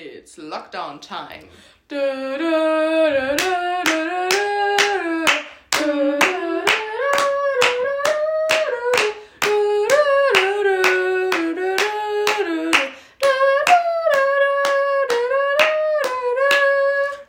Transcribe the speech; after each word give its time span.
It's 0.00 0.36
lockdown 0.38 1.00
time. 1.00 1.48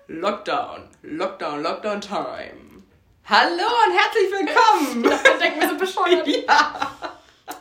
Lockdown, 0.08 0.90
Lockdown, 1.02 1.64
Lockdown 1.64 2.02
time. 2.02 2.84
Hallo 3.26 3.64
und 3.86 3.94
herzlich 3.98 4.32
willkommen. 4.32 5.04
Da 5.24 5.34
denken 5.40 5.62
wir 5.62 5.70
so 5.70 5.76
bescheuert. 5.76 6.28
ja. 6.48 6.92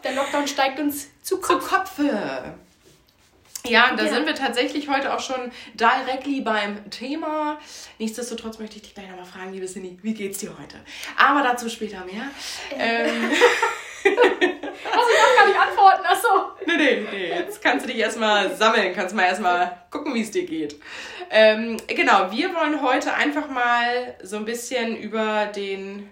Der 0.05 0.13
Lockdown 0.13 0.47
steigt 0.47 0.79
uns 0.79 1.09
zu 1.23 1.37
Zu 1.37 1.41
Kopf. 1.41 1.71
Kopfe. 1.71 2.59
Ja, 3.69 3.91
und 3.91 3.99
da 3.99 4.05
Ja. 4.05 4.11
sind 4.11 4.27
wir 4.27 4.35
tatsächlich 4.35 4.89
heute 4.89 5.13
auch 5.15 5.21
schon 5.21 5.51
directly 5.75 6.41
beim 6.41 6.89
Thema. 6.91 7.59
Nichtsdestotrotz 7.99 8.59
möchte 8.59 8.77
ich 8.77 8.83
dich 8.83 8.95
gleich 8.95 9.09
nochmal 9.09 9.25
fragen, 9.27 9.53
liebe 9.53 9.67
Cindy, 9.67 9.99
wie 10.03 10.15
geht's 10.15 10.39
dir 10.39 10.51
heute? 10.59 10.77
Aber 11.17 11.43
dazu 11.43 11.69
später 11.69 12.05
mehr. 12.05 12.25
Ähm, 12.79 13.31
Muss 14.05 15.07
ich 15.11 15.23
auch 15.23 15.37
gar 15.37 15.47
nicht 15.49 15.59
antworten. 15.59 16.07
Achso. 16.07 16.29
nee, 16.67 16.77
nee, 16.77 17.07
nee, 17.13 17.29
jetzt 17.29 17.63
kannst 17.63 17.85
du 17.85 17.91
dich 17.91 17.99
erstmal 17.99 18.55
sammeln, 18.57 18.95
kannst 18.95 19.15
mal 19.15 19.25
erstmal 19.25 19.77
gucken, 19.91 20.15
wie 20.15 20.23
es 20.23 20.31
dir 20.31 20.47
geht. 20.47 20.77
Ähm, 21.31 21.77
genau, 21.87 22.31
wir 22.33 22.55
wollen 22.55 22.81
heute 22.83 23.13
einfach 23.15 23.49
mal 23.49 24.15
so 24.23 24.37
ein 24.37 24.45
bisschen 24.45 24.97
über 24.97 25.47
den 25.47 26.09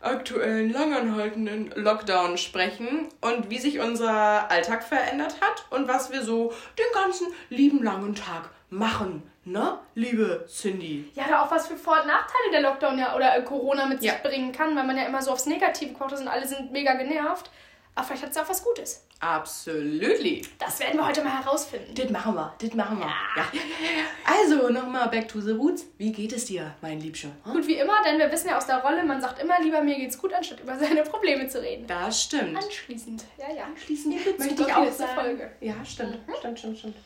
aktuellen 0.00 0.72
langanhaltenden 0.72 1.70
Lockdown 1.76 2.38
sprechen 2.38 3.08
und 3.20 3.50
wie 3.50 3.58
sich 3.58 3.80
unser 3.80 4.50
Alltag 4.50 4.82
verändert 4.82 5.36
hat 5.40 5.64
und 5.70 5.88
was 5.88 6.10
wir 6.12 6.22
so 6.22 6.52
den 6.78 6.86
ganzen 6.94 7.26
lieben 7.50 7.82
langen 7.82 8.14
Tag 8.14 8.50
machen, 8.70 9.22
ne, 9.44 9.78
liebe 9.94 10.46
Cindy? 10.48 11.10
Ja, 11.14 11.26
oder 11.26 11.42
auch 11.42 11.50
was 11.50 11.66
für 11.68 11.76
Vor- 11.76 12.00
und 12.00 12.06
Nachteile 12.06 12.50
der 12.52 12.62
Lockdown 12.62 12.98
ja 12.98 13.14
oder 13.14 13.40
Corona 13.42 13.86
mit 13.86 14.02
Ja. 14.02 14.12
sich 14.14 14.22
bringen 14.22 14.52
kann, 14.52 14.74
weil 14.76 14.86
man 14.86 14.96
ja 14.96 15.04
immer 15.04 15.20
so 15.22 15.32
aufs 15.32 15.46
Negative 15.46 15.92
gekocht 15.92 16.12
ist 16.12 16.20
und 16.20 16.28
alle 16.28 16.46
sind 16.46 16.72
mega 16.72 16.94
genervt. 16.94 17.50
Aber 17.94 18.06
vielleicht 18.06 18.22
hat 18.22 18.30
es 18.30 18.36
auch 18.36 18.48
was 18.48 18.62
Gutes. 18.62 19.04
Absolutely. 19.20 20.46
Das 20.58 20.80
werden 20.80 20.98
wir 20.98 21.06
heute 21.06 21.22
mal 21.22 21.42
herausfinden. 21.42 21.94
Das 21.94 22.08
machen 22.08 22.34
wir, 22.34 22.54
das 22.58 22.72
machen 22.72 22.98
wir. 22.98 23.06
Ja. 23.06 23.12
Ja. 23.36 24.04
Also, 24.24 24.70
nochmal 24.70 25.08
back 25.08 25.28
to 25.28 25.40
the 25.40 25.50
roots. 25.50 25.84
Wie 25.98 26.10
geht 26.10 26.32
es 26.32 26.46
dir, 26.46 26.74
mein 26.80 27.00
Liebster? 27.00 27.28
Hm? 27.44 27.52
Gut 27.52 27.66
wie 27.66 27.74
immer, 27.74 28.02
denn 28.02 28.18
wir 28.18 28.32
wissen 28.32 28.48
ja 28.48 28.56
aus 28.56 28.66
der 28.66 28.78
Rolle, 28.78 29.04
man 29.04 29.20
sagt 29.20 29.42
immer 29.42 29.60
lieber, 29.60 29.82
mir 29.82 29.96
geht's 29.96 30.16
gut, 30.16 30.32
anstatt 30.32 30.60
über 30.60 30.78
seine 30.78 31.02
Probleme 31.02 31.46
zu 31.48 31.60
reden. 31.60 31.86
Das 31.86 32.22
stimmt. 32.22 32.56
Anschließend, 32.56 33.24
ja, 33.36 33.54
ja. 33.54 33.64
Anschließend 33.64 34.24
Bezug 34.24 34.38
möchte 34.38 34.62
ich 34.62 34.74
auch 34.74 34.92
sagen. 34.92 35.14
Folge. 35.14 35.50
Ja, 35.60 35.74
stimmt. 35.84 36.18
Stimmt, 36.38 36.58
stimmt, 36.58 36.78
stimmt. 36.78 36.96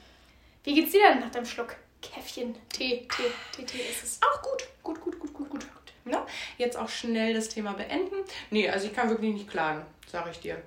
Wie 0.62 0.74
geht's 0.74 0.92
dir 0.92 1.08
denn 1.08 1.20
nach 1.20 1.30
deinem 1.30 1.46
Schluck? 1.46 1.74
Käffchen, 2.00 2.54
Tee, 2.68 3.08
Tee, 3.16 3.32
Tee, 3.56 3.64
Tee 3.64 3.82
ist 3.90 4.04
es. 4.04 4.20
Auch 4.22 4.42
gut. 4.42 4.64
Gut, 4.82 5.00
gut, 5.00 5.18
gut, 5.18 5.34
gut, 5.34 5.50
gut. 5.50 5.66
Ja, 6.04 6.26
jetzt 6.58 6.76
auch 6.76 6.88
schnell 6.88 7.34
das 7.34 7.48
Thema 7.48 7.72
beenden. 7.72 8.16
Nee, 8.50 8.68
also 8.68 8.86
ich 8.86 8.94
kann 8.94 9.08
wirklich 9.08 9.32
nicht 9.32 9.50
klagen, 9.50 9.84
sage 10.06 10.30
ich 10.30 10.38
dir. 10.38 10.62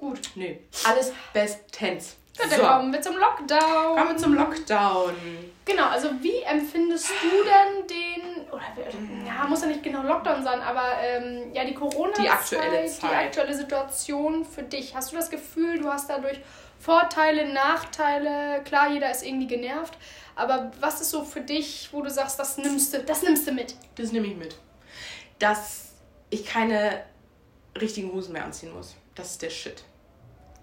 Gut. 0.00 0.30
Nee, 0.34 0.60
alles 0.84 1.12
bestens. 1.32 2.16
Gut, 2.36 2.50
dann 2.50 2.58
So, 2.60 2.66
kommen 2.66 2.92
wir 2.92 3.02
zum 3.02 3.16
Lockdown. 3.18 3.96
kommen 3.96 4.08
wir 4.08 4.16
zum 4.16 4.34
Lockdown. 4.34 5.14
Genau, 5.66 5.88
also 5.88 6.08
wie 6.22 6.40
empfindest 6.40 7.10
du 7.10 7.28
denn 7.44 7.86
den, 7.86 8.50
oder 8.50 8.62
ja, 9.26 9.46
muss 9.46 9.60
ja 9.60 9.66
nicht 9.68 9.82
genau 9.82 10.02
Lockdown 10.02 10.42
sein, 10.42 10.60
aber 10.62 10.94
ähm, 11.02 11.52
ja, 11.54 11.64
die 11.64 11.74
corona 11.74 12.12
Die 12.18 12.28
aktuelle 12.28 12.86
Zeit. 12.86 13.02
die 13.10 13.14
aktuelle 13.14 13.54
Situation 13.54 14.44
für 14.46 14.62
dich. 14.62 14.94
Hast 14.96 15.12
du 15.12 15.16
das 15.16 15.28
Gefühl, 15.30 15.78
du 15.78 15.88
hast 15.92 16.08
dadurch 16.08 16.40
Vorteile, 16.78 17.52
Nachteile? 17.52 18.62
Klar, 18.64 18.90
jeder 18.90 19.10
ist 19.10 19.22
irgendwie 19.24 19.46
genervt, 19.46 19.98
aber 20.34 20.72
was 20.80 21.02
ist 21.02 21.10
so 21.10 21.22
für 21.24 21.42
dich, 21.42 21.90
wo 21.92 22.00
du 22.00 22.08
sagst, 22.10 22.38
das 22.38 22.56
nimmst 22.56 22.94
du, 22.94 23.00
das 23.04 23.22
nimmst 23.22 23.46
du 23.46 23.52
mit? 23.52 23.74
Das 23.96 24.12
nehme 24.12 24.26
ich 24.28 24.36
mit. 24.36 24.56
Dass 25.38 25.90
ich 26.30 26.46
keine 26.46 27.04
richtigen 27.78 28.10
Hosen 28.12 28.32
mehr 28.32 28.44
anziehen 28.44 28.72
muss. 28.74 28.94
Das 29.14 29.32
ist 29.32 29.42
der 29.42 29.50
Shit. 29.50 29.84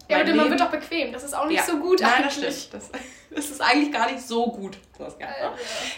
Ja, 0.09 0.21
aber 0.21 0.33
man 0.35 0.49
wird 0.49 0.59
doch 0.61 0.69
bequem. 0.71 1.11
Das 1.11 1.23
ist 1.23 1.33
auch 1.33 1.47
nicht 1.47 1.57
Ja. 1.57 1.63
so 1.63 1.77
gut 1.79 1.99
Nein, 2.01 2.23
das 2.23 2.37
eigentlich. 2.37 2.61
stimmt. 2.63 2.73
Das, 2.73 2.91
das 3.31 3.49
ist 3.51 3.61
eigentlich 3.61 3.91
gar 3.91 4.09
nicht 4.09 4.21
so 4.21 4.47
gut. 4.51 4.77
Das 4.97 5.17
Ganze. 5.19 5.35
Äh, 5.35 5.49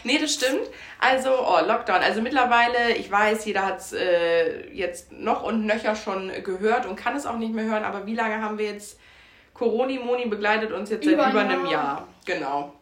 Nee, 0.04 0.18
das 0.18 0.34
stimmt. 0.34 0.62
Also, 1.00 1.30
oh, 1.32 1.60
Lockdown. 1.66 2.02
Also 2.02 2.22
mittlerweile, 2.22 2.96
ich 2.96 3.10
weiß, 3.12 3.46
jeder 3.46 3.66
hat 3.66 3.80
es 3.80 3.94
äh, 3.94 4.68
jetzt 4.72 5.12
noch 5.12 5.44
und 5.44 5.66
nöcher 5.66 5.96
schon 5.96 6.32
gehört 6.44 6.86
und 6.86 6.96
kann 6.96 7.16
es 7.16 7.26
auch 7.26 7.38
nicht 7.38 7.54
mehr 7.54 7.66
hören, 7.66 7.84
aber 7.84 8.06
wie 8.06 8.16
lange 8.16 8.42
haben 8.42 8.58
wir 8.58 8.66
jetzt 8.66 9.00
Coroni 9.54 10.00
Moni 10.00 10.26
begleitet 10.28 10.72
uns 10.72 10.90
jetzt 10.90 11.06
Über 11.06 11.24
seit 11.24 11.32
über 11.32 11.42
ein 11.42 11.50
einem 11.50 11.66
Jahr. 11.66 11.72
Jahr. 11.72 12.08
Genau. 12.26 12.74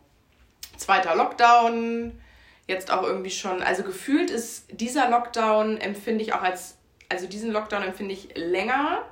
Zweiter 0.77 1.15
Lockdown. 1.15 2.19
Jetzt 2.67 2.91
auch 2.91 3.03
irgendwie 3.03 3.29
schon, 3.31 3.63
also 3.63 3.83
gefühlt 3.83 4.29
ist 4.29 4.65
dieser 4.71 5.09
Lockdown 5.09 5.77
empfinde 5.77 6.21
ich 6.23 6.33
auch 6.33 6.41
als, 6.41 6.77
also 7.09 7.25
diesen 7.25 7.51
Lockdown 7.51 7.81
empfinde 7.83 8.13
ich 8.13 8.29
länger 8.35 9.03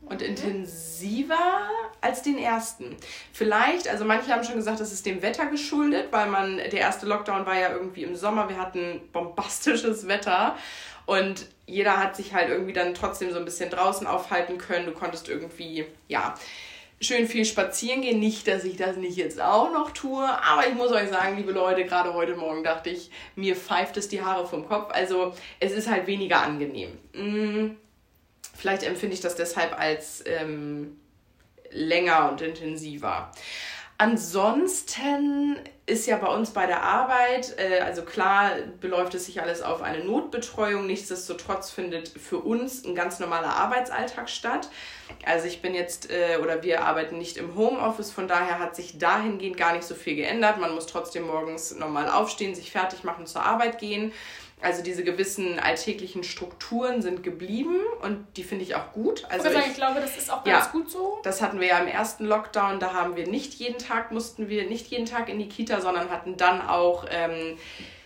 und 0.00 0.22
intensiver 0.22 1.68
als 2.00 2.22
den 2.22 2.38
ersten. 2.38 2.96
Vielleicht, 3.32 3.88
also 3.88 4.04
manche 4.04 4.32
haben 4.32 4.44
schon 4.44 4.56
gesagt, 4.56 4.80
das 4.80 4.92
ist 4.92 5.04
dem 5.06 5.22
Wetter 5.22 5.46
geschuldet, 5.46 6.08
weil 6.10 6.28
man, 6.28 6.56
der 6.56 6.72
erste 6.72 7.06
Lockdown 7.06 7.46
war 7.46 7.58
ja 7.58 7.72
irgendwie 7.72 8.04
im 8.04 8.16
Sommer, 8.16 8.48
wir 8.48 8.58
hatten 8.58 9.00
bombastisches 9.12 10.08
Wetter 10.08 10.56
und 11.06 11.46
jeder 11.66 11.96
hat 11.98 12.16
sich 12.16 12.34
halt 12.34 12.48
irgendwie 12.48 12.72
dann 12.72 12.94
trotzdem 12.94 13.32
so 13.32 13.38
ein 13.38 13.44
bisschen 13.44 13.70
draußen 13.70 14.06
aufhalten 14.06 14.58
können. 14.58 14.86
Du 14.86 14.92
konntest 14.92 15.28
irgendwie, 15.28 15.86
ja, 16.06 16.34
schön 17.00 17.26
viel 17.26 17.44
spazieren 17.44 18.02
gehen. 18.02 18.18
Nicht, 18.18 18.48
dass 18.48 18.64
ich 18.64 18.76
das 18.76 18.96
nicht 18.96 19.16
jetzt 19.16 19.40
auch 19.40 19.72
noch 19.72 19.90
tue, 19.92 20.24
aber 20.24 20.66
ich 20.66 20.74
muss 20.74 20.92
euch 20.92 21.08
sagen, 21.08 21.36
liebe 21.36 21.52
Leute, 21.52 21.84
gerade 21.84 22.14
heute 22.14 22.36
Morgen 22.36 22.64
dachte 22.64 22.90
ich, 22.90 23.10
mir 23.36 23.56
pfeift 23.56 23.96
es 23.96 24.08
die 24.08 24.22
Haare 24.22 24.46
vom 24.46 24.66
Kopf. 24.68 24.92
Also 24.92 25.32
es 25.60 25.72
ist 25.72 25.88
halt 25.88 26.06
weniger 26.06 26.42
angenehm. 26.42 26.90
Mm, 27.14 27.76
Vielleicht 28.58 28.82
empfinde 28.82 29.14
ich 29.14 29.20
das 29.20 29.36
deshalb 29.36 29.78
als 29.78 30.24
ähm, 30.26 30.98
länger 31.70 32.28
und 32.28 32.40
intensiver. 32.40 33.30
Ansonsten 33.98 35.58
ist 35.86 36.06
ja 36.06 36.16
bei 36.18 36.26
uns 36.26 36.50
bei 36.50 36.66
der 36.66 36.82
Arbeit, 36.82 37.54
äh, 37.56 37.80
also 37.80 38.02
klar 38.02 38.52
beläuft 38.80 39.14
es 39.14 39.26
sich 39.26 39.40
alles 39.42 39.62
auf 39.62 39.80
eine 39.80 40.04
Notbetreuung, 40.04 40.86
nichtsdestotrotz 40.86 41.70
findet 41.70 42.08
für 42.08 42.38
uns 42.38 42.84
ein 42.84 42.96
ganz 42.96 43.20
normaler 43.20 43.56
Arbeitsalltag 43.56 44.28
statt. 44.28 44.70
Also 45.24 45.46
ich 45.46 45.62
bin 45.62 45.74
jetzt 45.74 46.10
äh, 46.10 46.38
oder 46.42 46.62
wir 46.64 46.84
arbeiten 46.84 47.18
nicht 47.18 47.36
im 47.36 47.54
Homeoffice, 47.54 48.10
von 48.10 48.26
daher 48.26 48.58
hat 48.58 48.74
sich 48.74 48.98
dahingehend 48.98 49.56
gar 49.56 49.72
nicht 49.72 49.84
so 49.84 49.94
viel 49.94 50.16
geändert. 50.16 50.58
Man 50.58 50.74
muss 50.74 50.86
trotzdem 50.86 51.26
morgens 51.26 51.74
normal 51.76 52.08
aufstehen, 52.08 52.56
sich 52.56 52.72
fertig 52.72 53.04
machen, 53.04 53.26
zur 53.26 53.44
Arbeit 53.44 53.78
gehen. 53.78 54.12
Also 54.60 54.82
diese 54.82 55.04
gewissen 55.04 55.58
alltäglichen 55.60 56.24
Strukturen 56.24 57.00
sind 57.00 57.22
geblieben 57.22 57.76
und 58.02 58.26
die 58.36 58.42
finde 58.42 58.64
ich 58.64 58.74
auch 58.74 58.92
gut. 58.92 59.20
ich 59.20 59.30
Also 59.30 59.44
würde 59.44 59.54
sagen, 59.54 59.64
ich, 59.66 59.70
ich 59.72 59.76
glaube, 59.76 60.00
das 60.00 60.16
ist 60.16 60.32
auch 60.32 60.44
Ja. 60.44 60.58
ganz 60.58 60.72
gut 60.72 60.90
so. 60.90 61.18
das 61.22 61.40
hatten 61.42 61.60
wir 61.60 61.68
ja 61.68 61.78
im 61.78 61.86
ersten 61.86 62.24
Lockdown, 62.24 62.80
da 62.80 62.92
haben 62.92 63.14
wir 63.16 63.28
nicht 63.28 63.54
jeden 63.54 63.78
Tag, 63.78 64.10
mussten 64.10 64.48
wir 64.48 64.66
nicht 64.68 64.88
jeden 64.88 65.06
Tag 65.06 65.28
in 65.28 65.38
die 65.38 65.48
Kita, 65.48 65.80
sondern 65.80 66.10
hatten 66.10 66.36
dann 66.36 66.60
auch, 66.66 67.06
ähm, 67.10 67.56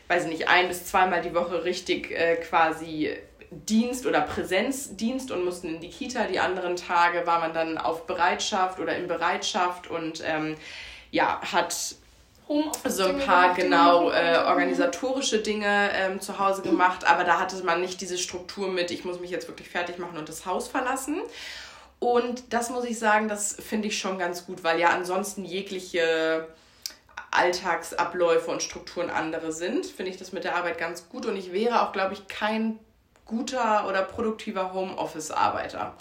weiß 0.09 0.25
ich 0.25 0.31
nicht, 0.31 0.49
ein 0.49 0.69
bis 0.69 0.85
zweimal 0.87 1.23
die 1.23 1.35
Woche 1.35 1.65
richtig 1.65 2.11
äh, 2.11 2.37
quasi 2.37 3.17
Dienst 3.51 4.07
oder 4.07 4.21
Präsenzdienst 4.23 5.31
und 5.31 5.45
mussten 5.45 5.69
in 5.69 5.81
die 5.81 5.91
Kita. 5.91 6.25
Die 6.25 6.39
anderen 6.39 6.77
Tage 6.77 7.27
war 7.27 7.41
man 7.41 7.53
dann 7.53 7.77
auf 7.79 8.07
Bereitschaft 8.07 8.79
oder 8.81 8.97
in 8.97 9.09
Bereitschaft 9.09 9.89
und 9.91 10.23
ähm, 10.27 10.57
ja, 11.11 11.41
hat 11.53 11.97
Homeoffice 12.53 12.97
so 12.97 13.05
ein 13.05 13.15
Dinge 13.15 13.25
paar 13.25 13.55
genau 13.55 14.11
äh, 14.11 14.13
konnte. 14.13 14.47
organisatorische 14.47 15.39
Dinge 15.39 15.91
ähm, 15.95 16.21
zu 16.21 16.39
Hause 16.39 16.63
gemacht, 16.63 17.05
aber 17.05 17.25
da 17.25 17.41
hatte 17.41 17.63
man 17.65 17.81
nicht 17.81 18.01
diese 18.01 18.19
Struktur 18.19 18.69
mit, 18.69 18.91
ich 18.91 19.05
muss 19.05 19.21
mich 19.21 19.31
jetzt 19.31 19.49
wirklich 19.49 19.69
fertig 19.69 19.99
machen 19.99 20.19
und 20.19 20.29
das 20.29 20.47
Haus 20.47 20.69
verlassen. 20.69 21.21
Und 21.99 22.53
das 22.53 22.71
muss 22.71 22.85
ich 22.85 22.99
sagen, 22.99 23.29
das 23.29 23.55
finde 23.55 23.89
ich 23.89 23.99
schon 23.99 24.19
ganz 24.19 24.45
gut, 24.47 24.65
weil 24.65 24.81
ja 24.81 24.89
ansonsten 24.89 25.45
jegliche 25.45 26.49
Alltagsabläufe 27.31 28.50
und 28.50 28.62
Strukturen 28.62 29.09
andere 29.09 29.53
sind, 29.53 29.87
finde 29.87 30.11
ich 30.11 30.19
das 30.19 30.32
mit 30.32 30.44
der 30.44 30.56
Arbeit 30.56 30.79
ganz 30.79 31.09
gut 31.09 31.26
und 31.26 31.37
ich 31.37 31.53
wäre 31.53 31.82
auch, 31.82 31.93
glaube 31.93 32.15
ich, 32.15 32.29
kein 32.29 32.79
guter 33.25 33.87
oder 33.88 34.03
produktiver 34.03 34.73
Homeoffice-Arbeiter. 34.75 35.97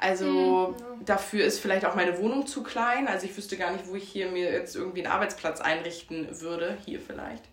Also 0.00 0.76
dafür 1.04 1.44
ist 1.44 1.60
vielleicht 1.60 1.84
auch 1.84 1.94
meine 1.94 2.18
Wohnung 2.18 2.46
zu 2.46 2.62
klein. 2.62 3.08
Also 3.08 3.26
ich 3.26 3.36
wüsste 3.36 3.56
gar 3.56 3.72
nicht, 3.72 3.88
wo 3.88 3.96
ich 3.96 4.08
hier 4.08 4.30
mir 4.30 4.52
jetzt 4.52 4.76
irgendwie 4.76 5.04
einen 5.04 5.12
Arbeitsplatz 5.12 5.60
einrichten 5.60 6.40
würde. 6.40 6.78
Hier 6.84 7.00
vielleicht. 7.00 7.44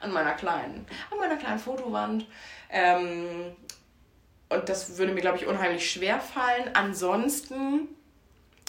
An 0.00 0.12
meiner 0.12 0.32
kleinen, 0.32 0.86
an 1.10 1.18
meiner 1.18 1.36
kleinen 1.36 1.58
Fotowand. 1.58 2.26
Ähm, 2.70 3.56
und 4.48 4.68
das 4.68 4.98
würde 4.98 5.12
mir, 5.12 5.22
glaube 5.22 5.38
ich, 5.38 5.46
unheimlich 5.46 5.90
schwer 5.90 6.20
fallen. 6.20 6.70
Ansonsten 6.74 7.88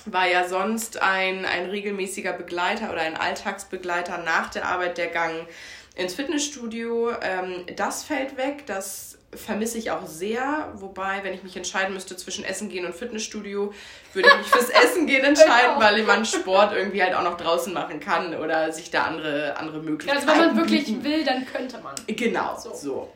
war 0.06 0.28
ja 0.28 0.48
sonst 0.48 1.02
ein, 1.02 1.46
ein 1.46 1.70
regelmäßiger 1.70 2.34
Begleiter 2.34 2.92
oder 2.92 3.02
ein 3.02 3.18
Alltagsbegleiter 3.18 4.20
nach 4.20 4.50
der 4.50 4.66
Arbeit 4.66 4.98
der 4.98 5.08
Gang 5.08 5.48
ins 5.96 6.14
Fitnessstudio. 6.14 7.12
Ähm, 7.22 7.66
das 7.76 8.04
fällt 8.04 8.38
weg. 8.38 8.66
Das 8.68 9.17
vermisse 9.34 9.78
ich 9.78 9.92
auch 9.92 10.06
sehr. 10.06 10.72
Wobei, 10.76 11.24
wenn 11.24 11.34
ich 11.34 11.44
mich 11.44 11.56
entscheiden 11.56 11.94
müsste 11.94 12.16
zwischen 12.16 12.44
Essen 12.46 12.70
gehen 12.70 12.86
und 12.86 12.96
Fitnessstudio, 12.96 13.74
würde 14.14 14.30
ich 14.30 14.38
mich 14.38 14.48
fürs 14.48 14.70
Essen 14.84 15.06
gehen 15.06 15.24
entscheiden, 15.24 15.80
weil 15.80 16.04
man 16.04 16.26
Sport 16.26 16.74
irgendwie 16.74 17.04
halt 17.04 17.14
auch 17.14 17.24
noch 17.24 17.38
draußen 17.38 17.74
machen 17.74 18.00
kann 18.00 18.36
oder 18.36 18.72
sich 18.72 18.90
da 18.90 19.04
andere, 19.04 19.58
andere 19.58 19.80
Möglichkeiten. 19.80 20.28
Also 20.28 20.40
wenn 20.40 20.48
man 20.48 20.58
wirklich 20.58 20.86
bieten. 20.86 21.04
will, 21.04 21.24
dann 21.24 21.46
könnte 21.46 21.80
man. 21.80 21.96
Genau, 22.08 22.58
so. 22.58 22.74
so. 22.74 23.14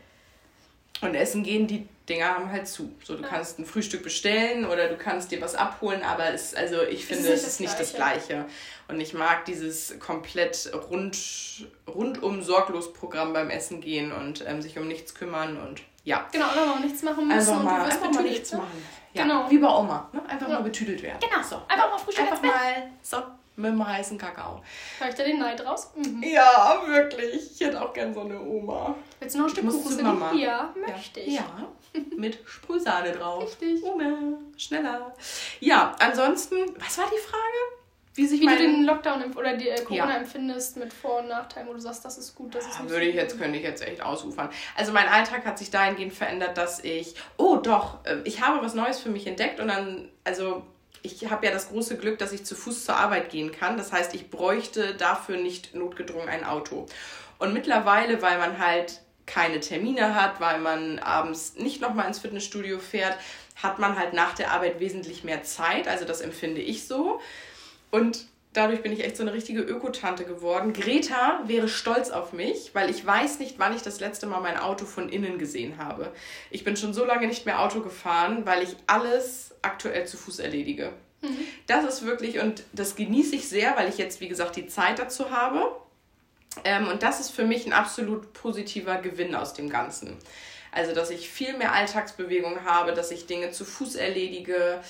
Und 1.02 1.16
Essen 1.16 1.44
gehen, 1.44 1.66
die 1.66 1.88
Dinger 2.08 2.36
haben 2.36 2.52
halt 2.52 2.68
zu. 2.68 2.92
So, 3.04 3.16
du 3.16 3.24
ja. 3.24 3.30
kannst 3.30 3.58
ein 3.58 3.66
Frühstück 3.66 4.04
bestellen 4.04 4.66
oder 4.66 4.88
du 4.88 4.98
kannst 4.98 5.32
dir 5.32 5.42
was 5.42 5.56
abholen, 5.56 6.04
aber 6.04 6.34
es, 6.34 6.54
also 6.54 6.84
ich 6.84 7.06
finde, 7.06 7.32
es 7.32 7.48
ist 7.48 7.60
nicht, 7.60 7.80
das, 7.80 7.94
Gleiche. 7.94 8.46
Und 8.88 9.00
ich 9.00 9.14
mag 9.14 9.46
dieses 9.46 9.98
komplett 10.00 10.72
rund, 10.92 11.18
rundum 11.88 12.42
sorglos 12.42 12.94
Programm 12.94 13.34
beim 13.34 13.50
Essen 13.50 13.82
gehen 13.82 14.12
und 14.12 14.44
ähm, 14.46 14.62
sich 14.62 14.78
um 14.78 14.88
nichts 14.88 15.16
kümmern 15.16 15.58
und 15.58 15.82
ja. 16.04 16.28
Genau, 16.32 16.46
einfach 16.48 16.66
mal 16.66 16.80
nichts 16.80 17.04
machen 17.04 17.28
müssen 17.28 17.40
einfach 17.40 17.64
mal, 17.64 17.82
einfach 17.82 18.12
mal 18.12 18.24
nichts 18.24 18.52
ne? 18.52 18.58
machen. 18.60 18.86
Ja, 19.14 19.24
genau. 19.24 19.50
wie 19.50 19.58
bei 19.58 19.68
Oma. 19.68 20.10
Ne? 20.14 20.22
Einfach 20.28 20.48
ja. 20.48 20.56
mal 20.56 20.64
betüdelt 20.64 21.02
werden. 21.04 21.20
Genau, 21.20 21.44
so. 21.44 21.62
Einfach 21.68 21.90
mal 21.90 21.98
Frühstück 21.98 22.32
Einfach 22.32 22.42
mal 22.42 22.92
so 23.02 23.18
mit 23.58 23.72
dem 23.72 23.86
heißen 23.86 24.18
Kakao. 24.18 24.62
Hör 25.00 25.10
ich 25.10 25.16
da 25.16 25.24
den 25.24 25.40
Neid 25.40 25.64
raus? 25.66 25.92
Mhm. 25.96 26.24
Ja, 26.24 26.82
wirklich. 26.86 27.52
Ich 27.54 27.60
hätte 27.60 27.82
auch 27.82 27.94
gern 27.94 28.14
so 28.14 28.22
eine 28.22 28.40
Oma. 28.42 28.96
Willst 29.20 29.36
du 29.36 29.40
noch 29.40 29.48
ein 29.48 29.52
Stück 29.52 29.70
Kuchen? 29.70 30.04
Mama? 30.04 30.34
Ja, 30.34 30.74
möchte 30.76 31.20
ich. 31.20 31.36
Ja, 31.36 31.46
mit 32.18 32.40
Sprühsahne 32.46 33.12
drauf. 33.12 33.44
Richtig. 33.44 33.84
Oma, 33.84 34.38
schneller. 34.58 35.14
Ja, 35.60 35.94
ansonsten, 36.00 36.56
was 36.80 36.98
war 36.98 37.06
die 37.06 37.20
Frage? 37.20 37.81
Wie, 38.14 38.28
sich 38.28 38.42
wie 38.42 38.46
mein... 38.46 38.58
du 38.58 38.64
den 38.64 38.84
Lockdown 38.84 39.34
oder 39.36 39.56
die 39.56 39.70
äh, 39.70 39.82
Corona 39.84 40.12
ja. 40.12 40.18
empfindest 40.18 40.78
mit 40.78 40.94
Vor- 40.94 41.20
und 41.20 41.30
Nachteilen, 41.30 41.68
wo 41.68 41.74
du 41.74 41.80
sagst, 41.80 42.04
das 42.04 42.18
ist 42.18 42.36
gut, 42.36 42.54
das 42.54 42.68
ist 42.68 42.80
ja, 42.80 42.90
Würde 42.90 43.06
ich 43.06 43.16
jetzt, 43.16 43.40
könnte 43.40 43.58
ich 43.58 43.64
jetzt 43.64 43.82
echt 43.88 44.02
ausufern. 44.02 44.50
Also 44.76 44.92
mein 44.92 45.08
Alltag 45.08 45.46
hat 45.46 45.58
sich 45.58 45.72
dahingehend 45.72 46.14
verändert, 46.14 46.58
dass 46.58 46.84
ich, 46.84 47.16
oh 47.38 47.58
doch, 47.58 48.06
äh, 48.06 48.18
ich 48.26 48.42
habe 48.42 48.64
was 48.64 48.74
Neues 48.74 49.00
für 49.00 49.10
mich 49.10 49.28
entdeckt 49.28 49.60
und 49.60 49.70
dann, 49.70 50.10
also 50.26 50.64
ich 51.04 51.30
habe 51.30 51.46
ja 51.46 51.52
das 51.52 51.70
große 51.70 51.98
Glück, 51.98 52.20
dass 52.20 52.32
ich 52.32 52.44
zu 52.46 52.56
Fuß 52.56 52.86
zur 52.86 52.96
Arbeit 52.96 53.30
gehen 53.30 53.52
kann. 53.52 53.78
Das 53.78 53.92
heißt, 53.92 54.14
ich 54.14 54.30
bräuchte 54.30 54.94
dafür 54.94 55.38
nicht 55.38 55.74
notgedrungen 55.74 56.30
ein 56.30 56.44
Auto. 56.44 56.86
Und 57.40 57.54
mittlerweile, 57.54 58.22
weil 58.22 58.38
man 58.38 58.60
halt 58.60 59.02
keine 59.26 59.60
Termine 59.60 60.16
hat, 60.16 60.40
weil 60.40 60.60
man 60.60 61.00
abends 61.00 61.56
nicht 61.56 61.82
nochmal 61.82 62.08
ins 62.08 62.20
Fitnessstudio 62.20 62.80
fährt, 62.80 63.18
hat 63.62 63.80
man 63.80 63.98
halt 63.98 64.14
nach 64.14 64.34
der 64.34 64.52
Arbeit 64.52 64.80
wesentlich 64.80 65.24
mehr 65.24 65.44
Zeit. 65.44 65.88
Also 65.88 66.06
das 66.06 66.22
empfinde 66.22 66.62
ich 66.62 66.88
so. 66.88 67.20
Und 67.92 68.26
dadurch 68.54 68.82
bin 68.82 68.92
ich 68.92 69.04
echt 69.04 69.18
so 69.18 69.24
eine 69.24 69.34
richtige 69.34 69.62
Ökotante 69.62 70.26
geworden. 70.26 70.74
Greta 70.74 71.42
wäre 71.46 71.68
stolz 71.68 72.10
auf 72.10 72.34
mich, 72.34 72.72
weil 72.74 72.90
ich 72.90 73.06
weiß 73.06 73.40
nicht, 73.40 73.60
wann 73.60 73.76
ich 73.76 73.82
das 73.82 74.00
letzte 74.00 74.26
Mal 74.28 74.42
mein 74.42 74.58
Auto 74.58 74.86
von 74.86 75.10
innen 75.10 75.38
gesehen 75.38 75.78
habe. 75.78 76.12
Ich 76.50 76.64
bin 76.64 76.76
schon 76.76 76.94
so 76.94 77.06
lange 77.06 77.28
nicht 77.28 77.46
mehr 77.46 77.62
Auto 77.62 77.82
gefahren, 77.82 78.46
weil 78.46 78.64
ich 78.64 78.76
alles 78.88 79.56
aktuell 79.62 80.06
zu 80.06 80.18
Fuß 80.18 80.40
erledige. 80.40 80.94
Mhm. 81.22 81.38
Das 81.68 81.86
ist 81.86 82.06
wirklich, 82.06 82.40
und 82.40 82.64
das 82.74 82.96
genieße 82.96 83.36
ich 83.36 83.48
sehr, 83.48 83.76
weil 83.78 83.90
ich 83.90 83.98
jetzt, 83.98 84.22
wie 84.22 84.28
gesagt, 84.28 84.56
die 84.56 84.68
Zeit 84.68 85.00
dazu 85.00 85.32
habe. 85.32 85.76
Ähm, 86.66 86.88
und 86.88 87.04
das 87.04 87.20
ist 87.20 87.30
für 87.30 87.46
mich 87.46 87.66
ein 87.66 87.74
absolut 87.74 88.34
positiver 88.34 88.98
Gewinn 88.98 89.36
aus 89.36 89.54
dem 89.54 89.70
Ganzen. 89.70 90.18
Also, 90.72 90.94
dass 90.94 91.10
ich 91.10 91.30
viel 91.30 91.58
mehr 91.58 91.74
Alltagsbewegung 91.74 92.64
habe, 92.66 92.94
dass 92.94 93.12
ich 93.12 93.26
Dinge 93.26 93.52
zu 93.52 93.66
Fuß 93.66 93.96
erledige. 93.96 94.82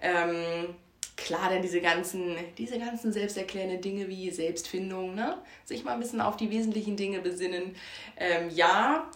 Ähm, 0.00 0.74
klar, 1.18 1.50
denn 1.50 1.62
diese 1.62 1.80
ganzen, 1.80 2.36
diese 2.56 2.78
ganzen 2.78 3.12
selbsterklärenden 3.12 3.80
Dinge 3.80 4.08
wie 4.08 4.30
Selbstfindung, 4.30 5.14
ne? 5.14 5.36
sich 5.64 5.84
mal 5.84 5.92
ein 5.92 6.00
bisschen 6.00 6.20
auf 6.20 6.36
die 6.36 6.50
wesentlichen 6.50 6.96
Dinge 6.96 7.18
besinnen. 7.20 7.74
Ähm, 8.16 8.48
ja, 8.50 9.10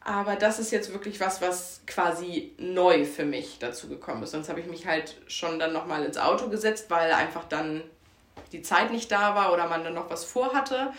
aber 0.00 0.36
das 0.36 0.58
ist 0.58 0.70
jetzt 0.70 0.92
wirklich 0.92 1.20
was, 1.20 1.40
was 1.40 1.80
quasi 1.86 2.52
neu 2.58 3.04
für 3.06 3.24
mich 3.24 3.58
dazu 3.58 3.88
gekommen 3.88 4.22
ist. 4.24 4.32
Sonst 4.32 4.48
habe 4.48 4.60
ich 4.60 4.66
mich 4.66 4.86
halt 4.86 5.16
schon 5.28 5.58
dann 5.58 5.72
nochmal 5.72 6.04
ins 6.04 6.18
Auto 6.18 6.48
gesetzt, 6.48 6.86
weil 6.90 7.12
einfach 7.12 7.44
dann 7.44 7.82
die 8.52 8.60
Zeit 8.60 8.90
nicht 8.90 9.10
da 9.10 9.34
war 9.34 9.52
oder 9.52 9.68
man 9.68 9.82
dann 9.82 9.94
noch 9.94 10.10
was 10.10 10.24
vorhatte. 10.24 10.92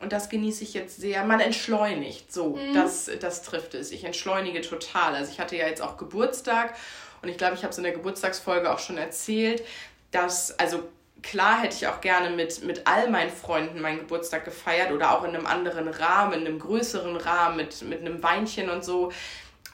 Und 0.00 0.12
das 0.12 0.28
genieße 0.28 0.64
ich 0.64 0.74
jetzt 0.74 1.00
sehr. 1.00 1.24
Man 1.24 1.40
entschleunigt, 1.40 2.32
so, 2.32 2.56
mhm. 2.56 2.74
das, 2.74 3.08
das 3.20 3.42
trifft 3.42 3.74
es. 3.74 3.92
Ich 3.92 4.04
entschleunige 4.04 4.60
total. 4.60 5.14
Also 5.14 5.30
ich 5.30 5.38
hatte 5.38 5.56
ja 5.56 5.68
jetzt 5.68 5.80
auch 5.80 5.96
Geburtstag 5.96 6.74
und 7.24 7.30
ich 7.30 7.38
glaube, 7.38 7.54
ich 7.54 7.62
habe 7.62 7.70
es 7.70 7.78
in 7.78 7.84
der 7.84 7.92
Geburtstagsfolge 7.92 8.70
auch 8.70 8.78
schon 8.78 8.98
erzählt, 8.98 9.64
dass, 10.10 10.58
also 10.58 10.84
klar 11.22 11.62
hätte 11.62 11.74
ich 11.74 11.86
auch 11.86 12.02
gerne 12.02 12.30
mit, 12.30 12.62
mit 12.64 12.86
all 12.86 13.08
meinen 13.08 13.30
Freunden 13.30 13.80
meinen 13.80 14.00
Geburtstag 14.00 14.44
gefeiert 14.44 14.92
oder 14.92 15.16
auch 15.16 15.24
in 15.24 15.34
einem 15.34 15.46
anderen 15.46 15.88
Rahmen, 15.88 16.34
in 16.34 16.46
einem 16.46 16.58
größeren 16.58 17.16
Rahmen, 17.16 17.56
mit, 17.56 17.80
mit 17.82 18.00
einem 18.00 18.22
Weinchen 18.22 18.68
und 18.68 18.84
so. 18.84 19.10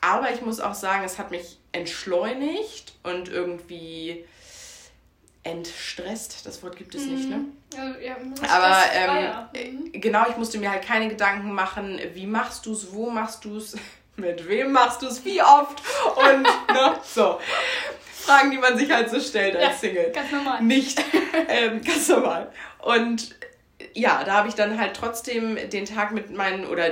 Aber 0.01 0.33
ich 0.33 0.43
muss 0.43 0.61
auch 0.61 0.75
sagen, 0.75 1.05
es 1.05 1.19
hat 1.19 1.33
mich 1.33 1.59
entschleunigt 1.73 2.95
und 3.03 3.29
irgendwie 3.29 4.25
entstresst. 5.43 6.47
Das 6.47 6.63
Wort 6.63 6.77
gibt 6.77 6.95
es 6.95 7.03
mhm. 7.03 7.15
nicht, 7.15 7.29
ne? 7.29 7.45
Ja, 7.75 7.99
ja, 7.99 8.17
Aber 8.49 8.77
ähm, 8.93 9.83
mhm. 9.93 9.93
genau, 9.93 10.27
ich 10.29 10.37
musste 10.37 10.59
mir 10.59 10.71
halt 10.71 10.85
keine 10.85 11.09
Gedanken 11.09 11.53
machen, 11.53 12.01
wie 12.15 12.27
machst 12.27 12.67
du 12.67 12.73
es, 12.73 12.93
wo 12.93 13.11
machst 13.11 13.45
du 13.45 13.57
es, 13.57 13.77
mit 14.21 14.49
wem 14.49 14.73
machst 14.73 15.03
du 15.03 15.07
es, 15.07 15.25
wie 15.25 15.43
oft 15.43 15.83
und 16.17 16.43
ne, 16.73 16.99
so. 17.03 17.41
Fragen, 18.21 18.51
die 18.51 18.59
man 18.59 18.77
sich 18.79 18.91
halt 18.91 19.11
so 19.11 19.19
stellt 19.19 19.57
als 19.57 19.83
ja, 19.83 19.89
Single. 19.89 20.13
Ganz 20.13 20.31
normal. 20.31 20.63
Nicht 20.63 21.03
ähm, 21.49 21.83
ganz 21.83 22.09
normal. 22.09 22.53
Und 22.79 23.35
ja, 23.95 24.23
da 24.25 24.35
habe 24.35 24.49
ich 24.49 24.55
dann 24.55 24.79
halt 24.79 24.95
trotzdem 24.95 25.57
den 25.71 25.87
Tag 25.87 26.13
mit 26.13 26.31
meinen 26.31 26.67
oder 26.67 26.91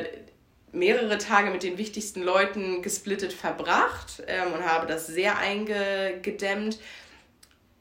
mehrere 0.72 1.18
Tage 1.18 1.50
mit 1.50 1.62
den 1.62 1.78
wichtigsten 1.78 2.22
Leuten 2.22 2.82
gesplittet 2.82 3.32
verbracht 3.32 4.22
ähm, 4.26 4.52
und 4.52 4.64
habe 4.64 4.86
das 4.86 5.06
sehr 5.06 5.38
eingedämmt. 5.38 6.78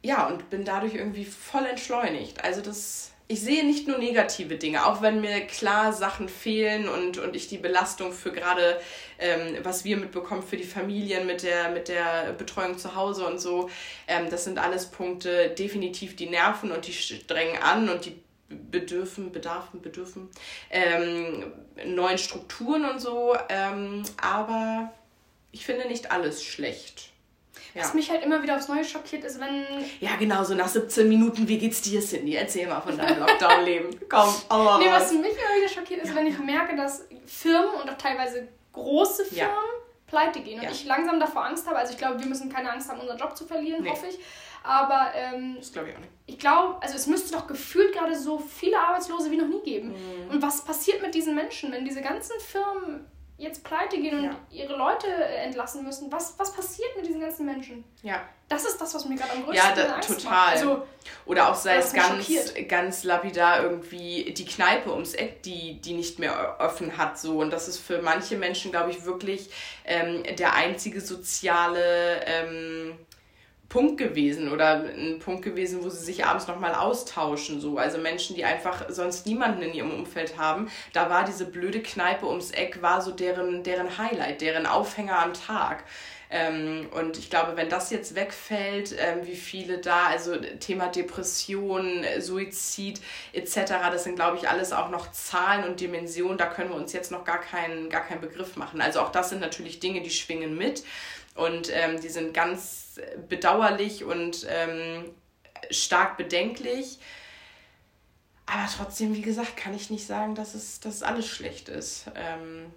Ja, 0.04 0.28
und 0.28 0.50
bin 0.50 0.64
dadurch 0.64 0.96
irgendwie 0.96 1.26
voll 1.26 1.66
entschleunigt. 1.66 2.44
Also 2.44 2.62
das 2.62 3.12
ich 3.30 3.42
sehe 3.42 3.66
nicht 3.66 3.88
nur 3.88 3.98
negative 3.98 4.56
Dinge, 4.56 4.86
auch 4.86 5.02
wenn 5.02 5.20
mir 5.20 5.42
klar 5.42 5.92
Sachen 5.92 6.30
fehlen 6.30 6.88
und, 6.88 7.18
und 7.18 7.36
ich 7.36 7.50
die 7.50 7.58
Belastung 7.58 8.14
für 8.14 8.32
gerade, 8.32 8.80
ähm, 9.20 9.58
was 9.64 9.84
wir 9.84 9.98
mitbekommen, 9.98 10.44
für 10.44 10.56
die 10.56 10.64
Familien 10.64 11.28
mit 11.28 11.44
der, 11.44 11.70
mit 11.70 11.90
der 11.90 12.34
Betreuung 12.38 12.78
zu 12.78 12.96
Hause 12.96 13.28
und 13.28 13.40
so, 13.40 13.70
ähm, 14.08 14.30
das 14.30 14.46
sind 14.46 14.60
alles 14.60 14.86
Punkte, 14.86 15.50
definitiv 15.50 16.16
die 16.16 16.30
nerven 16.30 16.72
und 16.72 16.88
die 16.88 16.94
strengen 16.94 17.62
an 17.62 17.90
und 17.90 18.06
die 18.06 18.18
bedürfen, 18.50 19.34
bedarfen, 19.34 19.82
bedürfen 19.82 20.30
ähm, 20.70 21.52
neuen 21.86 22.18
Strukturen 22.18 22.86
und 22.86 23.02
so. 23.02 23.36
Ähm, 23.50 24.04
aber 24.22 24.94
ich 25.52 25.66
finde 25.66 25.88
nicht 25.88 26.12
alles 26.12 26.44
schlecht. 26.46 27.10
Ja. 27.78 27.84
Was 27.84 27.94
mich 27.94 28.10
halt 28.10 28.24
immer 28.24 28.42
wieder 28.42 28.56
aufs 28.56 28.68
Neue 28.68 28.84
schockiert 28.84 29.24
ist, 29.24 29.40
wenn. 29.40 29.66
Ja, 30.00 30.16
genau, 30.18 30.44
so 30.44 30.56
nach 30.56 30.68
17 30.68 31.08
Minuten, 31.08 31.48
wie 31.48 31.60
geht's 31.60 31.82
dir, 31.82 32.02
Cindy? 32.02 32.34
Erzähl 32.34 32.68
mal 32.68 32.82
von 32.82 32.98
deinem 32.98 33.20
Lockdown-Leben. 33.20 33.90
Komm, 34.10 34.34
aber. 34.50 34.80
Nee, 34.80 34.90
was 34.90 35.12
mich 35.12 35.20
immer 35.22 35.30
wieder 35.30 35.70
schockiert 35.70 36.02
ist, 36.02 36.10
ja, 36.10 36.16
wenn 36.16 36.26
ich 36.26 36.40
merke, 36.40 36.76
dass 36.76 37.06
Firmen 37.28 37.76
und 37.82 37.90
auch 37.90 37.98
teilweise 37.98 38.48
große 38.74 39.26
Firmen 39.26 39.54
pleite 40.08 40.40
gehen 40.40 40.60
und 40.60 40.72
ich 40.72 40.86
langsam 40.86 41.20
davor 41.20 41.46
Angst 41.46 41.68
habe. 41.68 41.78
Also 41.78 41.94
ich 41.94 42.00
glaube, 42.00 42.20
wir 42.20 42.26
müssen 42.26 42.52
keine 42.52 42.72
Angst 42.72 42.90
haben, 42.90 43.00
unseren 43.00 43.18
Job 43.18 43.38
zu 43.38 43.46
verlieren, 43.46 43.84
nee. 43.84 43.90
hoffe 43.90 44.08
ich. 44.08 44.18
Aber 44.64 45.12
ähm, 45.14 45.56
das 45.58 45.72
glaube 45.72 45.90
ich 45.90 45.96
auch 45.96 46.00
nicht. 46.00 46.12
Ich 46.26 46.40
glaube, 46.40 46.82
also 46.82 46.96
es 46.96 47.06
müsste 47.08 47.34
doch 47.34 47.46
gefühlt 47.46 47.94
gerade 47.94 48.18
so 48.18 48.40
viele 48.40 48.80
Arbeitslose 48.80 49.30
wie 49.30 49.38
noch 49.38 49.48
nie 49.48 49.62
geben. 49.62 49.90
Mhm. 49.90 50.32
Und 50.32 50.42
was 50.42 50.64
passiert 50.64 51.02
mit 51.02 51.14
diesen 51.14 51.36
Menschen, 51.36 51.72
wenn 51.72 51.86
diese 51.86 52.02
ganzen 52.02 52.40
Firmen 52.40 53.06
jetzt 53.38 53.64
pleite 53.64 53.98
gehen 53.98 54.18
und 54.18 54.24
ja. 54.26 54.36
ihre 54.50 54.76
Leute 54.76 55.08
äh, 55.08 55.44
entlassen 55.46 55.84
müssen, 55.84 56.12
was, 56.12 56.34
was 56.38 56.54
passiert 56.54 56.96
mit 56.96 57.06
diesen 57.06 57.22
ganzen 57.22 57.46
Menschen? 57.46 57.84
Ja. 58.02 58.22
Das 58.50 58.66
ist 58.66 58.80
das, 58.80 58.96
was 58.96 59.06
mir 59.06 59.16
gerade 59.16 59.34
am 59.34 59.44
größten 59.44 59.56
Ja, 59.56 59.76
da, 59.76 59.96
Angst 59.96 60.10
total. 60.10 60.32
Macht. 60.32 60.52
Also, 60.52 60.88
Oder 61.26 61.50
auch 61.52 61.56
sei 61.56 61.76
es 61.76 61.94
ganz, 61.94 62.28
ganz 62.68 63.04
lapidar 63.04 63.62
irgendwie 63.62 64.34
die 64.34 64.46
Kneipe 64.46 64.92
ums 64.92 65.14
Eck, 65.14 65.44
die, 65.44 65.82
die 65.82 65.94
nicht 65.94 66.18
mehr 66.18 66.56
offen 66.60 66.98
hat. 66.98 67.20
So. 67.20 67.40
Und 67.40 67.52
das 67.52 67.68
ist 67.68 67.80
für 67.80 68.02
manche 68.02 68.38
Menschen, 68.38 68.72
glaube 68.72 68.92
ich, 68.92 69.06
wirklich 69.06 69.50
ähm, 69.86 70.24
der 70.38 70.54
einzige 70.54 71.02
soziale... 71.02 72.22
Ähm, 72.26 72.98
Punkt 73.70 73.98
gewesen 73.98 74.52
oder 74.52 74.86
ein 74.86 75.20
Punkt 75.20 75.44
gewesen, 75.44 75.84
wo 75.84 75.90
sie 75.90 76.04
sich 76.04 76.26
abends 76.26 76.48
nochmal 76.48 76.74
austauschen. 76.74 77.60
So. 77.60 77.78
Also 77.78 77.98
Menschen, 77.98 78.36
die 78.36 78.46
einfach 78.46 78.86
sonst 78.90 79.26
niemanden 79.26 79.62
in 79.62 79.74
ihrem 79.74 79.92
Umfeld 79.92 80.38
haben. 80.38 80.70
Da 80.94 81.10
war 81.10 81.26
diese 81.26 81.46
blöde 81.46 81.82
Kneipe 81.82 82.28
ums 82.28 82.52
Eck, 82.52 82.82
war 82.82 83.02
so 83.02 83.12
deren, 83.12 83.64
deren 83.64 83.98
Highlight, 83.98 84.42
deren 84.42 84.66
Aufhänger 84.66 85.20
am 85.20 85.34
Tag. 85.34 85.84
Ähm, 86.30 86.90
und 86.92 87.18
ich 87.18 87.30
glaube, 87.30 87.56
wenn 87.56 87.70
das 87.70 87.90
jetzt 87.90 88.16
wegfällt, 88.16 88.94
ähm, 89.00 89.26
wie 89.26 89.36
viele 89.36 89.78
da, 89.78 90.08
also 90.08 90.36
Thema 90.36 90.88
Depression, 90.88 92.04
Suizid 92.20 93.00
etc., 93.32 93.56
das 93.92 94.04
sind, 94.04 94.16
glaube 94.16 94.38
ich, 94.38 94.50
alles 94.50 94.74
auch 94.74 94.90
noch 94.90 95.12
Zahlen 95.12 95.64
und 95.64 95.80
Dimensionen, 95.80 96.38
da 96.38 96.48
können 96.48 96.70
wir 96.70 96.76
uns 96.76 96.92
jetzt 96.92 97.12
noch 97.12 97.24
gar 97.24 97.40
keinen, 97.40 97.90
gar 97.90 98.06
keinen 98.06 98.20
Begriff 98.20 98.58
machen. 98.58 98.82
Also 98.82 99.00
auch 99.00 99.12
das 99.12 99.30
sind 99.30 99.40
natürlich 99.40 99.80
Dinge, 99.80 100.02
die 100.02 100.10
schwingen 100.10 100.58
mit. 100.58 100.84
Und 101.38 101.70
ähm, 101.72 102.02
die 102.02 102.10
sind 102.10 102.34
ganz 102.34 103.00
bedauerlich 103.30 104.04
und 104.04 104.46
ähm, 104.50 105.06
stark 105.72 106.18
bedenklich. 106.18 107.00
Aber 108.46 108.68
trotzdem, 108.76 109.14
wie 109.14 109.22
gesagt, 109.22 109.58
kann 109.58 109.76
ich 109.76 109.90
nicht 109.90 110.08
sagen, 110.08 110.34
dass 110.34 110.56
es, 110.56 110.80
dass 110.80 111.04
alles 111.04 111.28
schlecht 111.28 111.70
ist. 111.70 112.06
Ähm, 112.16 112.72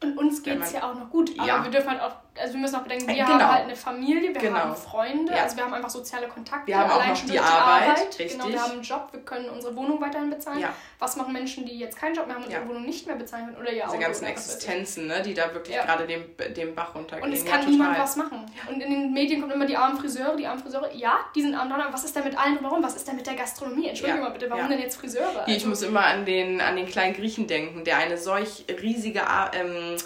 Und 0.00 0.18
uns 0.18 0.42
geht 0.42 0.60
es 0.60 0.72
ja 0.72 0.90
auch 0.90 0.94
noch 0.94 1.10
gut. 1.10 1.30
Aber 1.38 1.48
ja. 1.48 1.62
wir 1.62 1.70
dürfen 1.70 1.90
halt 1.90 2.00
auch, 2.00 2.16
also 2.40 2.54
wir 2.54 2.60
müssen 2.60 2.76
auch 2.76 2.82
bedenken, 2.82 3.08
wir 3.08 3.14
genau. 3.14 3.28
haben 3.28 3.52
halt 3.52 3.64
eine 3.64 3.76
Familie, 3.76 4.32
wir 4.34 4.40
genau. 4.40 4.58
haben 4.58 4.76
Freunde, 4.76 5.32
ja. 5.32 5.42
also 5.42 5.56
wir 5.56 5.64
haben 5.64 5.74
einfach 5.74 5.90
soziale 5.90 6.28
Kontakte. 6.28 6.66
Wir 6.66 6.78
haben 6.78 6.90
auch 6.90 7.06
noch 7.06 7.26
die 7.26 7.38
Arbeit, 7.38 7.88
Arbeit. 7.90 8.18
Genau, 8.18 8.48
wir 8.48 8.62
haben 8.62 8.72
einen 8.72 8.82
Job, 8.82 9.08
wir 9.12 9.20
können 9.20 9.50
unsere 9.50 9.76
Wohnung 9.76 10.00
weiterhin 10.00 10.30
bezahlen. 10.30 10.60
Ja. 10.60 10.74
Was 10.98 11.16
machen 11.16 11.32
Menschen, 11.32 11.66
die 11.66 11.78
jetzt 11.78 11.98
keinen 11.98 12.14
Job 12.14 12.26
mehr 12.26 12.36
haben 12.36 12.44
und 12.44 12.50
ihre 12.50 12.66
Wohnung 12.66 12.84
nicht 12.86 13.06
mehr 13.06 13.16
bezahlen 13.16 13.46
können? 13.46 13.58
Oder 13.58 13.72
ja 13.72 13.86
Diese 13.86 13.98
ganzen 13.98 14.24
Existenzen, 14.24 15.06
ne, 15.08 15.20
die 15.22 15.34
da 15.34 15.52
wirklich 15.52 15.76
gerade 15.76 16.06
dem, 16.06 16.24
dem 16.54 16.74
Bach 16.74 16.94
runtergehen. 16.94 17.28
Und 17.28 17.36
es 17.36 17.44
kann 17.44 17.68
niemand 17.68 17.98
was 17.98 18.16
machen. 18.16 18.50
Und 18.68 18.80
in 18.80 18.90
den 18.90 19.12
Medien 19.12 19.40
kommen 19.40 19.52
immer 19.52 19.66
die 19.66 19.76
armen 19.76 19.98
Friseure, 19.98 20.36
die 20.36 20.46
armen 20.46 20.62
Friseure. 20.62 20.90
Ja, 20.94 21.20
die 21.34 21.42
sind 21.42 21.54
arm 21.54 21.68
dran, 21.68 21.82
aber 21.82 21.92
was 21.92 22.04
ist 22.04 22.16
denn 22.16 22.24
mit 22.24 22.38
allen 22.38 22.56
drumherum? 22.56 22.82
Was 22.82 22.96
ist 22.96 23.06
denn 23.06 23.16
mit 23.16 23.26
der 23.26 23.34
Gastronomie? 23.34 23.88
Entschuldige 23.88 24.20
mal 24.20 24.30
bitte, 24.30 24.48
warum 24.48 24.68
denn 24.68 24.80
jetzt 24.80 24.96
Friseure? 24.96 25.40
Also, 25.40 25.52
ich 25.52 25.66
muss 25.66 25.82
immer 25.82 26.06
an 26.06 26.24
den, 26.24 26.60
an 26.62 26.76
den 26.76 26.86
kleinen 26.86 27.14
Griechen 27.14 27.46
denken, 27.46 27.84
der 27.84 27.98
eine 27.98 28.16
solch 28.16 28.64
riesige... 28.80 29.20
Ähm, 29.52 29.96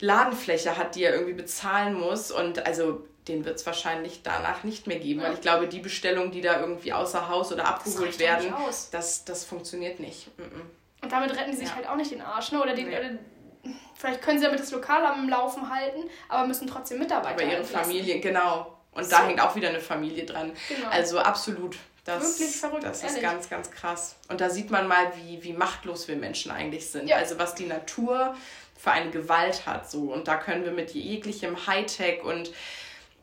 Ladenfläche 0.00 0.76
hat, 0.76 0.94
die 0.94 1.04
er 1.04 1.12
irgendwie 1.12 1.34
bezahlen 1.34 1.94
muss. 1.94 2.30
Und 2.30 2.66
also 2.66 3.04
den 3.28 3.44
wird 3.44 3.56
es 3.56 3.66
wahrscheinlich 3.66 4.22
danach 4.22 4.64
nicht 4.64 4.86
mehr 4.86 4.98
geben, 4.98 5.22
weil 5.22 5.34
ich 5.34 5.40
glaube, 5.40 5.68
die 5.68 5.80
Bestellungen, 5.80 6.32
die 6.32 6.40
da 6.40 6.60
irgendwie 6.60 6.92
außer 6.92 7.28
Haus 7.28 7.52
oder 7.52 7.66
abgeholt 7.66 8.14
das 8.14 8.18
werden, 8.18 8.54
das, 8.90 9.24
das 9.24 9.44
funktioniert 9.44 10.00
nicht. 10.00 10.28
Und 11.02 11.12
damit 11.12 11.36
retten 11.36 11.50
die 11.50 11.56
sich 11.56 11.68
ja. 11.68 11.76
halt 11.76 11.88
auch 11.88 11.96
nicht 11.96 12.10
den 12.10 12.22
Arsch, 12.22 12.52
ne? 12.52 12.60
Oder 12.62 12.74
den, 12.74 12.88
nee. 12.88 12.98
oder 12.98 13.10
vielleicht 13.94 14.22
können 14.22 14.38
sie 14.38 14.44
damit 14.44 14.60
das 14.60 14.70
Lokal 14.70 15.04
am 15.04 15.28
Laufen 15.28 15.70
halten, 15.72 16.08
aber 16.28 16.46
müssen 16.46 16.66
trotzdem 16.66 16.98
Mitarbeiter 16.98 17.34
Aber 17.34 17.42
ihre 17.42 17.56
entlassen. 17.56 17.92
Familie, 17.92 18.20
genau. 18.20 18.78
Und 18.92 19.04
so. 19.04 19.10
da 19.10 19.26
hängt 19.26 19.40
auch 19.40 19.54
wieder 19.54 19.68
eine 19.68 19.80
Familie 19.80 20.24
dran. 20.24 20.52
Genau. 20.68 20.88
Also 20.88 21.18
absolut. 21.18 21.76
Das, 22.04 22.38
Wirklich 22.38 22.56
verrückt. 22.56 22.84
Das 22.84 23.02
ist 23.02 23.04
ehrlich. 23.04 23.22
ganz, 23.22 23.50
ganz 23.50 23.70
krass. 23.70 24.16
Und 24.28 24.40
da 24.40 24.48
sieht 24.48 24.70
man 24.70 24.88
mal, 24.88 25.12
wie, 25.16 25.44
wie 25.44 25.52
machtlos 25.52 26.08
wir 26.08 26.16
Menschen 26.16 26.50
eigentlich 26.50 26.90
sind. 26.90 27.06
Ja. 27.06 27.16
Also 27.16 27.38
was 27.38 27.54
die 27.54 27.66
Natur 27.66 28.34
für 28.78 28.92
eine 28.92 29.10
Gewalt 29.10 29.66
hat. 29.66 29.90
So. 29.90 30.12
Und 30.12 30.28
da 30.28 30.36
können 30.36 30.64
wir 30.64 30.72
mit 30.72 30.92
jeglichem 30.92 31.66
Hightech 31.66 32.22
und 32.22 32.50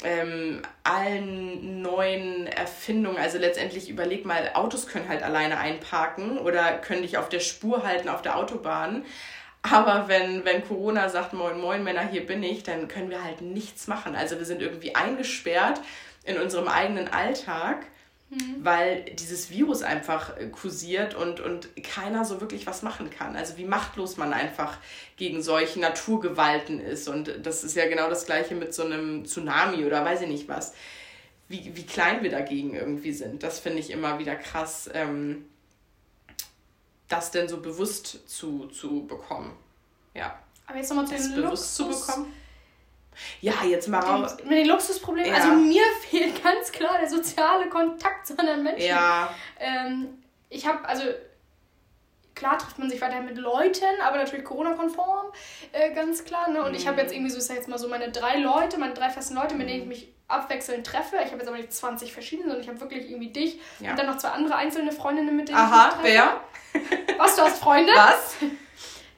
ähm, 0.03 0.61
allen 0.83 1.81
neuen 1.81 2.47
Erfindungen, 2.47 3.17
also 3.17 3.37
letztendlich 3.37 3.89
überleg 3.89 4.25
mal, 4.25 4.51
Autos 4.53 4.87
können 4.87 5.07
halt 5.07 5.23
alleine 5.23 5.57
einparken 5.57 6.37
oder 6.37 6.77
können 6.79 7.01
dich 7.01 7.17
auf 7.17 7.29
der 7.29 7.39
Spur 7.39 7.83
halten 7.83 8.09
auf 8.09 8.21
der 8.21 8.37
Autobahn. 8.37 9.05
Aber 9.61 10.07
wenn, 10.07 10.45
wenn 10.45 10.67
Corona 10.67 11.09
sagt, 11.09 11.33
moin, 11.33 11.59
moin, 11.59 11.83
Männer, 11.83 12.07
hier 12.07 12.25
bin 12.25 12.43
ich, 12.43 12.61
dann 12.61 12.87
können 12.87 13.09
wir 13.09 13.23
halt 13.23 13.41
nichts 13.41 13.87
machen. 13.87 14.15
Also 14.15 14.37
wir 14.37 14.45
sind 14.45 14.61
irgendwie 14.61 14.93
eingesperrt 14.93 15.81
in 16.23 16.37
unserem 16.37 16.67
eigenen 16.67 17.07
Alltag 17.07 17.85
Mhm. 18.29 18.57
Weil 18.59 19.03
dieses 19.03 19.49
Virus 19.49 19.83
einfach 19.83 20.35
äh, 20.37 20.47
kursiert 20.47 21.13
und, 21.13 21.39
und 21.39 21.69
keiner 21.83 22.25
so 22.25 22.41
wirklich 22.41 22.65
was 22.65 22.81
machen 22.81 23.09
kann. 23.09 23.35
Also 23.35 23.57
wie 23.57 23.65
machtlos 23.65 24.17
man 24.17 24.33
einfach 24.33 24.77
gegen 25.15 25.43
solche 25.43 25.79
Naturgewalten 25.79 26.79
ist. 26.79 27.07
Und 27.07 27.45
das 27.45 27.63
ist 27.63 27.75
ja 27.75 27.87
genau 27.87 28.09
das 28.09 28.25
gleiche 28.25 28.55
mit 28.55 28.73
so 28.73 28.83
einem 28.83 29.25
Tsunami 29.25 29.85
oder 29.85 30.03
weiß 30.03 30.21
ich 30.21 30.27
nicht 30.27 30.47
was. 30.47 30.73
Wie, 31.47 31.75
wie 31.75 31.85
klein 31.85 32.23
wir 32.23 32.31
dagegen 32.31 32.73
irgendwie 32.73 33.13
sind. 33.13 33.43
Das 33.43 33.59
finde 33.59 33.79
ich 33.79 33.91
immer 33.91 34.17
wieder 34.17 34.35
krass, 34.35 34.89
ähm, 34.93 35.45
das 37.07 37.29
denn 37.29 37.47
so 37.47 37.61
bewusst 37.61 38.27
zu, 38.27 38.65
zu 38.67 39.05
bekommen. 39.05 39.55
Ja. 40.15 40.39
Aber 40.65 40.77
jetzt 40.77 40.89
nochmal 40.89 41.05
zu 41.05 41.13
den 41.15 41.35
bewusst 41.35 41.75
zu 41.75 41.87
bekommen. 41.87 42.33
Ja, 43.41 43.63
jetzt 43.63 43.87
mal 43.87 43.99
raus. 43.99 44.37
Mit 44.43 44.51
den 44.51 44.67
Luxusproblemen. 44.67 45.31
Ja. 45.31 45.37
Also 45.37 45.55
mir 45.55 45.83
fehlt 46.09 46.43
ganz 46.43 46.71
klar 46.71 46.84
soziale 47.35 47.69
Kontakt 47.69 48.27
zu 48.27 48.37
anderen 48.37 48.63
Menschen. 48.63 48.87
Ja. 48.87 49.29
Ähm, 49.59 50.23
ich 50.49 50.67
habe, 50.67 50.87
also 50.87 51.03
klar 52.33 52.57
trifft 52.57 52.79
man 52.79 52.89
sich 52.89 53.01
weiterhin 53.01 53.25
mit 53.25 53.37
Leuten, 53.37 54.01
aber 54.05 54.17
natürlich 54.17 54.45
Corona-konform, 54.45 55.27
äh, 55.71 55.93
ganz 55.93 56.23
klar. 56.23 56.49
Ne? 56.49 56.61
Und 56.63 56.71
mhm. 56.71 56.77
ich 56.77 56.87
habe 56.87 57.01
jetzt 57.01 57.13
irgendwie 57.13 57.31
so, 57.31 57.37
ich 57.37 57.45
sag 57.45 57.55
jetzt 57.55 57.67
mal 57.67 57.77
so 57.77 57.87
meine 57.87 58.11
drei 58.11 58.37
Leute, 58.37 58.77
meine 58.77 58.93
drei 58.93 59.09
festen 59.09 59.35
Leute, 59.35 59.55
mit 59.55 59.69
denen 59.69 59.81
ich 59.81 59.87
mich 59.87 60.13
abwechselnd 60.27 60.85
treffe. 60.85 61.17
Ich 61.17 61.31
habe 61.31 61.37
jetzt 61.37 61.47
aber 61.47 61.57
nicht 61.57 61.71
20 61.71 62.11
verschiedene, 62.11 62.47
sondern 62.47 62.61
ich 62.61 62.69
habe 62.69 62.81
wirklich 62.81 63.09
irgendwie 63.09 63.31
dich 63.31 63.59
ja. 63.79 63.91
und 63.91 63.99
dann 63.99 64.07
noch 64.07 64.17
zwei 64.17 64.29
andere 64.29 64.55
einzelne 64.55 64.91
Freundinnen, 64.91 65.35
mit 65.35 65.49
denen 65.49 65.57
Aha, 65.57 65.89
ich 65.89 66.03
mich 66.03 66.13
treffe. 66.13 66.29
Aha, 66.29 66.41
wer? 67.07 67.17
Was, 67.17 67.35
du 67.35 67.41
hast 67.43 67.59
Freunde? 67.59 67.91
Was? 67.95 68.35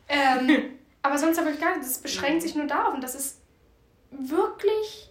ähm, 0.10 0.80
aber 1.02 1.18
sonst 1.18 1.40
habe 1.40 1.52
ich 1.52 1.60
gar 1.60 1.76
nicht. 1.76 1.88
Das 1.88 2.00
beschränkt 2.00 2.38
mhm. 2.38 2.42
sich 2.42 2.56
nur 2.56 2.68
darauf 2.68 2.94
und 2.94 3.02
das 3.02 3.16
ist 3.16 3.42
wirklich 4.12 5.07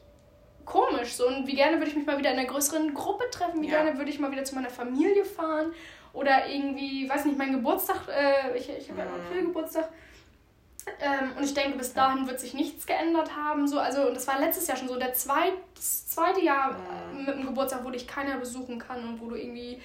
komisch. 0.67 1.15
So, 1.15 1.27
und 1.27 1.47
wie 1.47 1.55
gerne 1.55 1.79
würde 1.79 1.91
ich 1.91 1.97
mich 1.97 2.07
mal 2.07 2.19
wieder 2.19 2.33
in 2.33 2.39
einer 2.39 2.49
größeren 2.49 2.93
Gruppe 2.93 3.25
treffen, 3.31 3.63
wie 3.63 3.69
ja. 3.69 3.83
gerne 3.83 3.99
würde 3.99 4.11
ich 4.11 4.19
mal 4.19 4.31
wieder 4.31 4.45
zu 4.45 4.55
meiner 4.55 4.69
Familie 4.69 5.25
fahren. 5.25 5.73
Oder 6.13 6.49
irgendwie, 6.49 7.09
weiß 7.09 7.25
nicht, 7.27 7.39
mein 7.39 7.53
Geburtstag, 7.53 8.09
äh, 8.09 8.57
ich, 8.57 8.69
ich 8.69 8.91
habe 8.91 9.01
ja 9.01 9.07
mhm. 9.07 9.15
April 9.15 9.45
Geburtstag. 9.47 9.89
Ähm, 11.01 11.33
und 11.37 11.45
ich 11.45 11.53
denke, 11.53 11.79
bis 11.79 11.93
dahin 11.95 12.27
wird 12.27 12.41
sich 12.41 12.55
nichts 12.55 12.87
geändert 12.87 13.35
haben. 13.37 13.67
So, 13.67 13.79
also, 13.79 14.09
und 14.09 14.15
das 14.15 14.27
war 14.27 14.39
letztes 14.39 14.67
Jahr 14.67 14.77
schon 14.77 14.89
so, 14.89 14.97
der 14.97 15.15
zweit, 15.15 15.53
das 15.75 16.09
zweite 16.09 16.41
Jahr 16.41 16.77
mhm. 17.13 17.25
mit 17.25 17.35
dem 17.35 17.47
Geburtstag, 17.47 17.85
wo 17.85 17.91
dich 17.91 18.07
keiner 18.07 18.37
besuchen 18.37 18.79
kann 18.79 19.07
und 19.07 19.21
wo 19.21 19.29
du 19.29 19.37
irgendwie 19.37 19.81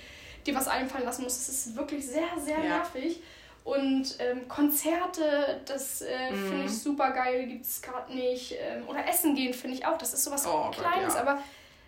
dir 0.46 0.56
was 0.56 0.68
einfallen 0.68 1.06
lassen 1.06 1.24
musst. 1.24 1.48
Das 1.48 1.66
ist 1.66 1.76
wirklich 1.76 2.06
sehr, 2.06 2.30
sehr 2.38 2.60
ja. 2.60 2.78
nervig. 2.78 3.22
Und 3.63 4.15
ähm, 4.20 4.48
Konzerte, 4.48 5.62
das 5.65 6.01
äh, 6.01 6.32
mhm. 6.32 6.48
finde 6.48 6.65
ich 6.65 6.77
super 6.82 7.12
geil, 7.12 7.46
gibt 7.46 7.65
es 7.65 7.82
gerade 7.82 8.13
nicht. 8.13 8.56
Ähm, 8.60 8.88
oder 8.88 9.08
Essen 9.08 9.36
gehen 9.36 9.53
finde 9.53 9.77
ich 9.77 9.86
auch. 9.86 9.98
Das 9.98 10.13
ist 10.13 10.24
sowas 10.24 10.48
oh, 10.48 10.72
Kleines, 10.72 11.13
Gott, 11.13 11.25
ja. 11.25 11.32
aber 11.32 11.44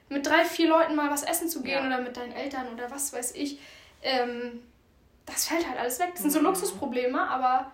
mit 0.09 0.25
drei, 0.25 0.45
vier 0.45 0.69
Leuten 0.69 0.95
mal 0.95 1.09
was 1.09 1.23
essen 1.23 1.49
zu 1.49 1.63
gehen 1.63 1.79
ja. 1.79 1.85
oder 1.85 1.99
mit 1.99 2.15
deinen 2.15 2.33
Eltern 2.33 2.67
oder 2.73 2.91
was 2.91 3.11
weiß 3.11 3.33
ich, 3.35 3.59
ähm, 4.03 4.61
das 5.25 5.47
fällt 5.47 5.67
halt 5.67 5.79
alles 5.79 5.99
weg. 5.99 6.09
Das 6.13 6.21
sind 6.21 6.31
so 6.31 6.39
mhm. 6.39 6.45
Luxusprobleme, 6.45 7.19
aber 7.27 7.71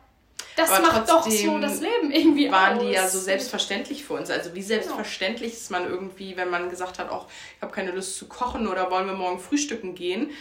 das 0.55 0.71
aber 0.71 0.87
macht 0.87 1.09
doch 1.09 1.29
so 1.29 1.59
das 1.59 1.81
Leben 1.81 2.11
irgendwie 2.11 2.51
waren 2.51 2.77
aus. 2.77 2.83
die 2.83 2.91
ja 2.91 3.07
so 3.07 3.19
selbstverständlich 3.19 4.05
für 4.05 4.13
uns. 4.13 4.29
Also 4.29 4.53
wie 4.55 4.61
selbstverständlich 4.61 5.51
genau. 5.51 5.61
ist 5.61 5.71
man 5.71 5.85
irgendwie, 5.85 6.37
wenn 6.37 6.49
man 6.49 6.69
gesagt 6.69 6.99
hat, 6.99 7.09
auch 7.09 7.27
ich 7.55 7.61
habe 7.61 7.73
keine 7.73 7.91
Lust 7.91 8.17
zu 8.17 8.27
kochen 8.27 8.67
oder 8.67 8.89
wollen 8.91 9.07
wir 9.07 9.13
morgen 9.13 9.39
frühstücken 9.39 9.95
gehen 9.95 10.31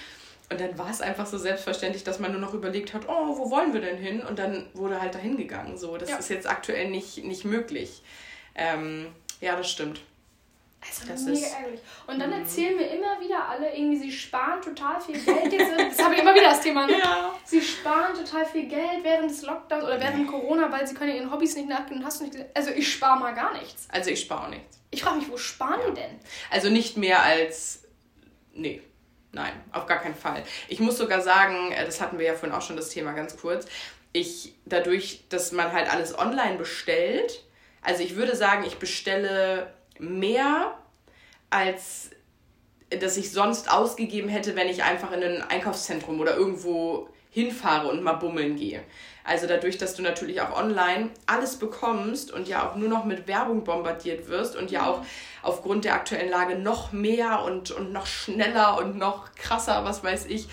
und 0.51 0.61
dann 0.61 0.79
war 0.79 0.91
es 0.91 1.01
einfach 1.01 1.27
so 1.27 1.37
selbstverständlich, 1.37 2.05
dass 2.05 2.19
man 2.19 2.33
nur 2.33 2.41
noch 2.41 2.55
überlegt 2.55 2.95
hat, 2.95 3.03
oh, 3.07 3.37
wo 3.37 3.51
wollen 3.51 3.75
wir 3.75 3.83
denn 3.83 3.99
hin? 3.99 4.21
Und 4.21 4.39
dann 4.39 4.67
wurde 4.73 5.01
halt 5.01 5.15
dahin 5.15 5.37
gegangen. 5.37 5.77
So, 5.77 5.97
das 5.99 6.09
ja. 6.09 6.17
ist 6.17 6.31
jetzt 6.31 6.49
aktuell 6.49 6.91
nicht, 6.91 7.23
nicht 7.25 7.45
möglich. 7.45 8.03
Ähm, 8.55 9.09
ja, 9.41 9.57
das 9.57 9.71
stimmt. 9.71 10.01
Also 10.81 11.07
das 11.07 11.23
mega 11.23 11.39
ist, 11.39 11.55
ärgerlich. 11.55 11.81
Und 12.07 12.19
dann 12.19 12.31
mhm. 12.31 12.41
erzählen 12.41 12.77
mir 12.77 12.87
immer 12.87 13.21
wieder 13.21 13.49
alle, 13.49 13.75
irgendwie, 13.77 13.99
sie 13.99 14.13
sparen 14.13 14.63
total 14.63 15.01
viel 15.01 15.21
Geld. 15.21 15.53
Jetzt, 15.53 15.73
das 15.77 16.05
habe 16.05 16.15
ich 16.15 16.21
immer 16.21 16.35
wieder 16.35 16.51
das 16.51 16.61
Thema. 16.61 16.87
Ne? 16.87 16.99
Ja. 16.99 17.35
Sie 17.45 17.61
sparen 17.61 18.15
total 18.15 18.47
viel 18.47 18.69
Geld 18.69 19.03
während 19.03 19.31
des 19.31 19.43
Lockdowns 19.43 19.85
oder 19.85 20.01
während 20.01 20.29
Corona, 20.29 20.71
weil 20.71 20.87
sie 20.87 20.95
können 20.95 21.15
ihren 21.15 21.31
Hobbys 21.33 21.57
nicht 21.57 21.69
nachgehen. 21.69 22.05
Hast 22.05 22.21
du 22.21 22.25
nicht 22.25 22.37
Also 22.55 22.71
ich 22.71 22.91
spare 22.91 23.19
mal 23.19 23.35
gar 23.35 23.53
nichts. 23.55 23.89
Also 23.91 24.11
ich 24.11 24.21
spare 24.21 24.47
auch 24.47 24.51
nichts. 24.51 24.79
Ich 24.91 25.03
frage 25.03 25.19
mich, 25.19 25.29
wo 25.31 25.37
sparen 25.37 25.81
ja. 25.81 25.91
die 25.91 25.95
denn? 26.01 26.21
Also 26.51 26.71
nicht 26.71 26.97
mehr 26.97 27.23
als. 27.23 27.83
Nee. 28.55 28.81
Nein, 29.33 29.53
auf 29.73 29.87
gar 29.87 29.99
keinen 29.99 30.15
Fall. 30.15 30.43
Ich 30.69 30.81
muss 30.81 30.97
sogar 30.97 31.21
sagen, 31.21 31.73
äh, 31.73 31.85
das 31.85 32.01
hatten 32.01 32.19
wir 32.19 32.27
ja 32.27 32.35
vorhin 32.35 32.57
auch 32.57 32.63
schon 32.63 32.77
das 32.77 32.89
Thema 32.89 33.13
ganz 33.13 33.37
kurz. 33.37 33.67
Ich, 34.13 34.55
dadurch, 34.65 35.25
dass 35.29 35.53
man 35.53 35.73
halt 35.73 35.93
alles 35.93 36.19
online 36.19 36.57
bestellt, 36.57 37.45
also 37.83 38.03
ich 38.03 38.17
würde 38.17 38.37
sagen, 38.37 38.65
ich 38.65 38.79
bestelle 38.79 39.73
mehr, 39.99 40.79
als 41.51 42.11
dass 42.91 43.19
ich 43.19 43.33
sonst 43.33 43.71
ausgegeben 43.71 44.29
hätte, 44.29 44.57
wenn 44.57 44.69
ich 44.69 44.83
einfach 44.83 45.13
in 45.13 45.23
ein 45.23 45.43
Einkaufszentrum 45.43 46.21
oder 46.21 46.37
irgendwo 46.37 47.09
hinfahre 47.31 47.89
und 47.89 48.03
mal 48.03 48.15
bummeln 48.15 48.57
gehe. 48.57 48.83
Also 49.25 49.47
dadurch, 49.47 49.77
dass 49.77 49.95
du 49.95 50.03
natürlich 50.03 50.41
auch 50.41 50.57
online 50.57 51.11
alles 51.27 51.57
bekommst 51.57 52.33
und 52.33 52.49
ja 52.49 52.67
auch 52.67 52.77
nur 52.77 52.89
noch 52.89 53.05
mit 53.05 53.29
Werbung 53.29 53.63
bombardiert 53.63 54.29
wirst 54.29 54.57
und 54.57 54.71
ja 54.71 54.87
auch 54.87 55.05
aufgrund 55.49 55.85
der 55.85 55.95
aktuellen 55.95 56.31
Lage 56.31 56.57
noch 56.57 56.93
mehr 56.93 57.43
und, 57.43 57.71
und 57.71 57.93
noch 57.93 58.07
schneller 58.07 58.79
und 58.79 58.97
noch 58.99 59.35
krasser, 59.35 59.85
was 59.85 60.05
weiß 60.05 60.27
ich, 60.27 60.49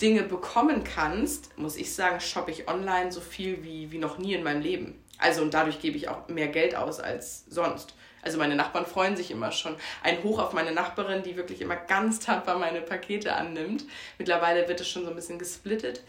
Dinge 0.00 0.22
bekommen 0.22 0.84
kannst, 0.84 1.56
muss 1.58 1.76
ich 1.76 1.94
sagen, 1.94 2.20
shoppe 2.20 2.50
ich 2.50 2.68
online 2.68 3.12
so 3.12 3.20
viel 3.20 3.62
wie, 3.62 3.92
wie 3.92 3.98
noch 3.98 4.18
nie 4.18 4.34
in 4.34 4.42
meinem 4.42 4.62
Leben. 4.62 5.02
Also 5.18 5.42
und 5.42 5.52
dadurch 5.52 5.80
gebe 5.80 5.96
ich 5.96 6.08
auch 6.08 6.28
mehr 6.28 6.48
Geld 6.48 6.74
aus 6.74 7.00
als 7.00 7.44
sonst. 7.48 7.94
Also 8.22 8.38
meine 8.38 8.56
Nachbarn 8.56 8.86
freuen 8.86 9.16
sich 9.16 9.30
immer 9.30 9.52
schon. 9.52 9.76
Ein 10.02 10.22
Hoch 10.22 10.38
auf 10.38 10.52
meine 10.52 10.72
Nachbarin, 10.72 11.22
die 11.22 11.36
wirklich 11.36 11.60
immer 11.60 11.76
ganz 11.76 12.20
tapfer 12.20 12.58
meine 12.58 12.80
Pakete 12.80 13.34
annimmt. 13.34 13.84
Mittlerweile 14.18 14.68
wird 14.68 14.80
es 14.80 14.88
schon 14.88 15.04
so 15.04 15.10
ein 15.10 15.16
bisschen 15.16 15.38
gesplittet. 15.38 16.02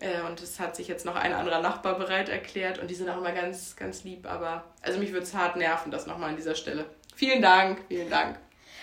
Äh, 0.00 0.20
und 0.22 0.42
es 0.42 0.60
hat 0.60 0.76
sich 0.76 0.88
jetzt 0.88 1.06
noch 1.06 1.16
ein 1.16 1.32
anderer 1.32 1.60
Nachbar 1.60 1.96
bereit 1.98 2.28
erklärt 2.28 2.78
und 2.78 2.90
die 2.90 2.94
sind 2.94 3.08
auch 3.08 3.16
immer 3.16 3.32
ganz, 3.32 3.76
ganz 3.76 4.04
lieb. 4.04 4.26
Aber 4.26 4.64
also 4.82 4.98
mich 4.98 5.12
würde 5.12 5.24
es 5.24 5.34
hart 5.34 5.56
nerven, 5.56 5.90
das 5.90 6.06
nochmal 6.06 6.30
an 6.30 6.36
dieser 6.36 6.54
Stelle. 6.54 6.84
Vielen 7.16 7.42
Dank, 7.42 7.80
vielen 7.88 8.08
Dank. 8.08 8.38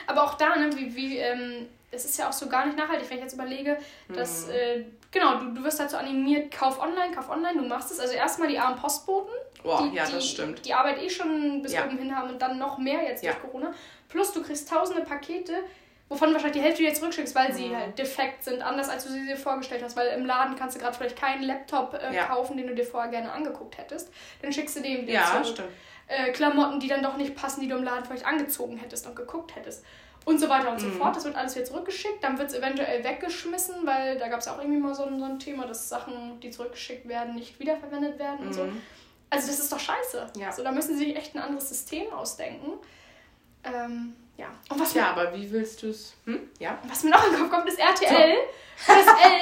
Aber 0.07 0.23
auch 0.23 0.33
da, 0.33 0.55
ne, 0.55 0.69
wie, 0.75 0.95
wie 0.95 1.17
ähm, 1.19 1.69
es 1.91 2.05
ist 2.05 2.17
ja 2.17 2.27
auch 2.27 2.33
so 2.33 2.49
gar 2.49 2.65
nicht 2.65 2.77
nachhaltig, 2.77 3.09
wenn 3.09 3.17
ich 3.17 3.23
jetzt 3.23 3.33
überlege, 3.33 3.77
dass, 4.09 4.47
mhm. 4.47 4.53
äh, 4.53 4.85
genau, 5.11 5.35
du, 5.35 5.53
du 5.53 5.63
wirst 5.63 5.79
dazu 5.79 5.97
animiert, 5.97 6.51
kauf 6.51 6.81
online, 6.81 7.13
kauf 7.13 7.29
online, 7.29 7.61
du 7.61 7.67
machst 7.67 7.91
es. 7.91 7.99
Also 7.99 8.13
erstmal 8.13 8.49
die 8.49 8.57
armen 8.57 8.77
Postboten. 8.77 9.33
Boah, 9.63 9.87
die, 9.87 9.95
ja, 9.95 10.03
das 10.03 10.19
die, 10.19 10.27
stimmt. 10.29 10.65
Die 10.65 10.73
Arbeit 10.73 11.01
eh 11.01 11.09
schon 11.09 11.61
bis 11.61 11.73
ja. 11.73 11.85
oben 11.85 11.97
hin 11.97 12.15
haben 12.15 12.29
und 12.29 12.41
dann 12.41 12.57
noch 12.57 12.77
mehr 12.77 13.03
jetzt 13.03 13.23
ja. 13.23 13.31
durch 13.31 13.43
Corona. 13.43 13.73
Plus 14.09 14.33
du 14.33 14.43
kriegst 14.43 14.67
tausende 14.67 15.03
Pakete, 15.03 15.53
wovon 16.09 16.33
wahrscheinlich 16.33 16.57
die 16.57 16.63
Hälfte 16.63 16.81
wieder 16.81 16.93
zurückschickst, 16.93 17.35
weil 17.35 17.49
mhm. 17.49 17.53
sie 17.53 17.75
halt 17.75 17.97
defekt 17.97 18.43
sind, 18.43 18.61
anders 18.61 18.89
als 18.89 19.05
du 19.05 19.11
sie 19.11 19.25
dir 19.25 19.37
vorgestellt 19.37 19.83
hast, 19.83 19.95
weil 19.95 20.07
im 20.17 20.25
Laden 20.25 20.55
kannst 20.55 20.75
du 20.75 20.81
gerade 20.81 20.97
vielleicht 20.97 21.15
keinen 21.15 21.43
Laptop 21.43 21.93
äh, 21.93 22.15
kaufen, 22.17 22.57
den 22.57 22.67
du 22.67 22.75
dir 22.75 22.85
vorher 22.85 23.11
gerne 23.11 23.31
angeguckt 23.31 23.77
hättest. 23.77 24.11
Dann 24.41 24.51
schickst 24.51 24.75
du 24.75 24.81
den 24.81 25.03
wieder 25.03 25.13
ja, 25.13 25.25
zurück. 25.31 25.45
Stimmt. 25.45 25.69
Äh, 26.07 26.31
Klamotten, 26.31 26.79
die 26.79 26.87
dann 26.87 27.01
doch 27.01 27.17
nicht 27.17 27.35
passen, 27.35 27.61
die 27.61 27.67
du 27.67 27.75
im 27.77 27.83
Laden 27.83 28.05
vielleicht 28.05 28.25
angezogen 28.25 28.77
hättest 28.77 29.07
und 29.07 29.15
geguckt 29.15 29.55
hättest. 29.55 29.83
Und 30.25 30.39
so 30.39 30.47
weiter 30.47 30.69
und 30.69 30.75
mhm. 30.75 30.79
so 30.79 30.89
fort. 30.91 31.15
Das 31.15 31.25
wird 31.25 31.35
alles 31.35 31.55
wieder 31.55 31.65
zurückgeschickt. 31.65 32.23
Dann 32.23 32.37
wird 32.37 32.49
es 32.49 32.55
eventuell 32.55 33.03
weggeschmissen, 33.03 33.85
weil 33.85 34.17
da 34.17 34.27
gab 34.27 34.39
es 34.39 34.47
auch 34.47 34.57
irgendwie 34.57 34.79
mal 34.79 34.95
so 34.95 35.03
ein, 35.03 35.19
so 35.19 35.25
ein 35.25 35.39
Thema, 35.39 35.65
dass 35.65 35.89
Sachen, 35.89 36.39
die 36.39 36.49
zurückgeschickt 36.49 37.07
werden, 37.07 37.35
nicht 37.35 37.59
wiederverwendet 37.59 38.19
werden 38.19 38.41
mhm. 38.41 38.47
und 38.47 38.53
so. 38.53 38.63
Mhm. 38.63 38.81
Also 39.29 39.47
das 39.47 39.59
ist 39.59 39.71
doch 39.71 39.79
scheiße. 39.79 40.27
Ja. 40.37 40.51
So, 40.51 40.63
da 40.63 40.71
müssen 40.71 40.97
sie 40.97 41.05
sich 41.05 41.15
echt 41.15 41.35
ein 41.35 41.41
anderes 41.41 41.67
System 41.67 42.13
ausdenken. 42.13 42.73
Ähm, 43.63 44.15
ja. 44.37 44.47
Und 44.69 44.79
was 44.79 44.93
ja, 44.93 45.09
aber 45.09 45.33
wie 45.35 45.51
willst 45.51 45.81
du 45.83 45.89
es? 45.89 46.13
Hm? 46.25 46.49
Ja. 46.59 46.77
Was 46.87 47.03
mir 47.03 47.11
noch 47.11 47.25
in 47.25 47.31
den 47.31 47.41
Kopf 47.41 47.51
kommt, 47.51 47.67
ist 47.67 47.79
RTL. 47.79 48.35
So. 48.77 48.93
Das 48.93 49.07
L 49.07 49.41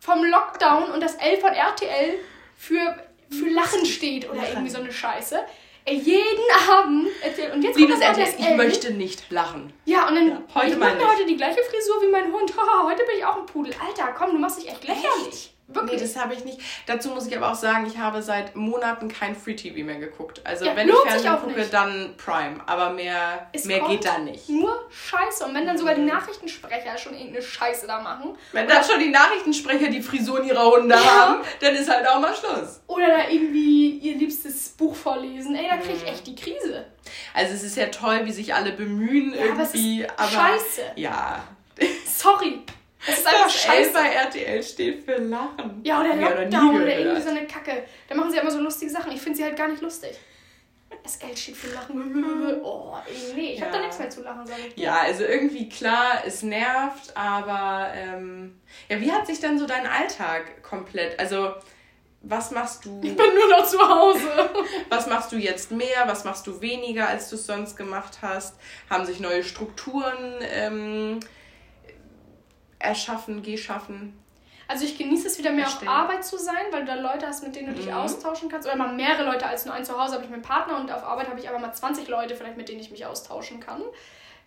vom 0.00 0.24
Lockdown 0.24 0.90
und 0.92 1.00
das 1.00 1.14
L 1.16 1.38
von 1.38 1.52
RTL 1.52 2.14
für, 2.56 2.96
für 3.30 3.48
Lachen 3.50 3.84
steht 3.86 4.28
oder 4.28 4.36
Lachen. 4.36 4.50
irgendwie 4.50 4.70
so 4.70 4.78
eine 4.78 4.92
Scheiße. 4.92 5.44
Ey, 5.84 5.96
jeden 5.96 6.70
Abend 6.70 7.08
erzählt. 7.22 7.54
Und 7.54 7.62
jetzt 7.62 7.76
Liebes 7.78 8.00
kommt 8.00 8.18
RTL, 8.18 8.34
ich 8.38 8.56
möchte 8.56 8.92
nicht 8.92 9.30
lachen. 9.30 9.72
Ja, 9.84 10.08
und 10.08 10.14
dann 10.14 10.28
ja, 10.28 10.42
heute 10.54 10.72
ich 10.72 10.76
mache 10.76 10.96
mir 10.96 11.08
heute 11.08 11.26
die 11.26 11.36
gleiche 11.36 11.62
Frisur 11.62 12.02
wie 12.02 12.10
mein 12.10 12.32
Hund. 12.32 12.52
Haha, 12.56 12.84
heute 12.84 13.04
bin 13.04 13.16
ich 13.18 13.24
auch 13.24 13.38
ein 13.38 13.46
Pudel. 13.46 13.74
Alter, 13.84 14.12
komm, 14.16 14.32
du 14.32 14.38
machst 14.38 14.60
dich 14.60 14.68
echt 14.68 14.86
lächerlich. 14.86 15.52
Wirklich? 15.72 16.00
Nee, 16.00 16.06
das 16.06 16.16
habe 16.16 16.34
ich 16.34 16.44
nicht. 16.44 16.60
Dazu 16.86 17.10
muss 17.10 17.26
ich 17.26 17.36
aber 17.36 17.50
auch 17.50 17.54
sagen, 17.54 17.86
ich 17.86 17.98
habe 17.98 18.22
seit 18.22 18.56
Monaten 18.56 19.08
kein 19.08 19.36
Free 19.36 19.54
TV 19.54 19.84
mehr 19.84 19.98
geguckt. 19.98 20.40
Also 20.44 20.64
ja, 20.64 20.74
wenn 20.74 20.88
ich 20.88 20.94
Fernsehen 20.94 21.36
gucke, 21.40 21.60
nicht. 21.60 21.72
dann 21.72 22.14
Prime. 22.16 22.60
Aber 22.66 22.90
mehr, 22.90 23.48
mehr 23.64 23.80
geht 23.80 24.04
da 24.04 24.18
nicht. 24.18 24.48
Nur 24.48 24.88
Scheiße. 24.90 25.44
Und 25.44 25.54
wenn 25.54 25.66
dann 25.66 25.78
sogar 25.78 25.94
die 25.94 26.02
Nachrichtensprecher 26.02 26.98
schon 26.98 27.14
irgendeine 27.14 27.42
Scheiße 27.42 27.86
da 27.86 28.00
machen. 28.00 28.36
Wenn 28.52 28.66
dann 28.68 28.82
schon 28.82 28.98
die 28.98 29.10
Nachrichtensprecher 29.10 29.88
die 29.88 30.02
Frisuren 30.02 30.44
ihrer 30.44 30.64
Hunde 30.70 30.94
ja. 30.94 31.04
haben, 31.04 31.44
dann 31.60 31.74
ist 31.74 31.88
halt 31.88 32.06
auch 32.08 32.20
mal 32.20 32.34
Schluss. 32.34 32.80
Oder 32.86 33.06
da 33.06 33.28
irgendwie 33.28 33.98
ihr 33.98 34.16
liebstes 34.16 34.70
Buch 34.70 34.94
vorlesen. 34.94 35.54
Ey, 35.54 35.68
da 35.68 35.76
kriege 35.76 35.94
ich 35.94 36.02
mhm. 36.02 36.08
echt 36.08 36.26
die 36.26 36.34
Krise. 36.34 36.86
Also 37.34 37.54
es 37.54 37.62
ist 37.62 37.76
ja 37.76 37.86
toll, 37.86 38.20
wie 38.24 38.32
sich 38.32 38.54
alle 38.54 38.72
bemühen 38.72 39.34
ja, 39.34 39.44
irgendwie. 39.46 40.04
Aber, 40.04 40.22
aber 40.22 40.30
Scheiße. 40.30 40.82
Ja. 40.96 41.44
Sorry. 42.06 42.60
Es 43.06 43.18
ist 43.18 43.26
einfach 43.26 43.44
das 43.44 43.62
scheiße. 43.62 43.92
Bei 43.92 44.08
RTL 44.08 44.62
steht 44.62 45.04
für 45.04 45.16
Lachen. 45.16 45.80
Ja, 45.84 46.00
oder 46.00 46.16
Lockdown 46.16 46.82
oder 46.82 46.98
irgendwie 46.98 47.22
so 47.22 47.30
eine 47.30 47.46
Kacke. 47.46 47.84
Da 48.08 48.14
machen 48.14 48.30
sie 48.30 48.38
immer 48.38 48.50
so 48.50 48.60
lustige 48.60 48.90
Sachen. 48.90 49.12
Ich 49.12 49.20
finde 49.20 49.38
sie 49.38 49.44
halt 49.44 49.56
gar 49.56 49.68
nicht 49.68 49.82
lustig. 49.82 50.18
Das 51.02 51.16
L 51.16 51.36
steht 51.36 51.56
für 51.56 51.72
Lachen. 51.72 52.60
Oh, 52.62 52.94
nee, 53.34 53.54
ich 53.54 53.60
ja. 53.60 53.66
habe 53.66 53.76
da 53.76 53.80
nichts 53.80 53.98
mehr 53.98 54.10
zu 54.10 54.22
lachen, 54.22 54.46
sage 54.46 54.60
ich. 54.68 54.76
Ja, 54.76 55.00
also 55.00 55.24
irgendwie 55.24 55.68
klar, 55.68 56.22
es 56.26 56.42
nervt, 56.42 57.16
aber 57.16 57.92
ähm, 57.94 58.60
ja, 58.88 59.00
wie 59.00 59.10
hat 59.10 59.26
sich 59.26 59.40
dann 59.40 59.58
so 59.58 59.66
dein 59.66 59.86
Alltag 59.86 60.62
komplett, 60.62 61.18
also 61.18 61.54
was 62.22 62.50
machst 62.50 62.84
du? 62.84 63.00
Ich 63.02 63.16
bin 63.16 63.34
nur 63.34 63.48
noch 63.48 63.66
zu 63.66 63.78
Hause. 63.78 64.50
was 64.90 65.06
machst 65.06 65.32
du 65.32 65.36
jetzt 65.36 65.70
mehr? 65.70 66.04
Was 66.06 66.24
machst 66.24 66.46
du 66.46 66.60
weniger, 66.60 67.08
als 67.08 67.30
du 67.30 67.36
es 67.36 67.46
sonst 67.46 67.76
gemacht 67.76 68.18
hast? 68.20 68.56
Haben 68.90 69.06
sich 69.06 69.20
neue 69.20 69.42
Strukturen 69.42 70.34
ähm, 70.42 71.20
erschaffen, 72.80 73.42
geschaffen. 73.42 74.18
Also 74.66 74.84
ich 74.84 74.96
genieße 74.96 75.26
es 75.26 75.38
wieder 75.38 75.50
mehr 75.50 75.64
erstellen. 75.64 75.88
auf 75.88 75.96
Arbeit 75.96 76.24
zu 76.24 76.38
sein, 76.38 76.66
weil 76.70 76.82
du 76.82 76.86
da 76.86 76.94
Leute 76.94 77.26
hast, 77.26 77.42
mit 77.42 77.56
denen 77.56 77.68
du 77.68 77.74
dich 77.74 77.86
mhm. 77.86 77.94
austauschen 77.94 78.48
kannst. 78.48 78.68
Oder 78.68 78.76
mal 78.76 78.92
mehrere 78.92 79.24
Leute 79.24 79.46
als 79.46 79.64
nur 79.64 79.74
ein 79.74 79.84
zu 79.84 80.00
Hause 80.00 80.14
habe 80.14 80.24
ich 80.24 80.30
meinen 80.30 80.42
Partner 80.42 80.78
und 80.78 80.92
auf 80.92 81.02
Arbeit 81.02 81.28
habe 81.28 81.40
ich 81.40 81.48
aber 81.48 81.58
mal 81.58 81.72
20 81.72 82.06
Leute 82.08 82.36
vielleicht, 82.36 82.56
mit 82.56 82.68
denen 82.68 82.80
ich 82.80 82.90
mich 82.90 83.04
austauschen 83.04 83.58
kann. 83.60 83.82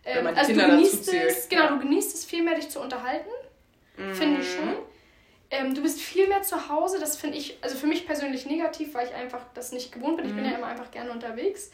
Ähm, 0.05 0.27
also 0.27 0.51
Kinder 0.51 0.67
du 0.67 0.71
genießt 0.71 1.13
es, 1.13 1.49
genau, 1.49 1.63
ja. 1.63 1.69
du 1.71 1.79
genießt 1.79 2.15
es 2.15 2.25
viel 2.25 2.43
mehr, 2.43 2.55
dich 2.55 2.69
zu 2.69 2.79
unterhalten. 2.79 3.29
Mhm. 3.97 4.13
Finde 4.13 4.41
ich 4.41 4.51
schon. 4.51 4.75
Ähm, 5.51 5.75
du 5.75 5.81
bist 5.81 5.99
viel 5.99 6.27
mehr 6.27 6.41
zu 6.41 6.69
Hause, 6.69 6.99
das 6.99 7.15
finde 7.17 7.37
ich, 7.37 7.57
also 7.61 7.75
für 7.75 7.87
mich 7.87 8.07
persönlich 8.07 8.45
negativ, 8.45 8.93
weil 8.93 9.07
ich 9.07 9.13
einfach 9.13 9.41
das 9.53 9.71
nicht 9.71 9.91
gewohnt 9.91 10.17
bin. 10.17 10.25
Ich 10.25 10.31
mhm. 10.31 10.37
bin 10.37 10.45
ja 10.45 10.57
immer 10.57 10.67
einfach 10.67 10.89
gerne 10.89 11.11
unterwegs. 11.11 11.71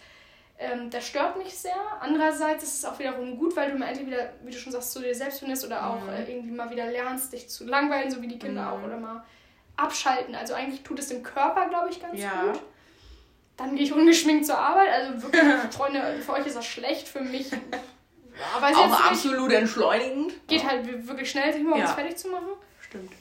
Ähm, 0.61 0.89
das 0.89 1.07
stört 1.07 1.37
mich 1.37 1.57
sehr. 1.57 1.73
Andererseits 2.01 2.63
ist 2.63 2.79
es 2.79 2.85
auch 2.85 2.99
wiederum 2.99 3.37
gut, 3.37 3.55
weil 3.55 3.71
du 3.71 3.77
mal 3.77 3.87
endlich 3.87 4.07
wieder, 4.07 4.33
wie 4.43 4.51
du 4.51 4.57
schon 4.57 4.73
sagst, 4.73 4.91
zu 4.91 4.99
dir 4.99 5.15
selbst 5.15 5.39
findest 5.39 5.65
oder 5.65 5.87
auch 5.87 6.01
mhm. 6.01 6.09
äh, 6.09 6.29
irgendwie 6.29 6.51
mal 6.51 6.69
wieder 6.69 6.85
lernst, 6.85 7.31
dich 7.31 7.49
zu 7.49 7.65
langweilen, 7.65 8.11
so 8.11 8.21
wie 8.21 8.27
die 8.27 8.37
Kinder 8.37 8.63
mhm. 8.63 8.67
auch, 8.67 8.83
oder 8.83 8.97
mal 8.97 9.23
abschalten. 9.77 10.35
Also 10.35 10.53
eigentlich 10.53 10.83
tut 10.83 10.99
es 10.99 11.07
dem 11.07 11.23
Körper, 11.23 11.69
glaube 11.69 11.89
ich, 11.89 12.01
ganz 12.01 12.19
ja. 12.19 12.43
gut. 12.43 12.61
Dann 13.55 13.75
gehe 13.75 13.85
ich 13.85 13.93
ungeschminkt 13.93 14.45
zur 14.45 14.57
Arbeit. 14.57 14.89
Also 14.89 15.23
wirklich, 15.23 15.43
Freunde, 15.71 16.19
für 16.21 16.33
euch 16.33 16.45
ist 16.45 16.57
das 16.57 16.65
schlecht, 16.65 17.07
für 17.07 17.21
mich. 17.21 17.51
Aber 18.55 18.67
auch 18.77 19.05
absolut 19.05 19.51
entschleunigend. 19.53 20.45
Geht 20.47 20.65
halt 20.65 21.07
wirklich 21.07 21.31
schnell, 21.31 21.53
sich 21.53 21.63
morgens 21.63 21.89
ja. 21.89 21.95
fertig 21.95 22.17
zu 22.17 22.29
machen. 22.29 22.49
Stimmt. 22.81 23.11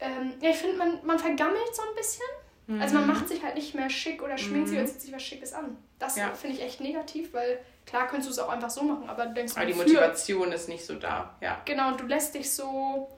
Ähm, 0.00 0.34
ja, 0.40 0.50
ich 0.50 0.56
finde, 0.56 0.76
man, 0.76 0.98
man 1.04 1.18
vergammelt 1.18 1.74
so 1.74 1.82
ein 1.82 1.94
bisschen. 1.94 2.24
Mhm. 2.66 2.82
Also 2.82 2.94
man 2.96 3.06
macht 3.06 3.28
sich 3.28 3.42
halt 3.42 3.54
nicht 3.54 3.74
mehr 3.74 3.88
schick 3.88 4.22
oder 4.22 4.36
schminkt 4.36 4.68
mhm. 4.68 4.70
sich 4.70 4.78
und 4.80 4.86
zieht 4.88 5.00
sich 5.00 5.12
was 5.12 5.22
Schickes 5.22 5.52
an. 5.52 5.76
Das 5.98 6.16
ja. 6.16 6.32
finde 6.34 6.56
ich 6.56 6.62
echt 6.62 6.80
negativ, 6.80 7.32
weil 7.32 7.60
klar 7.86 8.08
könntest 8.08 8.28
du 8.28 8.32
es 8.32 8.38
auch 8.38 8.48
einfach 8.48 8.70
so 8.70 8.82
machen, 8.82 9.08
aber 9.08 9.26
du 9.26 9.34
denkst 9.34 9.56
Aber 9.56 9.66
die 9.66 9.74
Motivation 9.74 10.52
ist 10.52 10.68
nicht 10.68 10.84
so 10.84 10.96
da, 10.96 11.36
ja. 11.40 11.60
Genau, 11.64 11.88
und 11.88 12.00
du 12.00 12.06
lässt 12.06 12.34
dich 12.34 12.50
so. 12.50 13.08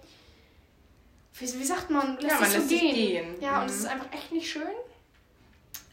Wie, 1.35 1.45
wie 1.45 1.65
sagt 1.65 1.89
man? 1.89 2.17
Lässt 2.17 2.35
ja, 2.35 2.41
man 2.41 2.53
lässt 2.53 2.69
so 2.69 2.77
gehen. 2.77 2.95
gehen. 2.95 3.41
Ja, 3.41 3.57
mhm. 3.57 3.63
und 3.63 3.71
es 3.71 3.77
ist 3.77 3.87
einfach 3.87 4.13
echt 4.13 4.33
nicht 4.33 4.51
schön. 4.51 4.63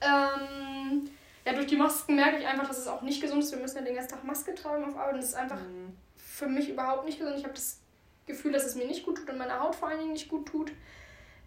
Ähm, 0.02 1.10
ja, 1.46 1.54
durch 1.54 1.68
die 1.68 1.78
Masken 1.78 2.16
merke 2.16 2.40
ich 2.40 2.48
einfach, 2.48 2.68
dass 2.68 2.80
es 2.80 2.88
auch 2.88 3.04
nicht 3.04 3.22
gesund 3.22 3.44
ist. 3.44 3.52
Wir 3.52 3.60
müssen 3.60 3.78
ja 3.78 3.84
den 3.84 3.96
ganzen 3.96 4.16
Tag 4.16 4.24
Maske 4.24 4.54
tragen 4.54 4.84
auf 4.84 4.98
Arbeit 4.98 5.14
und 5.14 5.22
das 5.22 5.30
ist 5.30 5.36
einfach 5.36 5.60
mhm. 5.60 5.96
für 6.18 6.48
mich 6.48 6.70
überhaupt 6.70 7.06
nicht 7.06 7.20
gesund. 7.20 7.38
Ich 7.38 7.44
habe 7.44 7.54
das 7.54 7.80
Gefühl, 8.26 8.52
dass 8.52 8.66
es 8.66 8.76
mir 8.76 8.86
nicht 8.86 9.06
gut 9.06 9.18
tut 9.18 9.30
und 9.30 9.38
meiner 9.38 9.60
Haut 9.60 9.76
vor 9.76 9.88
allen 9.88 10.00
Dingen 10.00 10.14
nicht 10.14 10.28
gut 10.28 10.48
tut. 10.48 10.72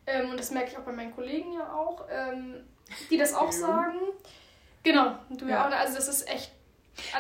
Ähm, 0.09 0.31
und 0.31 0.40
das 0.40 0.51
merke 0.51 0.71
ich 0.71 0.79
auch 0.79 0.83
bei 0.83 0.92
meinen 0.92 1.14
Kollegen 1.14 1.53
ja 1.53 1.73
auch, 1.73 2.07
ähm, 2.11 2.64
die 3.11 3.18
das 3.18 3.35
auch 3.35 3.53
sagen. 3.53 3.99
Genau, 4.83 5.16
du 5.31 5.47
ja. 5.47 5.68
auch. 5.68 5.73
Also 5.73 5.97
das 5.97 6.09
ist 6.09 6.29
echt. 6.29 6.53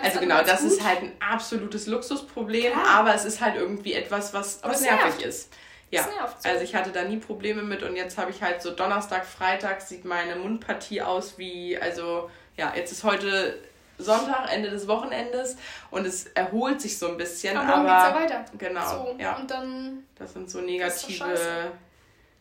Also 0.02 0.18
genau, 0.18 0.42
das 0.42 0.62
gut. 0.62 0.72
ist 0.72 0.84
halt 0.84 1.02
ein 1.02 1.12
absolutes 1.20 1.86
Luxusproblem, 1.86 2.72
Klar. 2.72 2.88
aber 2.88 3.14
es 3.14 3.24
ist 3.24 3.40
halt 3.40 3.54
irgendwie 3.56 3.92
etwas, 3.92 4.34
was, 4.34 4.60
was 4.64 4.80
nervig 4.80 5.04
nervt. 5.04 5.22
ist. 5.22 5.52
Ja, 5.90 6.02
so. 6.02 6.48
also 6.48 6.64
ich 6.64 6.74
hatte 6.74 6.90
da 6.90 7.04
nie 7.04 7.18
Probleme 7.18 7.62
mit 7.62 7.82
und 7.82 7.94
jetzt 7.94 8.18
habe 8.18 8.30
ich 8.30 8.42
halt 8.42 8.60
so 8.60 8.72
Donnerstag, 8.72 9.24
Freitag 9.24 9.80
sieht 9.80 10.04
meine 10.04 10.36
Mundpartie 10.36 11.00
aus 11.00 11.38
wie, 11.38 11.78
also 11.78 12.28
ja, 12.56 12.72
jetzt 12.74 12.92
ist 12.92 13.04
heute 13.04 13.58
Sonntag, 13.98 14.52
Ende 14.52 14.68
des 14.68 14.86
Wochenendes 14.86 15.56
und 15.90 16.06
es 16.06 16.26
erholt 16.26 16.80
sich 16.80 16.98
so 16.98 17.08
ein 17.08 17.16
bisschen, 17.16 17.56
aber, 17.56 17.74
aber 17.74 18.18
geht's 18.20 18.30
ja 18.30 18.36
weiter. 18.36 18.44
Genau, 18.58 18.88
so, 18.88 19.16
ja. 19.18 19.36
Und 19.36 19.50
dann 19.50 20.04
das 20.16 20.32
sind 20.32 20.50
so 20.50 20.60
negative 20.60 21.72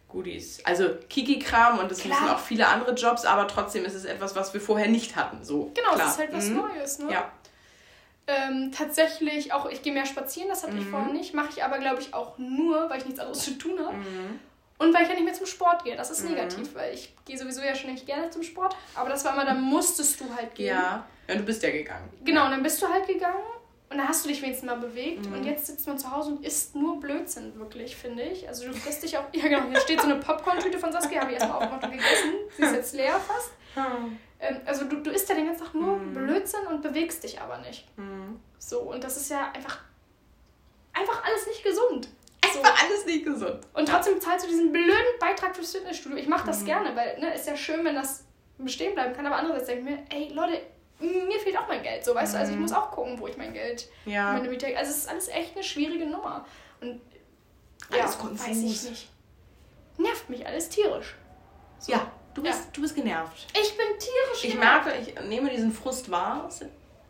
Goodies. 0.10 0.64
Also 0.66 0.90
Kiki-Kram 1.10 1.80
und 1.80 1.92
das 1.92 2.00
klar. 2.00 2.20
müssen 2.20 2.34
auch 2.34 2.40
viele 2.40 2.68
andere 2.68 2.94
Jobs, 2.94 3.26
aber 3.26 3.48
trotzdem 3.48 3.86
ist 3.86 3.94
es 3.94 4.06
etwas, 4.06 4.36
was 4.36 4.54
wir 4.54 4.62
vorher 4.62 4.88
nicht 4.88 5.16
hatten. 5.16 5.44
So, 5.44 5.72
genau, 5.76 5.94
klar. 5.94 6.08
es 6.08 6.14
ist 6.14 6.20
halt 6.20 6.34
was 6.34 6.46
mhm. 6.48 6.58
Neues, 6.58 7.00
ne? 7.00 7.12
Ja. 7.12 7.32
Ähm, 8.30 8.74
tatsächlich 8.76 9.54
auch, 9.54 9.70
ich 9.70 9.82
gehe 9.82 9.94
mehr 9.94 10.06
spazieren, 10.06 10.50
das 10.50 10.64
hatte 10.64 10.74
mhm. 10.74 10.82
ich 10.82 10.88
vorher 10.88 11.14
nicht. 11.14 11.34
Mache 11.34 11.50
ich 11.56 11.64
aber, 11.64 11.80
glaube 11.80 12.02
ich, 12.02 12.14
auch 12.14 12.38
nur, 12.38 12.90
weil 12.90 13.00
ich 13.00 13.06
nichts 13.06 13.20
anderes 13.20 13.44
zu 13.44 13.58
tun 13.58 13.80
habe. 13.80 13.96
Mhm. 13.96 14.40
Und 14.80 14.94
weil 14.94 15.04
ich 15.04 15.10
ja 15.10 15.16
nicht 15.16 15.24
mehr 15.24 15.34
zum 15.34 15.48
Sport 15.48 15.84
gehe. 15.84 15.96
Das 15.96 16.12
ist 16.12 16.24
mhm. 16.24 16.32
negativ, 16.32 16.76
weil 16.76 16.94
ich 16.94 17.14
gehe 17.26 17.38
sowieso 17.38 17.62
ja 17.62 17.74
schon 17.74 17.92
nicht 17.92 18.06
gerne 18.06 18.30
zum 18.30 18.44
Sport. 18.44 18.76
Aber 18.96 19.10
das 19.10 19.26
war 19.26 19.34
immer, 19.34 19.46
da 19.46 19.54
musstest 19.54 20.20
du 20.20 20.26
halt 20.36 20.54
gehen. 20.56 20.68
Ja, 20.68 21.06
ja 21.28 21.36
du 21.36 21.44
bist 21.44 21.64
ja 21.64 21.72
gegangen. 21.72 22.10
Genau, 22.24 22.46
und 22.46 22.52
dann 22.52 22.64
bist 22.64 22.82
du 22.82 22.88
halt 22.88 23.08
gegangen 23.08 23.44
und 23.90 23.98
dann 23.98 24.08
hast 24.08 24.26
du 24.26 24.30
dich 24.30 24.42
wenigstens 24.42 24.68
mal 24.68 24.78
bewegt. 24.78 25.26
Mhm. 25.26 25.34
Und 25.34 25.44
jetzt 25.46 25.68
sitzt 25.68 25.88
man 25.88 25.98
zu 25.98 26.12
Hause 26.12 26.32
und 26.32 26.46
isst 26.46 26.76
nur 26.76 27.00
Blödsinn, 27.00 27.58
wirklich, 27.58 27.96
finde 27.96 28.24
ich. 28.24 28.48
Also 28.48 28.68
du 28.68 28.74
frisst 28.74 29.04
dich 29.04 29.18
auch. 29.18 29.24
Ja, 29.32 29.48
genau. 29.48 29.70
Hier 29.70 29.80
steht 29.80 30.02
so 30.02 30.08
eine 30.08 30.18
Popcorn-Tüte 30.18 30.78
von 30.78 30.92
Saskia, 30.92 31.22
habe 31.22 31.32
ich 31.32 31.38
erstmal 31.38 31.64
aufgemacht 31.64 31.84
und 31.86 31.92
gegessen. 31.92 32.34
Sie 32.56 32.64
ist 32.64 32.74
jetzt 32.74 32.96
leer 32.96 33.20
fast. 33.20 33.52
Mhm. 33.76 34.20
Ähm, 34.40 34.58
also 34.66 34.86
du, 34.86 34.98
du 34.98 35.10
isst 35.10 35.30
ja 35.30 35.36
den 35.36 35.46
ganzen 35.46 35.64
Tag 35.64 35.74
nur 35.74 35.98
mhm. 35.98 36.14
Blödsinn 36.14 36.68
und 36.68 36.82
bewegst 36.82 37.24
dich 37.24 37.40
aber 37.40 37.60
nicht. 37.60 37.88
Mhm. 37.98 38.40
So, 38.60 38.80
und 38.82 39.04
das 39.04 39.16
ist 39.16 39.30
ja 39.30 39.52
einfach. 39.54 39.80
Einfach 40.94 41.24
alles 41.24 41.48
nicht 41.48 41.64
gesund. 41.64 42.10
So. 42.52 42.60
Einfach 42.60 42.84
alles 42.84 43.06
nicht 43.06 43.24
gesund. 43.24 43.60
Und 43.74 43.88
trotzdem 43.88 44.20
zahlst 44.20 44.46
du 44.46 44.50
diesen 44.50 44.72
blöden 44.72 45.20
Beitrag 45.20 45.56
fürs 45.56 45.72
Fitnessstudio. 45.72 46.18
Ich 46.18 46.28
mache 46.28 46.48
das 46.48 46.62
mhm. 46.62 46.66
gerne, 46.66 46.96
weil 46.96 47.20
ne, 47.20 47.34
ist 47.36 47.48
ja 47.48 47.56
schön, 47.56 47.86
wenn 47.86 47.96
das 47.96 48.26
bestehen 48.58 48.96
bleiben 48.96 49.14
kann. 49.14 49.26
Aber 49.26 49.38
andererseits 49.38 49.68
denke 49.68 49.90
ich 49.90 49.96
mir, 49.96 50.06
ey 50.10 50.34
Leute, 50.34 50.62
mir 51.00 51.40
fehlt 51.40 51.58
auch 51.58 51.68
mein 51.68 51.84
Geld, 51.84 52.04
so 52.04 52.16
weißt 52.16 52.34
mhm. 52.34 52.36
du. 52.36 52.40
Also 52.40 52.52
ich 52.52 52.56
mhm. 52.56 52.62
muss 52.64 52.74
auch 52.74 52.92
gucken, 52.92 53.20
wo 53.20 53.28
ich 53.28 53.38
mein 53.38 53.54
Geld. 53.54 53.88
Ja. 54.06 54.34
Meine 54.34 54.50
Miete, 54.50 54.76
also 54.78 54.92
es 54.92 54.98
ist 54.98 55.10
alles 55.10 55.28
echt 55.28 55.56
eine 55.56 55.64
schwierige 55.64 56.06
Nummer. 56.06 56.46
Und 56.82 57.02
alles 57.92 58.16
ja, 58.16 58.22
konfus. 58.22 58.48
weiß 58.48 58.58
ich 58.58 58.84
nicht. 58.90 59.10
Nervt 59.98 60.30
mich 60.30 60.46
alles 60.46 60.70
tierisch. 60.70 61.16
So. 61.80 61.92
Ja, 61.92 62.12
du 62.34 62.44
bist, 62.44 62.60
ja. 62.60 62.66
du 62.74 62.82
bist 62.82 62.96
genervt. 62.96 63.48
Ich 63.54 63.78
bin 63.78 63.88
tierisch 64.00 64.44
Ich 64.44 64.52
genervt. 64.52 64.86
merke, 64.86 65.00
ich 65.00 65.28
nehme 65.28 65.50
diesen 65.50 65.72
Frust 65.72 66.10
wahr. 66.12 66.50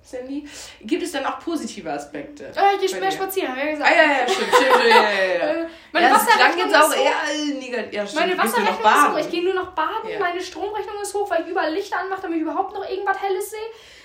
Sandy. 0.08 0.48
Gibt 0.82 1.04
es 1.04 1.12
dann 1.12 1.26
auch 1.26 1.40
positive 1.40 1.92
Aspekte? 1.92 2.46
Äh, 2.46 2.84
ich 2.84 2.92
gehe 2.92 3.00
mehr 3.02 3.12
spazieren, 3.12 3.50
habe 3.50 3.60
ich 3.60 3.66
ja 3.66 3.72
gesagt. 3.72 3.92
Ah, 3.92 3.96
ja, 3.96 4.04
ja, 4.22 4.28
stimmt, 4.28 4.54
stimmt, 4.54 4.72
stimmt, 4.74 4.90
ja, 4.90 5.12
ja, 5.12 5.34
ja. 5.34 5.54
Äh, 5.64 5.68
Meine 5.92 6.08
ja, 6.08 6.14
Wasserrechnung 6.16 6.66
jetzt 6.70 6.76
auch 6.76 6.90
ist 6.90 6.98
hoch. 6.98 7.06
eher 7.06 7.54
negativ. 7.56 7.94
Ja, 7.94 8.08
stimmt, 8.08 8.22
Meine 8.22 8.38
Wasserrechnung 8.38 8.92
ist 8.92 9.08
hoch. 9.12 9.18
Ich 9.20 9.30
gehe 9.30 9.44
nur 9.44 9.54
noch 9.54 9.72
baden. 9.72 10.10
Ja. 10.10 10.20
Meine 10.20 10.42
Stromrechnung 10.42 11.02
ist 11.02 11.14
hoch, 11.14 11.30
weil 11.30 11.42
ich 11.44 11.48
überall 11.50 11.74
Lichter 11.74 12.00
anmache, 12.00 12.22
damit 12.22 12.38
ich 12.38 12.42
überhaupt 12.44 12.74
noch 12.74 12.90
irgendwas 12.90 13.22
Helles 13.22 13.50
sehe. 13.52 13.60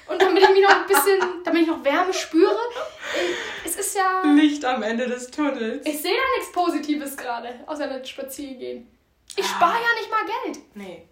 Und 0.08 0.20
damit 0.20 0.42
ich 0.42 0.48
mich 0.50 0.62
noch 0.62 0.74
ein 0.80 0.86
bisschen, 0.86 1.20
damit 1.44 1.62
ich 1.62 1.68
noch 1.68 1.84
Wärme 1.84 2.12
spüre. 2.12 2.50
Äh, 3.14 3.64
Es 3.68 3.76
ist 3.76 3.96
ja. 3.96 4.22
Licht 4.32 4.64
am 4.64 4.82
Ende 4.82 5.06
des 5.06 5.30
Tunnels. 5.30 5.86
Ich 5.86 6.02
sehe 6.02 6.12
da 6.14 6.38
nichts 6.38 6.52
Positives 6.52 7.16
gerade, 7.16 7.60
außer 7.66 7.86
das 7.86 8.08
Spazierengehen. 8.08 8.88
Ich 9.36 9.44
Ah. 9.44 9.48
spare 9.48 9.74
ja 9.74 10.00
nicht 10.00 10.10
mal 10.10 10.24
Geld. 10.24 10.58
Nee. 10.74 11.08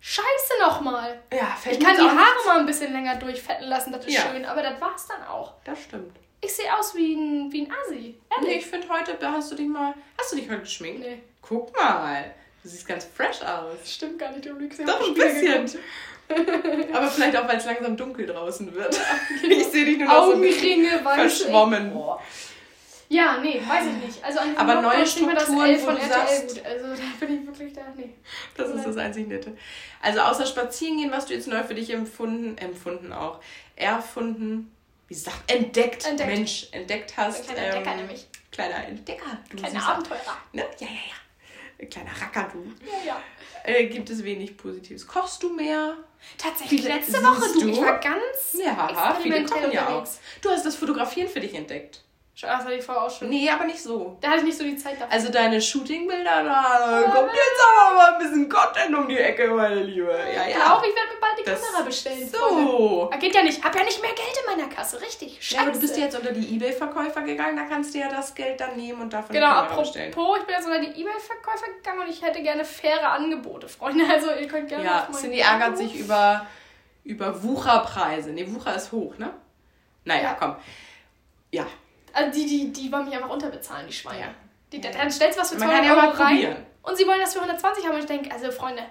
Scheiße 0.00 0.54
nochmal. 0.60 1.20
Ja, 1.32 1.46
fällt 1.60 1.76
Ich 1.76 1.84
kann 1.84 1.94
die 1.96 2.02
Haare 2.02 2.14
nicht- 2.14 2.46
mal 2.46 2.60
ein 2.60 2.66
bisschen 2.66 2.92
länger 2.92 3.16
durchfetten 3.16 3.66
lassen, 3.68 3.92
das 3.92 4.06
ist 4.06 4.14
Ja. 4.14 4.22
schön. 4.32 4.44
Aber 4.44 4.62
das 4.62 4.80
war's 4.80 5.06
dann 5.06 5.22
auch. 5.26 5.52
Das 5.64 5.82
stimmt. 5.82 6.16
Ich 6.42 6.54
sehe 6.56 6.74
aus 6.74 6.94
wie 6.94 7.14
ein, 7.14 7.52
wie 7.52 7.62
ein 7.66 7.70
Assi. 7.84 7.94
Nee, 7.94 8.16
Ehrlich. 8.46 8.56
ich 8.58 8.66
finde 8.66 8.88
heute, 8.88 9.18
hast 9.20 9.52
du 9.52 9.56
dich 9.56 9.68
mal, 9.68 9.92
hast 10.18 10.32
du 10.32 10.36
dich 10.36 10.48
heute 10.48 10.60
geschminkt? 10.60 11.00
Nee. 11.00 11.22
Guck 11.42 11.76
mal. 11.76 12.34
Du 12.62 12.68
siehst 12.68 12.86
ganz 12.88 13.04
fresh 13.04 13.42
aus. 13.42 13.76
Stimmt 13.84 14.18
gar 14.18 14.30
nicht, 14.32 14.46
du 14.46 14.52
lügst. 14.52 14.80
Doch, 14.86 15.06
ein 15.06 15.14
bisschen. 15.14 15.70
Aber 16.94 17.08
vielleicht 17.08 17.36
auch, 17.36 17.46
weil 17.48 17.56
es 17.56 17.64
langsam 17.66 17.96
dunkel 17.96 18.26
draußen 18.26 18.72
wird. 18.74 18.98
Ich 19.42 19.66
sehe 19.66 19.84
dich 19.84 19.98
nur 19.98 20.06
noch 20.08 20.26
so 20.26 20.32
ein 20.32 20.40
bisschen 20.40 20.80
Augenringe, 20.86 20.98
verschwommen. 21.02 21.92
Boah. 21.92 22.22
Ja, 23.12 23.38
nee, 23.38 23.60
weiß 23.66 23.86
ich 23.86 24.06
nicht. 24.06 24.24
Also 24.24 24.38
an 24.38 24.56
Aber 24.56 24.80
neue 24.82 24.98
mir 24.98 25.00
das 25.02 25.12
Strukturen, 25.12 25.66
L 25.68 25.78
von 25.80 25.96
wo 25.96 25.98
du 25.98 26.04
RTL 26.04 26.08
sagst- 26.28 26.54
gut. 26.54 26.64
Also 26.64 26.86
da 26.94 27.26
bin 27.26 27.40
ich 27.40 27.46
wirklich 27.46 27.72
da, 27.72 27.80
nee. 27.96 28.10
Das 28.56 28.70
ist 28.70 28.86
das 28.86 28.96
einzig 28.96 29.26
Nette. 29.26 29.56
Also 30.00 30.20
außer 30.20 30.46
spazieren 30.46 30.96
gehen, 30.96 31.10
was 31.10 31.26
du 31.26 31.34
jetzt 31.34 31.48
neu 31.48 31.60
für 31.64 31.74
dich 31.74 31.90
empfunden, 31.90 32.56
empfunden 32.56 33.12
auch, 33.12 33.40
erfunden, 33.74 34.72
wie 35.08 35.14
sagt, 35.14 35.50
entdeckt, 35.50 36.06
Entdeckt. 36.06 36.30
Mensch, 36.30 36.68
entdeckt 36.70 37.16
hast. 37.16 37.40
Ein 37.50 37.54
kleiner 37.56 37.74
Entdecker 37.74 37.96
nämlich. 37.96 38.26
Kleiner 38.52 38.86
Entdecker, 38.86 39.38
du 39.50 39.56
Kleine 39.56 39.74
süßer. 39.80 39.88
Abenteurer. 39.92 40.36
Ne? 40.52 40.62
Ja, 40.78 40.86
ja, 40.86 40.92
ja. 40.92 41.80
Ein 41.80 41.90
kleiner 41.90 42.10
Racker, 42.20 42.48
du. 42.52 42.64
Ja, 42.86 43.06
ja. 43.06 43.22
Äh, 43.64 43.86
gibt 43.86 44.08
es 44.10 44.22
wenig 44.22 44.56
Positives. 44.56 45.04
Kochst 45.06 45.42
du 45.42 45.52
mehr? 45.52 45.96
Tatsächlich, 46.38 46.84
letzte 46.84 47.14
Woche, 47.24 47.42
siehst 47.42 47.62
du, 47.62 47.68
ich 47.70 47.76
du? 47.76 47.82
war 47.84 47.98
ganz 47.98 48.54
Ja, 48.54 49.18
viele 49.20 49.44
kochen 49.44 49.72
ja 49.72 49.88
auch. 49.88 50.06
Du 50.42 50.50
hast 50.50 50.64
das 50.64 50.76
Fotografieren 50.76 51.28
für 51.28 51.40
dich 51.40 51.54
entdeckt. 51.54 52.02
Schon, 52.40 52.48
Das 52.48 52.60
hatte 52.64 52.72
ich 52.72 52.82
vorher 52.82 53.04
auch 53.04 53.10
schon. 53.10 53.28
Nee, 53.28 53.50
aber 53.50 53.64
nicht 53.64 53.82
so. 53.82 54.16
Da 54.22 54.28
hatte 54.28 54.38
ich 54.38 54.44
nicht 54.44 54.56
so 54.56 54.64
die 54.64 54.76
Zeit 54.76 54.94
dafür. 54.94 55.12
Also 55.12 55.30
deine 55.30 55.60
Shootingbilder, 55.60 56.42
da 56.44 57.02
kommt 57.12 57.32
jetzt 57.34 57.60
aber 57.76 57.94
mal 57.96 58.12
ein 58.14 58.18
bisschen 58.18 58.48
Content 58.48 58.96
um 58.96 59.06
die 59.08 59.18
Ecke, 59.18 59.48
meine 59.50 59.82
Liebe. 59.82 60.08
Ja, 60.10 60.46
ich 60.48 60.54
ja. 60.56 60.64
glaube, 60.64 60.86
ich 60.86 60.94
werde 60.96 61.08
mir 61.14 61.20
bald 61.20 61.38
die 61.38 61.44
Das- 61.44 61.60
Kamera 61.62 61.82
bestellen. 61.84 62.26
So. 62.32 63.10
Ah, 63.12 63.16
Geht 63.18 63.34
ja 63.34 63.42
nicht. 63.42 63.62
Hab 63.62 63.74
ja 63.76 63.84
nicht 63.84 64.00
mehr 64.00 64.12
Geld 64.12 64.32
in 64.48 64.56
meiner 64.56 64.74
Kasse, 64.74 65.02
richtig. 65.02 65.36
Scheiße. 65.38 65.54
Ja, 65.54 65.60
aber 65.62 65.72
du 65.72 65.80
bist 65.80 65.96
ja 65.98 66.04
jetzt 66.04 66.16
unter 66.18 66.32
die 66.32 66.54
Ebay-Verkäufer 66.56 67.20
gegangen, 67.20 67.56
da 67.58 67.64
kannst 67.64 67.94
du 67.94 67.98
ja 67.98 68.08
das 68.08 68.34
Geld 68.34 68.58
dann 68.58 68.74
nehmen 68.74 69.02
und 69.02 69.12
davon 69.12 69.34
Genau, 69.34 69.46
die 69.46 69.52
Kamera 69.52 69.66
apropos, 69.66 69.88
bestellen. 69.92 70.08
ich 70.10 70.46
bin 70.46 70.54
jetzt 70.54 70.66
unter 70.66 70.80
die 70.80 70.98
Ebay-Verkäufer 71.02 71.66
gegangen 71.76 72.00
und 72.00 72.08
ich 72.08 72.22
hätte 72.22 72.42
gerne 72.42 72.64
faire 72.64 73.12
Angebote, 73.12 73.68
Freunde. 73.68 74.04
Also 74.10 74.30
ihr 74.32 74.48
könnt 74.48 74.68
gerne 74.70 74.84
Ja, 74.84 75.08
Cindy 75.12 75.40
ärgert 75.40 75.76
sich 75.76 75.94
über, 75.96 76.46
über 77.04 77.42
Wucherpreise. 77.42 78.30
Nee, 78.30 78.46
Wucher 78.48 78.74
ist 78.76 78.92
hoch, 78.92 79.18
ne? 79.18 79.30
Naja, 80.06 80.22
Ja. 80.22 80.36
komm. 80.38 80.56
Ja, 81.52 81.66
Also 82.12 82.30
die, 82.32 82.46
die, 82.46 82.72
die 82.72 82.92
wollen 82.92 83.04
mich 83.06 83.14
einfach 83.14 83.30
unterbezahlen, 83.30 83.86
die 83.86 83.92
Schweine. 83.92 84.20
Ja. 84.20 84.34
Die, 84.72 84.80
Ja. 84.80 84.90
Dann 84.90 85.10
stellst 85.10 85.36
du 85.38 85.42
was 85.42 85.50
für 85.52 85.58
Man 85.58 85.68
200 85.68 85.88
kann 85.88 85.96
ja 85.96 86.02
mal 86.02 86.08
Euro 86.12 86.22
rein 86.22 86.34
probieren. 86.36 86.66
und 86.82 86.96
sie 86.96 87.06
wollen 87.06 87.20
das 87.20 87.32
für 87.32 87.40
120 87.40 87.84
haben 87.84 87.94
und 87.94 88.00
ich 88.00 88.06
denke, 88.06 88.32
also 88.32 88.50
Freunde, 88.52 88.82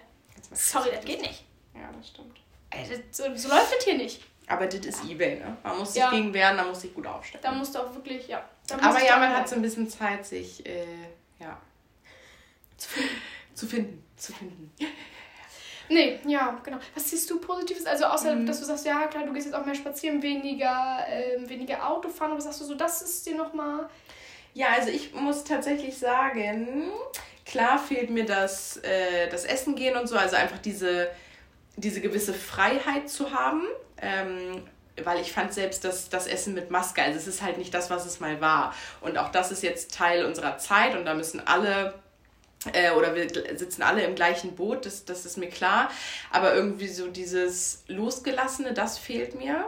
sorry, 0.51 0.89
das 0.93 1.05
geht 1.05 1.21
nicht. 1.21 1.45
Ja, 1.73 1.89
das 1.97 2.07
stimmt. 2.09 2.37
Also, 2.71 2.93
so, 3.11 3.23
so 3.35 3.49
läuft 3.49 3.75
das 3.75 3.83
hier 3.83 3.97
nicht. 3.97 4.21
Aber 4.47 4.65
das 4.65 4.83
ist 4.85 5.05
Ebay, 5.05 5.35
ne? 5.39 5.57
Man 5.63 5.77
muss 5.77 5.93
sich 5.93 6.01
Ja. 6.01 6.09
gegen 6.09 6.33
wehren, 6.33 6.55
man 6.55 6.67
muss 6.69 6.81
sich 6.81 6.93
gut 6.93 7.05
aufstellen. 7.05 7.43
Da 7.43 7.51
musst 7.51 7.73
du 7.75 7.79
auch 7.79 7.93
wirklich, 7.93 8.27
ja. 8.27 8.43
da 8.67 8.75
Aber 8.81 9.03
ja, 9.03 9.17
man 9.17 9.29
hat 9.35 9.47
so 9.47 9.55
ein 9.55 9.61
bisschen 9.61 9.87
Zeit, 9.89 10.25
sich, 10.25 10.65
äh, 10.65 10.85
ja, 11.39 11.57
zu 12.77 12.89
finden. 12.89 13.09
zu 13.53 13.67
finden. 13.67 14.03
Zu 14.17 14.33
finden. 14.33 14.71
Nee, 15.89 16.19
ja, 16.25 16.57
genau. 16.63 16.77
Was 16.93 17.09
siehst 17.09 17.29
du 17.29 17.39
Positives? 17.39 17.85
Also 17.85 18.05
außer, 18.05 18.35
Mhm. 18.35 18.45
dass 18.45 18.59
du 18.59 18.65
sagst, 18.65 18.85
ja 18.85 19.07
klar, 19.07 19.25
du 19.25 19.33
gehst 19.33 19.47
jetzt 19.47 19.55
auch 19.55 19.65
mehr 19.65 19.75
spazieren, 19.75 20.21
weniger, 20.21 20.99
ähm, 21.09 21.49
weniger 21.49 21.87
Auto 21.89 22.09
fahren, 22.09 22.31
aber 22.31 22.41
sagst 22.41 22.61
du 22.61 22.65
so, 22.65 22.75
das 22.75 23.01
ist 23.01 23.25
dir 23.25 23.35
nochmal... 23.35 23.89
Ja, 24.53 24.67
also 24.75 24.89
ich 24.89 25.13
muss 25.13 25.43
tatsächlich 25.43 25.97
sagen, 25.97 26.89
klar 27.45 27.77
fehlt 27.77 28.09
mir 28.09 28.25
das, 28.25 28.77
äh, 28.77 29.27
das 29.29 29.45
Essen 29.45 29.75
gehen 29.75 29.95
und 29.97 30.07
so, 30.07 30.15
also 30.17 30.35
einfach 30.35 30.57
diese, 30.59 31.09
diese 31.75 32.01
gewisse 32.01 32.33
Freiheit 32.33 33.09
zu 33.09 33.31
haben. 33.31 33.63
Ähm, 34.01 34.63
weil 35.03 35.21
ich 35.21 35.31
fand 35.31 35.53
selbst 35.53 35.85
das, 35.85 36.09
das 36.09 36.27
Essen 36.27 36.53
mit 36.53 36.71
Maske, 36.71 37.01
also 37.01 37.17
es 37.17 37.25
ist 37.25 37.41
halt 37.41 37.57
nicht 37.57 37.73
das, 37.73 37.89
was 37.89 38.05
es 38.05 38.19
mal 38.19 38.41
war. 38.41 38.73
Und 38.99 39.17
auch 39.17 39.29
das 39.29 39.49
ist 39.51 39.63
jetzt 39.63 39.95
Teil 39.95 40.25
unserer 40.25 40.57
Zeit 40.57 40.93
und 40.95 41.05
da 41.05 41.13
müssen 41.13 41.41
alle 41.47 41.93
äh, 42.73 42.91
oder 42.91 43.15
wir 43.15 43.27
sitzen 43.57 43.81
alle 43.81 44.03
im 44.03 44.15
gleichen 44.15 44.55
Boot, 44.55 44.85
das, 44.85 45.05
das 45.05 45.25
ist 45.25 45.37
mir 45.37 45.49
klar. 45.49 45.89
Aber 46.31 46.53
irgendwie 46.53 46.87
so 46.87 47.07
dieses 47.07 47.83
Losgelassene, 47.87 48.73
das 48.73 48.97
fehlt 48.97 49.35
mir. 49.35 49.65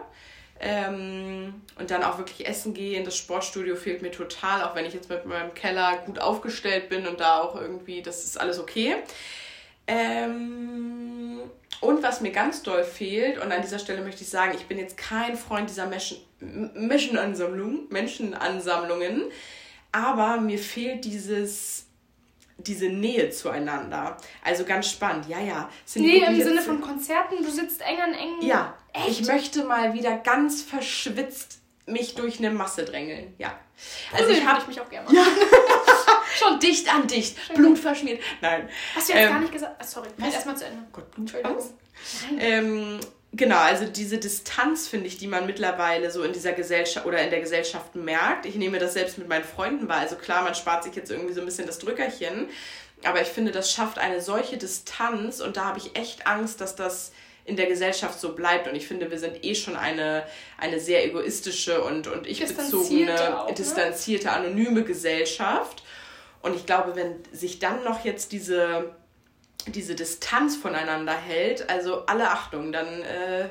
Ähm, 0.63 1.55
und 1.79 1.89
dann 1.89 2.03
auch 2.03 2.19
wirklich 2.19 2.47
essen 2.47 2.75
gehen, 2.75 3.03
das 3.03 3.17
Sportstudio 3.17 3.75
fehlt 3.75 4.03
mir 4.03 4.11
total, 4.11 4.63
auch 4.63 4.75
wenn 4.75 4.85
ich 4.85 4.93
jetzt 4.93 5.09
mit 5.09 5.25
meinem 5.25 5.55
Keller 5.55 5.97
gut 6.05 6.19
aufgestellt 6.19 6.87
bin 6.87 7.07
und 7.07 7.19
da 7.19 7.41
auch 7.41 7.55
irgendwie, 7.55 8.03
das 8.03 8.23
ist 8.23 8.39
alles 8.39 8.59
okay. 8.59 8.97
Ähm, 9.87 11.39
und 11.79 12.03
was 12.03 12.21
mir 12.21 12.31
ganz 12.31 12.61
doll 12.61 12.83
fehlt, 12.83 13.43
und 13.43 13.51
an 13.51 13.63
dieser 13.63 13.79
Stelle 13.79 14.03
möchte 14.03 14.21
ich 14.21 14.29
sagen, 14.29 14.53
ich 14.55 14.67
bin 14.67 14.77
jetzt 14.77 14.97
kein 14.97 15.35
Freund 15.35 15.67
dieser 15.67 15.87
Menschen, 15.87 16.17
Menschenansammlungen, 16.39 19.23
aber 19.91 20.39
mir 20.39 20.59
fehlt 20.59 21.05
dieses, 21.05 21.87
diese 22.63 22.87
Nähe 22.89 23.29
zueinander. 23.29 24.17
Also 24.43 24.65
ganz 24.65 24.89
spannend, 24.89 25.27
ja, 25.27 25.39
ja. 25.39 25.69
Sind 25.85 26.03
Nee, 26.03 26.21
wirklich 26.21 26.39
im 26.39 26.43
Sinne 26.47 26.61
von 26.61 26.81
Konzerten, 26.81 27.43
du 27.43 27.49
sitzt 27.49 27.81
eng 27.81 27.99
an 28.01 28.13
eng. 28.13 28.41
Ja, 28.41 28.75
Echt? 28.93 29.21
ich 29.21 29.27
möchte 29.27 29.63
mal 29.63 29.93
wieder 29.93 30.17
ganz 30.17 30.61
verschwitzt 30.61 31.59
mich 31.85 32.15
durch 32.15 32.39
eine 32.39 32.51
Masse 32.51 32.85
drängeln, 32.85 33.33
ja. 33.37 33.59
Also 34.11 34.25
Prügeln 34.25 34.41
ich 34.43 34.47
habe 34.47 34.67
mich 34.67 34.79
auch 34.81 34.89
gerne 34.89 35.09
machen. 35.11 35.27
schon 36.37 36.59
dicht 36.59 36.93
an 36.93 37.07
dicht, 37.07 37.53
Blut 37.53 37.77
verschmiert. 37.77 38.21
Nein. 38.41 38.69
Hast 38.95 39.09
du 39.09 39.13
jetzt 39.13 39.23
Ähm, 39.23 39.29
gar 39.33 39.39
nicht 39.39 39.53
gesagt? 39.53 39.75
Ah, 39.79 39.83
sorry, 39.83 40.09
halt 40.21 40.33
erstmal 40.33 40.57
zu 40.57 40.65
Ende. 40.65 40.83
Gott, 40.91 41.05
Entschuldigung. 41.17 41.57
Ähm, 42.39 42.99
genau, 43.33 43.57
also 43.57 43.85
diese 43.85 44.17
Distanz, 44.17 44.87
finde 44.87 45.07
ich, 45.07 45.17
die 45.17 45.27
man 45.27 45.45
mittlerweile 45.45 46.11
so 46.11 46.23
in 46.23 46.33
dieser 46.33 46.53
Gesellschaft 46.53 47.05
oder 47.05 47.21
in 47.21 47.29
der 47.29 47.41
Gesellschaft 47.41 47.95
merkt. 47.95 48.45
Ich 48.45 48.55
nehme 48.55 48.79
das 48.79 48.93
selbst 48.93 49.17
mit 49.17 49.27
meinen 49.27 49.43
Freunden 49.43 49.87
wahr. 49.87 49.99
Also 49.99 50.15
klar, 50.15 50.43
man 50.43 50.55
spart 50.55 50.83
sich 50.83 50.95
jetzt 50.95 51.11
irgendwie 51.11 51.33
so 51.33 51.41
ein 51.41 51.45
bisschen 51.45 51.67
das 51.67 51.79
Drückerchen. 51.79 52.47
Aber 53.03 53.21
ich 53.21 53.29
finde, 53.29 53.51
das 53.51 53.71
schafft 53.71 53.97
eine 53.97 54.21
solche 54.21 54.57
Distanz 54.57 55.39
und 55.39 55.57
da 55.57 55.65
habe 55.65 55.79
ich 55.79 55.95
echt 55.95 56.27
Angst, 56.27 56.61
dass 56.61 56.75
das 56.75 57.11
in 57.45 57.55
der 57.55 57.65
Gesellschaft 57.65 58.19
so 58.19 58.35
bleibt. 58.35 58.67
Und 58.67 58.75
ich 58.75 58.87
finde, 58.87 59.09
wir 59.09 59.17
sind 59.17 59.43
eh 59.43 59.55
schon 59.55 59.75
eine, 59.75 60.23
eine 60.59 60.79
sehr 60.79 61.03
egoistische 61.05 61.83
und, 61.83 62.07
und 62.07 62.27
ich-bezogene, 62.27 63.05
ne? 63.05 63.53
distanzierte, 63.57 64.31
anonyme 64.31 64.83
Gesellschaft. 64.83 65.83
Und 66.41 66.55
ich 66.55 66.65
glaube, 66.65 66.95
wenn 66.95 67.15
sich 67.31 67.59
dann 67.59 67.83
noch 67.83 68.05
jetzt 68.05 68.31
diese 68.31 68.95
diese 69.67 69.95
Distanz 69.95 70.55
voneinander 70.55 71.13
hält, 71.13 71.69
also 71.69 72.05
alle 72.05 72.29
Achtung, 72.31 72.71
dann, 72.71 73.01
äh, 73.01 73.49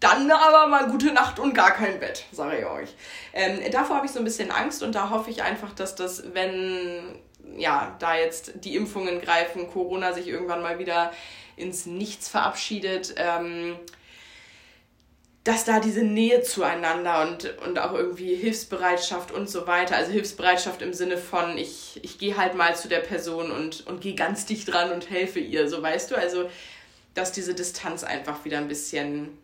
dann 0.00 0.30
aber 0.30 0.66
mal 0.66 0.88
gute 0.88 1.12
Nacht 1.12 1.38
und 1.38 1.54
gar 1.54 1.72
kein 1.72 2.00
Bett, 2.00 2.24
sage 2.32 2.58
ich 2.58 2.66
euch. 2.66 2.94
Ähm, 3.32 3.60
davor 3.70 3.96
habe 3.96 4.06
ich 4.06 4.12
so 4.12 4.18
ein 4.18 4.24
bisschen 4.24 4.50
Angst 4.50 4.82
und 4.82 4.94
da 4.94 5.10
hoffe 5.10 5.30
ich 5.30 5.42
einfach, 5.42 5.72
dass 5.72 5.94
das, 5.94 6.34
wenn 6.34 7.20
ja, 7.56 7.94
da 7.98 8.16
jetzt 8.16 8.64
die 8.64 8.76
Impfungen 8.76 9.20
greifen, 9.20 9.70
Corona 9.70 10.12
sich 10.12 10.28
irgendwann 10.28 10.62
mal 10.62 10.78
wieder 10.78 11.12
ins 11.56 11.86
Nichts 11.86 12.28
verabschiedet, 12.28 13.14
ähm, 13.16 13.76
dass 15.44 15.64
da 15.64 15.80
diese 15.80 16.02
Nähe 16.02 16.42
zueinander 16.42 17.22
und, 17.22 17.58
und 17.66 17.78
auch 17.78 17.94
irgendwie 17.94 18.36
Hilfsbereitschaft 18.36 19.32
und 19.32 19.50
so 19.50 19.66
weiter, 19.66 19.96
also 19.96 20.12
Hilfsbereitschaft 20.12 20.82
im 20.82 20.92
Sinne 20.92 21.18
von, 21.18 21.58
ich, 21.58 21.98
ich 22.02 22.18
gehe 22.18 22.36
halt 22.36 22.54
mal 22.54 22.76
zu 22.76 22.88
der 22.88 23.00
Person 23.00 23.50
und, 23.50 23.86
und 23.86 24.00
gehe 24.00 24.14
ganz 24.14 24.46
dicht 24.46 24.72
dran 24.72 24.92
und 24.92 25.10
helfe 25.10 25.40
ihr, 25.40 25.68
so 25.68 25.82
weißt 25.82 26.12
du, 26.12 26.16
also 26.16 26.48
dass 27.14 27.32
diese 27.32 27.54
Distanz 27.54 28.04
einfach 28.04 28.44
wieder 28.44 28.58
ein 28.58 28.68
bisschen 28.68 29.36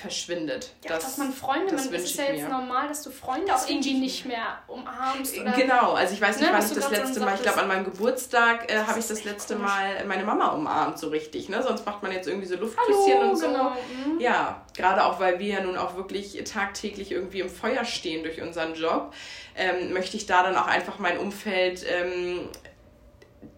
verschwindet. 0.00 0.72
Ja, 0.84 0.94
dass 0.96 1.18
man 1.18 1.32
Freunde, 1.32 1.72
das 1.72 1.86
man, 1.86 1.94
es 1.94 2.04
ist 2.04 2.16
ja 2.16 2.24
jetzt 2.24 2.42
mir. 2.42 2.48
normal, 2.48 2.88
dass 2.88 3.02
du 3.02 3.10
Freunde 3.10 3.46
Das 3.46 3.64
auch 3.64 3.70
irgendwie 3.70 3.90
ich 3.94 4.00
nicht 4.00 4.26
mehr 4.26 4.58
umarmst. 4.66 5.38
Oder 5.38 5.52
Genau, 5.52 5.92
also 5.92 6.14
ich 6.14 6.20
weiß 6.20 6.38
nicht, 6.38 6.50
Ne, 6.50 6.56
wann 6.56 6.64
ich 6.66 6.72
das 6.72 6.90
letzte 6.90 7.20
Mal, 7.20 7.34
ich 7.34 7.42
glaube 7.42 7.60
an 7.60 7.68
meinem 7.68 7.84
Geburtstag 7.84 8.70
äh, 8.72 8.78
habe 8.84 8.98
ich 8.98 9.06
das 9.06 9.24
letzte 9.24 9.54
komisch. 9.56 9.70
Mal 9.70 10.04
meine 10.06 10.24
Mama 10.24 10.48
umarmt, 10.48 10.98
so 10.98 11.08
richtig, 11.08 11.48
ne? 11.48 11.62
Sonst 11.62 11.84
macht 11.86 12.02
man 12.02 12.12
jetzt 12.12 12.26
irgendwie 12.28 12.46
so 12.46 12.56
Luftküsschen 12.56 13.18
Hallo, 13.18 13.30
und 13.30 13.36
so. 13.36 13.46
genau. 13.46 13.70
Mhm. 13.70 14.20
Ja, 14.20 14.62
gerade 14.76 15.04
auch, 15.04 15.20
weil 15.20 15.38
wir 15.38 15.48
ja 15.48 15.60
nun 15.62 15.76
auch 15.76 15.96
wirklich 15.96 16.42
tagtäglich 16.44 17.12
irgendwie 17.12 17.40
im 17.40 17.48
Feuer 17.50 17.84
stehen 17.84 18.22
durch 18.22 18.40
unseren 18.40 18.74
Job, 18.74 19.12
ähm, 19.56 19.92
möchte 19.92 20.16
ich 20.16 20.26
da 20.26 20.42
dann 20.42 20.56
auch 20.56 20.66
einfach 20.66 20.98
mein 20.98 21.18
Umfeld 21.18 21.84
ähm, 21.88 22.48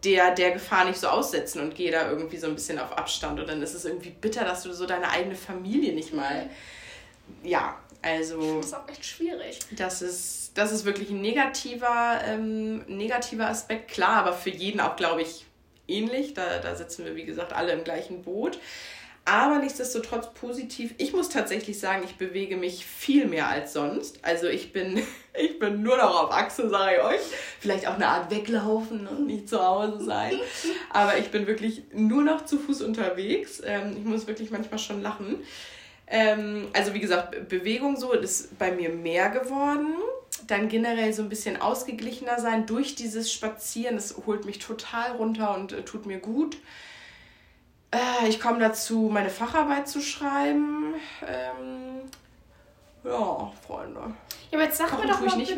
der, 0.04 0.34
der 0.34 0.52
Gefahr 0.52 0.84
nicht 0.84 0.98
so 0.98 1.08
aussetzen 1.08 1.60
und 1.60 1.74
gehe 1.74 1.90
da 1.90 2.08
irgendwie 2.08 2.36
so 2.36 2.46
ein 2.46 2.54
bisschen 2.54 2.78
auf 2.78 2.92
Abstand. 2.92 3.40
Und 3.40 3.48
dann 3.48 3.62
ist 3.62 3.74
es 3.74 3.84
irgendwie 3.84 4.10
bitter, 4.10 4.44
dass 4.44 4.62
du 4.62 4.72
so 4.72 4.86
deine 4.86 5.08
eigene 5.10 5.34
Familie 5.34 5.92
nicht 5.94 6.12
mal. 6.12 6.48
Ja, 7.42 7.78
also. 8.00 8.58
Das 8.58 8.66
ist 8.66 8.74
auch 8.74 8.88
echt 8.88 9.04
schwierig. 9.04 9.58
Das 9.72 10.02
ist, 10.02 10.52
das 10.54 10.72
ist 10.72 10.84
wirklich 10.84 11.10
ein 11.10 11.20
negativer, 11.20 12.20
ähm, 12.26 12.84
negativer 12.86 13.48
Aspekt. 13.48 13.90
Klar, 13.90 14.16
aber 14.16 14.32
für 14.32 14.50
jeden 14.50 14.80
auch, 14.80 14.96
glaube 14.96 15.22
ich, 15.22 15.46
ähnlich. 15.88 16.34
Da, 16.34 16.58
da 16.58 16.74
sitzen 16.74 17.04
wir, 17.04 17.16
wie 17.16 17.24
gesagt, 17.24 17.52
alle 17.52 17.72
im 17.72 17.84
gleichen 17.84 18.22
Boot. 18.22 18.58
Aber 19.24 19.58
nichtsdestotrotz 19.58 20.34
positiv. 20.34 20.94
Ich 20.98 21.12
muss 21.12 21.28
tatsächlich 21.28 21.78
sagen, 21.78 22.02
ich 22.04 22.16
bewege 22.16 22.56
mich 22.56 22.84
viel 22.84 23.26
mehr 23.26 23.48
als 23.48 23.72
sonst. 23.72 24.18
Also 24.22 24.48
ich 24.48 24.72
bin, 24.72 25.00
ich 25.40 25.60
bin 25.60 25.82
nur 25.82 25.96
noch 25.96 26.24
auf 26.24 26.32
Achse, 26.32 26.68
sage 26.68 26.96
ich 26.96 27.02
euch. 27.04 27.20
Vielleicht 27.60 27.86
auch 27.86 27.94
eine 27.94 28.08
Art 28.08 28.32
weglaufen 28.32 29.06
und 29.06 29.26
nicht 29.26 29.48
zu 29.48 29.64
Hause 29.64 30.04
sein. 30.04 30.34
Aber 30.90 31.18
ich 31.18 31.30
bin 31.30 31.46
wirklich 31.46 31.82
nur 31.92 32.22
noch 32.22 32.44
zu 32.44 32.58
Fuß 32.58 32.82
unterwegs. 32.82 33.62
Ähm, 33.64 33.96
ich 33.96 34.04
muss 34.04 34.26
wirklich 34.26 34.50
manchmal 34.50 34.80
schon 34.80 35.02
lachen. 35.02 35.36
Ähm, 36.08 36.66
also 36.72 36.92
wie 36.92 37.00
gesagt, 37.00 37.48
Bewegung 37.48 37.96
so 37.96 38.12
ist 38.12 38.58
bei 38.58 38.72
mir 38.72 38.88
mehr 38.88 39.30
geworden. 39.30 39.94
Dann 40.48 40.68
generell 40.68 41.12
so 41.12 41.22
ein 41.22 41.28
bisschen 41.28 41.60
ausgeglichener 41.60 42.40
sein 42.40 42.66
durch 42.66 42.96
dieses 42.96 43.32
Spazieren. 43.32 43.94
Das 43.94 44.16
holt 44.26 44.46
mich 44.46 44.58
total 44.58 45.12
runter 45.12 45.54
und 45.54 45.70
äh, 45.70 45.82
tut 45.82 46.06
mir 46.06 46.18
gut. 46.18 46.56
Äh, 47.92 48.28
ich 48.28 48.40
komme 48.40 48.58
dazu, 48.58 49.10
meine 49.12 49.28
Facharbeit 49.28 49.86
zu 49.86 50.00
schreiben. 50.00 50.94
Ähm, 51.26 52.10
ja, 53.04 53.52
Freunde. 53.66 54.00
Ja, 54.50 54.58
aber 54.58 54.64
jetzt 54.64 54.78
sag 54.78 54.98
mir 54.98 55.10
doch 55.10 55.20
mal 55.20 55.36
bitte, 55.36 55.54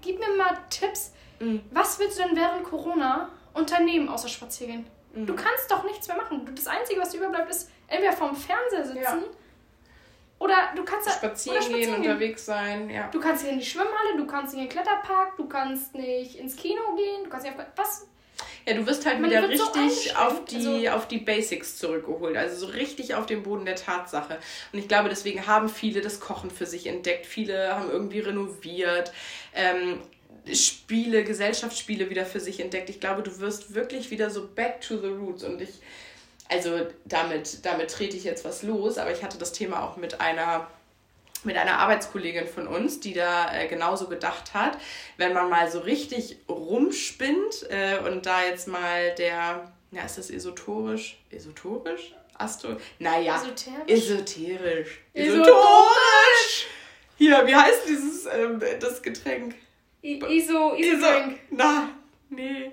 gib 0.00 0.18
mir 0.18 0.36
mal 0.36 0.56
Tipps. 0.70 1.12
Mhm. 1.40 1.62
Was 1.70 1.98
willst 1.98 2.18
du 2.18 2.22
denn 2.22 2.36
während 2.36 2.64
Corona 2.64 3.28
unternehmen, 3.52 4.08
außer 4.08 4.28
spazieren? 4.28 4.86
Mhm. 5.12 5.26
Du 5.26 5.34
kannst 5.34 5.70
doch 5.70 5.84
nichts 5.84 6.08
mehr 6.08 6.16
machen. 6.16 6.48
Das 6.54 6.66
Einzige, 6.66 7.00
was 7.00 7.14
überbleibt, 7.14 7.50
ist 7.50 7.70
entweder 7.88 8.12
vorm 8.12 8.34
Fernseher 8.34 8.84
sitzen 8.84 9.02
ja. 9.02 9.18
oder 10.38 10.56
du 10.74 10.84
kannst 10.84 11.10
spazieren, 11.10 11.58
oder 11.58 11.66
spazieren 11.66 12.02
gehen, 12.02 12.10
unterwegs 12.10 12.46
sein. 12.46 12.88
Ja. 12.88 13.08
Du 13.08 13.20
kannst 13.20 13.42
nicht 13.42 13.52
in 13.52 13.58
die 13.58 13.66
Schwimmhalle, 13.66 14.16
du 14.16 14.26
kannst 14.26 14.54
nicht 14.54 14.62
in 14.62 14.68
den 14.68 14.72
Kletterpark, 14.72 15.36
du 15.36 15.46
kannst 15.46 15.94
nicht 15.94 16.36
ins 16.36 16.56
Kino 16.56 16.94
gehen, 16.96 17.24
du 17.24 17.30
kannst 17.30 17.46
nicht 17.46 17.58
auf, 17.58 17.66
was 17.76 18.06
ja, 18.66 18.74
du 18.74 18.86
wirst 18.86 19.04
halt 19.04 19.20
Man 19.20 19.30
wieder 19.30 19.46
richtig 19.48 20.12
so 20.12 20.18
auf, 20.18 20.44
die, 20.46 20.56
also, 20.56 20.88
auf 20.88 21.08
die 21.08 21.18
Basics 21.18 21.76
zurückgeholt. 21.76 22.36
Also 22.36 22.66
so 22.66 22.72
richtig 22.72 23.14
auf 23.14 23.26
den 23.26 23.42
Boden 23.42 23.66
der 23.66 23.76
Tatsache. 23.76 24.38
Und 24.72 24.78
ich 24.78 24.88
glaube, 24.88 25.10
deswegen 25.10 25.46
haben 25.46 25.68
viele 25.68 26.00
das 26.00 26.18
Kochen 26.20 26.50
für 26.50 26.64
sich 26.64 26.86
entdeckt. 26.86 27.26
Viele 27.26 27.76
haben 27.76 27.90
irgendwie 27.90 28.20
renoviert. 28.20 29.12
Ähm, 29.54 30.00
Spiele, 30.52 31.24
Gesellschaftsspiele 31.24 32.08
wieder 32.08 32.24
für 32.24 32.40
sich 32.40 32.60
entdeckt. 32.60 32.88
Ich 32.88 33.00
glaube, 33.00 33.22
du 33.22 33.38
wirst 33.40 33.74
wirklich 33.74 34.10
wieder 34.10 34.30
so 34.30 34.48
back 34.48 34.80
to 34.80 34.98
the 34.98 35.08
roots. 35.08 35.44
Und 35.44 35.60
ich, 35.60 35.80
also 36.48 36.86
damit, 37.04 37.64
damit 37.66 37.90
trete 37.90 38.16
ich 38.16 38.24
jetzt 38.24 38.44
was 38.44 38.62
los, 38.62 38.96
aber 38.96 39.12
ich 39.12 39.22
hatte 39.22 39.38
das 39.38 39.52
Thema 39.52 39.82
auch 39.82 39.96
mit 39.96 40.20
einer 40.20 40.68
mit 41.44 41.56
einer 41.56 41.78
Arbeitskollegin 41.78 42.46
von 42.46 42.66
uns, 42.66 43.00
die 43.00 43.14
da 43.14 43.54
äh, 43.54 43.68
genauso 43.68 44.08
gedacht 44.08 44.54
hat, 44.54 44.78
wenn 45.16 45.32
man 45.32 45.50
mal 45.50 45.70
so 45.70 45.80
richtig 45.80 46.38
rumspinnt 46.48 47.66
äh, 47.70 47.98
und 48.06 48.26
da 48.26 48.44
jetzt 48.44 48.68
mal 48.68 49.14
der, 49.16 49.72
ja, 49.90 50.02
ist 50.04 50.18
das 50.18 50.30
esoterisch? 50.30 51.18
Esoterisch? 51.30 52.14
Astro? 52.36 52.76
Naja, 52.98 53.36
esoterisch. 53.36 53.86
Esoterisch. 53.86 55.00
Esoterisch! 55.12 56.66
Hier, 57.16 57.46
wie 57.46 57.54
heißt 57.54 57.88
dieses, 57.88 58.26
ähm, 58.26 58.60
das 58.80 59.02
Getränk? 59.02 59.54
I 60.02 60.20
Iso, 60.28 60.74
Iso, 60.74 61.06
Na, 61.50 61.90
nee. 62.28 62.72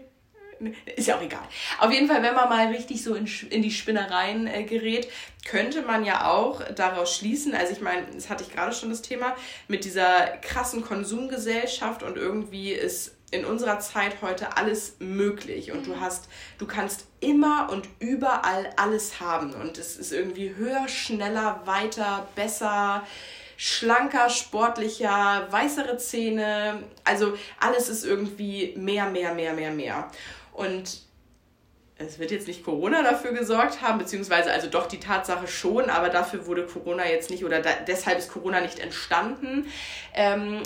Ist 0.95 1.07
ja 1.07 1.17
auch 1.17 1.21
egal. 1.21 1.47
Auf 1.79 1.91
jeden 1.91 2.07
Fall, 2.07 2.21
wenn 2.23 2.35
man 2.35 2.49
mal 2.49 2.67
richtig 2.67 3.03
so 3.03 3.15
in, 3.15 3.29
in 3.49 3.61
die 3.61 3.71
Spinnereien 3.71 4.47
äh, 4.47 4.63
gerät, 4.63 5.07
könnte 5.45 5.81
man 5.81 6.05
ja 6.05 6.29
auch 6.31 6.61
daraus 6.75 7.15
schließen, 7.15 7.55
also 7.55 7.73
ich 7.73 7.81
meine, 7.81 8.05
das 8.13 8.29
hatte 8.29 8.43
ich 8.43 8.53
gerade 8.53 8.73
schon 8.73 8.89
das 8.89 9.01
Thema, 9.01 9.35
mit 9.67 9.85
dieser 9.85 10.37
krassen 10.41 10.83
Konsumgesellschaft 10.83 12.03
und 12.03 12.17
irgendwie 12.17 12.71
ist 12.71 13.15
in 13.31 13.45
unserer 13.45 13.79
Zeit 13.79 14.21
heute 14.21 14.57
alles 14.57 14.97
möglich 14.99 15.71
und 15.71 15.87
du 15.87 15.95
mhm. 15.95 16.01
hast, 16.01 16.27
du 16.57 16.67
kannst 16.67 17.05
immer 17.21 17.69
und 17.71 17.87
überall 17.99 18.69
alles 18.75 19.19
haben 19.21 19.53
und 19.53 19.77
es 19.77 19.95
ist 19.95 20.11
irgendwie 20.11 20.53
höher, 20.55 20.87
schneller, 20.89 21.61
weiter, 21.65 22.27
besser, 22.35 23.07
schlanker, 23.55 24.29
sportlicher, 24.29 25.47
weißere 25.49 25.97
Zähne, 25.97 26.83
also 27.05 27.37
alles 27.59 27.87
ist 27.87 28.03
irgendwie 28.03 28.73
mehr, 28.75 29.09
mehr, 29.09 29.33
mehr, 29.33 29.53
mehr, 29.53 29.71
mehr. 29.71 30.11
Und 30.53 31.01
es 31.97 32.19
wird 32.19 32.31
jetzt 32.31 32.47
nicht 32.47 32.63
Corona 32.63 33.03
dafür 33.03 33.31
gesorgt 33.31 33.81
haben, 33.81 33.99
beziehungsweise 33.99 34.51
also 34.51 34.67
doch 34.67 34.87
die 34.87 34.99
Tatsache 34.99 35.47
schon, 35.47 35.89
aber 35.89 36.09
dafür 36.09 36.45
wurde 36.47 36.65
Corona 36.65 37.07
jetzt 37.07 37.29
nicht 37.29 37.45
oder 37.45 37.61
da, 37.61 37.69
deshalb 37.87 38.17
ist 38.17 38.31
Corona 38.31 38.61
nicht 38.61 38.79
entstanden. 38.79 39.67
Ähm, 40.13 40.63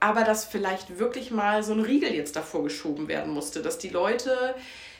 aber 0.00 0.24
dass 0.24 0.44
vielleicht 0.44 0.98
wirklich 0.98 1.30
mal 1.30 1.62
so 1.62 1.72
ein 1.72 1.80
Riegel 1.80 2.12
jetzt 2.12 2.34
davor 2.34 2.64
geschoben 2.64 3.06
werden 3.06 3.32
musste, 3.32 3.62
dass 3.62 3.78
die 3.78 3.88
Leute, 3.88 4.54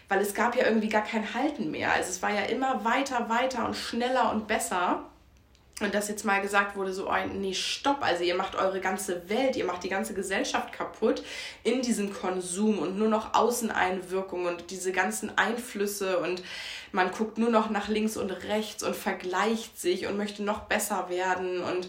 weil 0.09 0.21
es 0.21 0.35
gab 0.35 0.55
ja 0.55 0.65
irgendwie 0.65 0.89
gar 0.89 1.03
kein 1.03 1.35
Halten 1.35 1.73
mehr. 1.73 1.93
Also 1.93 2.11
es 2.11 2.23
war 2.23 2.31
ja 2.31 2.43
immer 2.43 2.85
weiter, 2.85 3.29
weiter 3.29 3.67
und 3.67 3.75
schneller 3.75 4.31
und 4.31 4.47
besser. 4.47 5.11
Und 5.81 5.95
dass 5.95 6.09
jetzt 6.09 6.25
mal 6.25 6.41
gesagt 6.41 6.77
wurde, 6.77 6.93
so, 6.93 7.09
ein, 7.09 7.41
nee, 7.41 7.55
stopp, 7.55 8.03
also 8.03 8.23
ihr 8.23 8.35
macht 8.35 8.55
eure 8.55 8.81
ganze 8.81 9.29
Welt, 9.29 9.57
ihr 9.57 9.65
macht 9.65 9.83
die 9.83 9.89
ganze 9.89 10.15
Gesellschaft 10.15 10.73
kaputt 10.73 11.25
in 11.65 11.81
diesem 11.81 12.13
Konsum 12.13 12.79
und 12.79 12.99
nur 12.99 13.09
noch 13.09 13.35
Außeneinwirkungen 13.35 14.47
und 14.47 14.71
diese 14.71 14.93
ganzen 14.93 15.37
Einflüsse 15.39 16.19
und 16.19 16.43
man 16.93 17.11
guckt 17.11 17.39
nur 17.39 17.51
noch 17.51 17.71
nach 17.71 17.89
links 17.89 18.17
und 18.19 18.31
rechts 18.31 18.83
und 18.83 18.95
vergleicht 18.95 19.81
sich 19.81 20.07
und 20.07 20.19
möchte 20.19 20.43
noch 20.43 20.61
besser 20.61 21.09
werden 21.09 21.63
und 21.63 21.89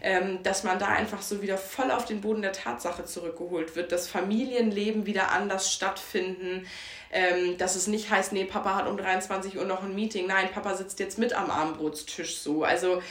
ähm, 0.00 0.42
dass 0.42 0.64
man 0.64 0.78
da 0.78 0.86
einfach 0.88 1.22
so 1.22 1.42
wieder 1.42 1.58
voll 1.58 1.90
auf 1.90 2.04
den 2.04 2.20
Boden 2.20 2.42
der 2.42 2.52
Tatsache 2.52 3.04
zurückgeholt 3.04 3.76
wird, 3.76 3.92
dass 3.92 4.08
Familienleben 4.08 5.06
wieder 5.06 5.32
anders 5.32 5.72
stattfinden, 5.72 6.66
ähm, 7.12 7.56
dass 7.58 7.76
es 7.76 7.86
nicht 7.86 8.10
heißt, 8.10 8.32
nee, 8.32 8.44
Papa 8.44 8.74
hat 8.74 8.88
um 8.88 8.96
23 8.96 9.56
Uhr 9.56 9.64
noch 9.64 9.82
ein 9.82 9.94
Meeting, 9.94 10.26
nein, 10.26 10.50
Papa 10.52 10.74
sitzt 10.74 11.00
jetzt 11.00 11.18
mit 11.18 11.32
am 11.32 11.50
Abendbrotstisch 11.50 12.38
so. 12.38 12.64
Also 12.64 13.02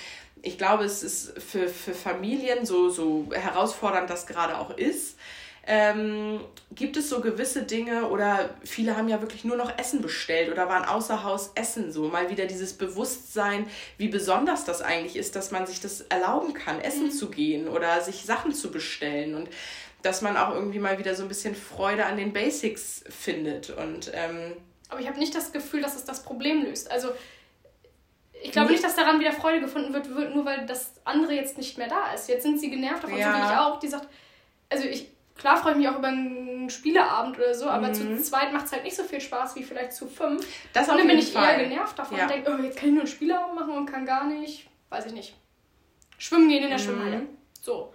ich 0.42 0.58
glaube, 0.58 0.84
es 0.84 1.04
ist 1.04 1.42
für, 1.42 1.68
für 1.68 1.94
Familien, 1.94 2.66
so, 2.66 2.90
so 2.90 3.28
herausfordernd 3.34 4.10
das 4.10 4.28
gerade 4.28 4.58
auch 4.58 4.78
ist, 4.78 5.17
ähm, 5.68 6.40
gibt 6.72 6.96
es 6.96 7.10
so 7.10 7.20
gewisse 7.20 7.64
Dinge 7.64 8.08
oder 8.10 8.52
viele 8.64 8.96
haben 8.96 9.10
ja 9.10 9.22
wirklich 9.22 9.44
nur 9.44 9.58
noch 9.58 9.78
Essen 9.78 10.02
bestellt 10.02 10.50
oder 10.50 10.70
waren 10.70 10.86
außer 10.86 11.24
Haus 11.24 11.52
essen 11.56 11.92
so. 11.92 12.08
Mal 12.08 12.30
wieder 12.30 12.46
dieses 12.46 12.74
Bewusstsein, 12.74 13.68
wie 13.98 14.08
besonders 14.08 14.64
das 14.64 14.82
eigentlich 14.82 15.18
ist, 15.18 15.36
dass 15.36 15.52
man 15.52 15.68
sich 15.68 15.82
das 15.82 16.02
erlauben 16.02 16.54
kann, 16.54 16.80
essen 16.80 17.08
mhm. 17.08 17.12
zu 17.12 17.30
gehen 17.30 17.68
oder 17.68 18.00
sich 18.02 18.24
Sachen 18.24 18.54
zu 18.54 18.72
bestellen 18.72 19.36
und 19.36 19.50
dass 20.04 20.22
man 20.22 20.38
auch 20.38 20.54
irgendwie 20.54 20.80
mal 20.80 21.00
wieder 21.00 21.16
so 21.16 21.24
ein 21.24 21.28
bisschen 21.28 21.54
Freude 21.54 22.06
an 22.06 22.16
den 22.16 22.32
Basics 22.32 23.04
findet. 23.10 23.72
Und, 23.72 24.12
ähm, 24.14 24.54
Aber 24.88 25.02
ich 25.02 25.08
habe 25.08 25.20
nicht 25.20 25.36
das 25.36 25.52
Gefühl, 25.52 25.82
dass 25.82 25.96
es 25.96 26.06
das 26.06 26.24
Problem 26.24 26.64
löst. 26.64 26.90
Also 26.90 27.10
ich 28.42 28.52
glaube 28.52 28.72
nicht, 28.72 28.84
dass 28.84 28.96
daran 28.96 29.20
wieder 29.20 29.34
Freude 29.34 29.60
gefunden 29.60 29.94
wird, 29.94 30.10
nur 30.10 30.46
weil 30.46 30.66
das 30.66 30.94
andere 31.04 31.34
jetzt 31.34 31.58
nicht 31.58 31.78
mehr 31.78 31.90
da 31.90 32.14
ist. 32.14 32.30
Jetzt 32.30 32.44
sind 32.44 32.60
sie 32.60 32.70
genervt 32.70 33.04
davon, 33.04 33.18
ja. 33.18 33.34
so 33.34 33.38
wie 33.38 33.52
ich 33.52 33.58
auch, 33.58 33.80
die 33.80 33.88
sagt, 33.88 34.08
also 34.70 34.86
ich, 34.86 35.10
klar 35.38 35.58
freue 35.58 35.74
ich 35.74 35.78
mich 35.78 35.88
auch 35.90 35.98
über 35.98 36.08
einen 36.08 36.70
Spieleabend 36.70 37.38
oder 37.38 37.54
so, 37.54 37.68
aber 37.68 37.88
mhm. 37.88 37.94
zu 37.94 38.22
zweit 38.22 38.52
macht 38.52 38.66
es 38.66 38.72
halt 38.72 38.84
nicht 38.84 38.96
so 38.96 39.04
viel 39.04 39.22
Spaß 39.22 39.56
wie 39.56 39.64
vielleicht 39.64 39.94
zu 39.94 40.08
fünf. 40.08 40.46
Das 40.74 40.90
und 40.90 40.98
dann 40.98 41.08
bin 41.08 41.18
ich 41.18 41.32
Fall. 41.32 41.60
eher 41.60 41.68
genervt 41.68 41.98
davon 41.98 42.18
ja. 42.18 42.24
und 42.24 42.32
denke, 42.32 42.52
oh, 42.52 42.62
jetzt 42.64 42.78
kann 42.78 42.90
ich 42.90 42.94
nur 42.94 43.04
einen 43.04 43.12
Spieleabend 43.12 43.56
machen 43.56 43.78
und 43.78 43.86
kann 43.86 44.06
gar 44.06 44.28
nicht, 44.28 44.68
weiß 44.90 45.06
ich 45.08 45.14
nicht, 45.14 45.36
schwimmen 46.18 46.50
gehen 46.50 46.64
in 46.64 46.70
der 46.70 46.80
mhm. 46.80 46.84
Schwimmhalle. 46.84 47.22
So 47.62 47.94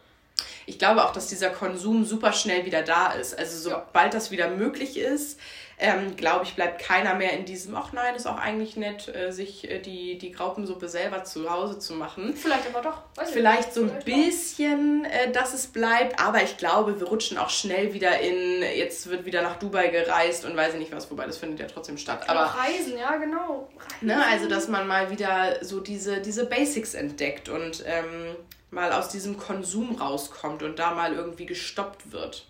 ich 0.67 0.79
glaube 0.79 1.05
auch, 1.05 1.13
dass 1.13 1.29
dieser 1.29 1.51
Konsum 1.51 2.05
super 2.05 2.33
schnell 2.33 2.65
wieder 2.65 2.83
da 2.83 3.13
ist. 3.13 3.39
Also 3.39 3.71
sobald 3.71 3.95
ja. 3.95 4.11
das 4.11 4.31
wieder 4.31 4.49
möglich 4.51 4.97
ist, 4.97 5.39
ähm, 5.83 6.17
glaube 6.17 6.45
ich, 6.45 6.55
bleibt 6.55 6.81
keiner 6.81 7.15
mehr 7.15 7.33
in 7.33 7.45
diesem, 7.45 7.75
ach 7.75 7.93
nein, 7.93 8.15
ist 8.15 8.27
auch 8.27 8.39
eigentlich 8.39 8.77
nett, 8.77 9.09
äh, 9.09 9.33
sich 9.33 9.69
äh, 9.69 9.81
die, 9.81 10.17
die 10.17 10.31
Graupensuppe 10.31 10.89
selber 10.89 11.25
zu 11.25 11.51
Hause 11.51 11.81
zu 11.81 11.95
machen. 11.95 12.35
Vielleicht 12.37 12.69
aber 12.69 12.83
doch. 12.83 13.03
Weiß 13.17 13.31
Vielleicht 13.31 13.65
nicht. 13.65 13.75
so 13.75 13.83
ein 13.83 14.01
Vielleicht 14.01 14.07
bisschen, 14.07 15.05
äh, 15.05 15.33
dass 15.33 15.53
es 15.53 15.67
bleibt, 15.67 16.21
aber 16.21 16.43
ich 16.43 16.57
glaube, 16.57 17.01
wir 17.01 17.09
rutschen 17.09 17.37
auch 17.37 17.51
schnell 17.51 17.95
wieder 17.95 18.21
in, 18.21 18.63
jetzt 18.63 19.11
wird 19.11 19.27
wieder 19.27 19.43
nach 19.43 19.59
Dubai 19.59 19.89
gereist 19.89 20.45
und 20.45 20.57
weiß 20.57 20.75
ich 20.75 20.79
nicht 20.79 20.93
was, 20.93 21.11
wobei 21.11 21.27
das 21.27 21.39
findet 21.39 21.59
ja 21.59 21.67
trotzdem 21.67 21.99
statt. 21.99 22.29
Aber 22.29 22.47
auch 22.47 22.57
Reisen, 22.57 22.97
ja 22.97 23.17
genau. 23.17 23.69
Reisen. 23.77 24.07
Ne, 24.07 24.25
also, 24.25 24.49
dass 24.49 24.69
man 24.69 24.87
mal 24.87 25.11
wieder 25.11 25.65
so 25.65 25.81
diese, 25.81 26.21
diese 26.21 26.47
Basics 26.47 26.95
entdeckt 26.95 27.49
und 27.49 27.83
ähm, 27.87 28.37
mal 28.71 28.93
aus 28.93 29.09
diesem 29.09 29.37
Konsum 29.37 29.97
rauskommt 29.97 30.63
und 30.63 30.79
da 30.79 30.95
mal 30.95 31.13
irgendwie 31.13 31.47
gestoppt 31.47 32.13
wird. 32.13 32.47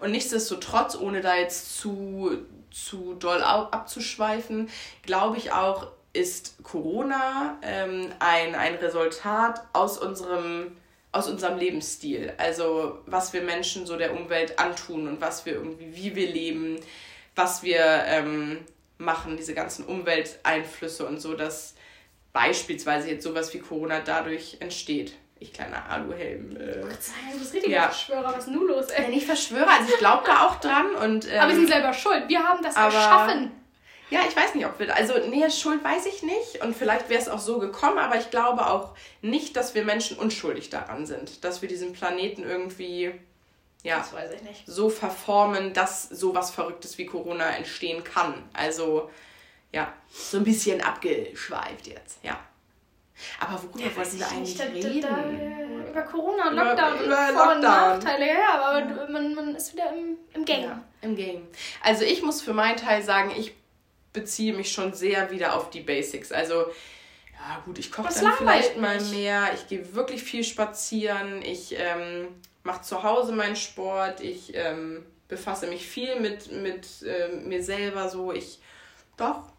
Und 0.00 0.10
nichtsdestotrotz, 0.10 0.96
ohne 0.96 1.20
da 1.20 1.36
jetzt 1.36 1.78
zu 1.78 2.38
zu 2.72 3.14
doll 3.14 3.42
abzuschweifen, 3.42 4.70
glaube 5.02 5.38
ich 5.38 5.52
auch, 5.52 5.88
ist 6.12 6.62
Corona 6.62 7.58
ähm, 7.62 8.12
ein, 8.18 8.54
ein 8.54 8.74
Resultat 8.74 9.62
aus 9.72 9.98
unserem, 9.98 10.76
aus 11.10 11.28
unserem 11.28 11.58
Lebensstil. 11.58 12.34
Also 12.36 12.98
was 13.06 13.32
wir 13.32 13.42
Menschen 13.42 13.86
so 13.86 13.96
der 13.96 14.14
Umwelt 14.14 14.58
antun 14.58 15.08
und 15.08 15.20
was 15.20 15.46
wir 15.46 15.54
irgendwie, 15.54 15.94
wie 15.96 16.14
wir 16.14 16.28
leben, 16.30 16.78
was 17.34 17.62
wir 17.62 18.04
ähm, 18.06 18.58
machen, 18.98 19.36
diese 19.36 19.54
ganzen 19.54 19.84
Umwelteinflüsse 19.84 21.06
und 21.06 21.20
so, 21.20 21.34
dass 21.34 21.74
beispielsweise 22.32 23.10
jetzt 23.10 23.24
sowas 23.24 23.52
wie 23.54 23.58
Corona 23.58 24.00
dadurch 24.00 24.58
entsteht. 24.60 25.14
Ich 25.42 25.52
kleiner 25.52 25.84
Aluhelm. 25.90 26.56
Äh, 26.56 26.82
du 26.82 26.86
bist 27.38 27.52
richtig 27.52 27.72
ja. 27.72 27.88
Verschwörer, 27.88 28.32
was 28.32 28.46
ist 28.46 28.48
nun 28.48 28.68
los, 28.68 28.86
ey? 28.90 29.02
Ja, 29.02 29.08
nicht 29.08 29.26
Verschwörer, 29.26 29.70
also 29.70 29.92
ich 29.92 29.98
glaube 29.98 30.22
da 30.24 30.46
auch 30.46 30.60
dran. 30.60 30.94
Und, 30.94 31.28
ähm, 31.28 31.40
aber 31.40 31.48
wir 31.48 31.56
sind 31.56 31.68
selber 31.68 31.92
schuld, 31.92 32.28
wir 32.28 32.42
haben 32.44 32.62
das 32.62 32.76
aber, 32.76 32.94
erschaffen. 32.94 33.50
Ja, 34.10 34.20
ich 34.28 34.36
weiß 34.36 34.54
nicht, 34.54 34.66
ob 34.66 34.78
wir. 34.78 34.94
Also, 34.94 35.14
nee, 35.28 35.50
Schuld 35.50 35.82
weiß 35.82 36.06
ich 36.06 36.22
nicht. 36.22 36.62
Und 36.62 36.76
vielleicht 36.76 37.08
wäre 37.08 37.20
es 37.20 37.28
auch 37.28 37.38
so 37.38 37.58
gekommen, 37.58 37.98
aber 37.98 38.16
ich 38.16 38.30
glaube 38.30 38.66
auch 38.66 38.94
nicht, 39.22 39.56
dass 39.56 39.74
wir 39.74 39.84
Menschen 39.84 40.18
unschuldig 40.18 40.68
daran 40.70 41.06
sind. 41.06 41.44
Dass 41.44 41.62
wir 41.62 41.68
diesen 41.68 41.92
Planeten 41.92 42.44
irgendwie. 42.44 43.12
Ja, 43.82 44.06
so 44.64 44.90
verformen, 44.90 45.72
dass 45.72 46.04
so 46.04 46.36
was 46.36 46.52
Verrücktes 46.52 46.98
wie 46.98 47.06
Corona 47.06 47.56
entstehen 47.56 48.04
kann. 48.04 48.34
Also, 48.52 49.10
ja, 49.72 49.92
so 50.08 50.36
ein 50.36 50.44
bisschen 50.44 50.82
abgeschweift 50.82 51.88
jetzt, 51.88 52.22
ja. 52.22 52.38
Aber 53.40 53.62
worüber 53.62 53.80
ja, 53.80 53.96
wollten 53.96 54.18
wir 54.18 54.28
eigentlich 54.28 54.56
da, 54.56 54.64
reden? 54.64 55.00
Da, 55.00 55.08
da, 55.08 55.90
über 55.90 56.02
Corona, 56.02 56.50
Lockdown 56.50 57.04
über, 57.04 57.04
über 57.04 57.38
Vor- 57.38 57.54
und 57.54 57.60
Nachteile, 57.60 58.26
ja, 58.26 58.60
aber 58.60 58.78
ja. 58.78 59.08
Man, 59.10 59.34
man 59.34 59.54
ist 59.54 59.72
wieder 59.72 59.92
im, 59.92 60.16
im 60.32 60.44
Game. 60.44 60.62
Ja, 60.62 60.82
im 61.02 61.16
Game. 61.16 61.46
Also 61.82 62.04
ich 62.04 62.22
muss 62.22 62.42
für 62.42 62.54
meinen 62.54 62.76
Teil 62.76 63.02
sagen, 63.02 63.32
ich 63.36 63.54
beziehe 64.12 64.54
mich 64.54 64.72
schon 64.72 64.94
sehr 64.94 65.30
wieder 65.30 65.56
auf 65.56 65.70
die 65.70 65.80
Basics. 65.80 66.32
Also, 66.32 66.54
ja 66.54 67.62
gut, 67.64 67.78
ich 67.78 67.92
koche 67.92 68.12
dann 68.12 68.32
vielleicht 68.34 68.78
mal 68.78 69.00
mehr. 69.00 69.50
Ich 69.54 69.68
gehe 69.68 69.94
wirklich 69.94 70.22
viel 70.22 70.44
spazieren. 70.44 71.42
Ich 71.42 71.76
ähm, 71.78 72.28
mache 72.62 72.82
zu 72.82 73.02
Hause 73.02 73.32
meinen 73.32 73.56
Sport. 73.56 74.20
Ich 74.20 74.54
ähm, 74.54 75.04
befasse 75.28 75.66
mich 75.66 75.86
viel 75.86 76.20
mit, 76.20 76.52
mit 76.52 77.02
äh, 77.02 77.36
mir 77.36 77.62
selber 77.62 78.08
so. 78.08 78.32
Ich, 78.32 78.60
doch. 79.16 79.51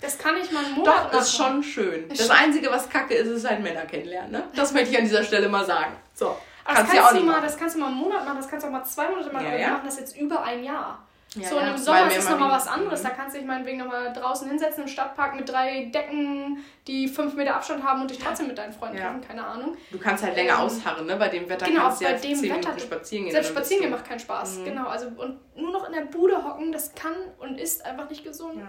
Das 0.00 0.18
kann 0.18 0.36
ich 0.36 0.50
mal 0.52 0.64
einen 0.64 0.74
Monat 0.74 1.12
Doch, 1.12 1.20
ist 1.20 1.34
schon 1.34 1.62
schön. 1.62 2.08
Das 2.08 2.30
Einzige, 2.30 2.70
was 2.70 2.88
kacke 2.88 3.14
ist, 3.14 3.28
ist 3.28 3.48
halt 3.48 3.62
Männer 3.62 3.86
kennenlernen. 3.86 4.30
Ne? 4.30 4.44
Das 4.54 4.72
möchte 4.72 4.90
ich 4.90 4.98
an 4.98 5.04
dieser 5.04 5.24
Stelle 5.24 5.48
mal 5.48 5.64
sagen. 5.64 5.96
So. 6.14 6.36
kannst 6.64 6.92
das, 6.92 7.00
kannst 7.00 7.16
du 7.16 7.24
mal, 7.24 7.40
das 7.40 7.56
kannst 7.56 7.76
du 7.76 7.80
mal 7.80 7.86
einen 7.86 7.96
Monat 7.96 8.24
machen, 8.24 8.36
das 8.36 8.48
kannst 8.48 8.64
du 8.64 8.68
auch 8.68 8.72
mal 8.72 8.84
zwei 8.84 9.08
Monate 9.08 9.32
machen, 9.32 9.46
ja, 9.46 9.50
aber 9.50 9.58
wir 9.58 9.68
machen 9.68 9.86
das 9.86 9.98
jetzt 9.98 10.16
über 10.16 10.42
ein 10.42 10.62
Jahr. 10.62 11.06
Ja, 11.34 11.48
so, 11.48 11.58
und 11.58 11.66
im 11.66 11.76
Sommer 11.76 12.08
ist 12.08 12.18
es 12.18 12.30
nochmal 12.30 12.50
was 12.50 12.66
anderes. 12.66 13.02
Da 13.02 13.10
kannst 13.10 13.34
du 13.34 13.38
dich 13.38 13.46
meinetwegen 13.46 13.78
nochmal 13.78 14.12
draußen 14.12 14.48
hinsetzen 14.48 14.84
im 14.84 14.88
Stadtpark 14.88 15.36
mit 15.36 15.48
drei 15.48 15.86
Decken, 15.86 16.64
die 16.86 17.08
fünf 17.08 17.34
Meter 17.34 17.56
Abstand 17.56 17.84
haben 17.84 18.02
und 18.02 18.10
dich 18.10 18.18
trotzdem 18.18 18.46
mit 18.46 18.56
deinen 18.56 18.72
Freunden 18.72 18.96
treffen, 18.96 19.20
keine 19.20 19.44
Ahnung. 19.44 19.76
Du 19.90 19.98
kannst 19.98 20.24
halt 20.24 20.34
länger 20.34 20.54
ähm, 20.54 20.60
ausharren, 20.60 21.06
ne? 21.06 21.16
Bei 21.16 21.28
dem 21.28 21.48
Wetter 21.48 21.66
genau, 21.66 21.82
kannst 21.82 22.00
du 22.00 22.04
ja 22.06 22.12
bei 22.12 22.18
dem 22.18 22.42
Wetter, 22.42 22.78
spazieren 22.78 23.24
gehen. 23.24 23.32
Selbst 23.32 23.50
spazieren 23.50 23.82
gehen 23.82 23.90
macht 23.90 24.08
keinen 24.08 24.20
Spaß, 24.20 24.58
mhm. 24.58 24.64
genau. 24.64 24.86
Also, 24.86 25.08
und 25.08 25.38
nur 25.56 25.72
noch 25.72 25.86
in 25.86 25.92
der 25.92 26.02
Bude 26.02 26.42
hocken, 26.42 26.72
das 26.72 26.94
kann 26.94 27.14
und 27.38 27.60
ist 27.60 27.84
einfach 27.84 28.08
nicht 28.08 28.24
gesund. 28.24 28.62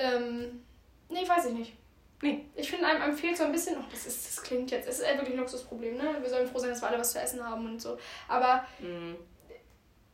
Ähm, 0.00 0.62
nee, 1.08 1.28
weiß 1.28 1.46
ich 1.46 1.52
nicht. 1.52 1.72
Nee. 2.22 2.44
Ich 2.54 2.70
finde, 2.70 2.86
einem, 2.86 3.02
einem 3.02 3.16
fehlt 3.16 3.36
so 3.36 3.44
ein 3.44 3.52
bisschen, 3.52 3.76
oh, 3.78 3.84
das, 3.90 4.06
ist, 4.06 4.26
das 4.26 4.42
klingt 4.42 4.70
jetzt, 4.70 4.88
es 4.88 5.00
ist 5.00 5.06
wirklich 5.06 5.30
ein 5.30 5.38
Luxusproblem, 5.38 5.96
ne? 5.96 6.16
Wir 6.20 6.28
sollen 6.28 6.46
froh 6.46 6.58
sein, 6.58 6.70
dass 6.70 6.82
wir 6.82 6.88
alle 6.88 6.98
was 6.98 7.12
zu 7.12 7.20
essen 7.20 7.42
haben 7.42 7.64
und 7.66 7.80
so. 7.80 7.96
Aber 8.28 8.64
mhm 8.78 9.16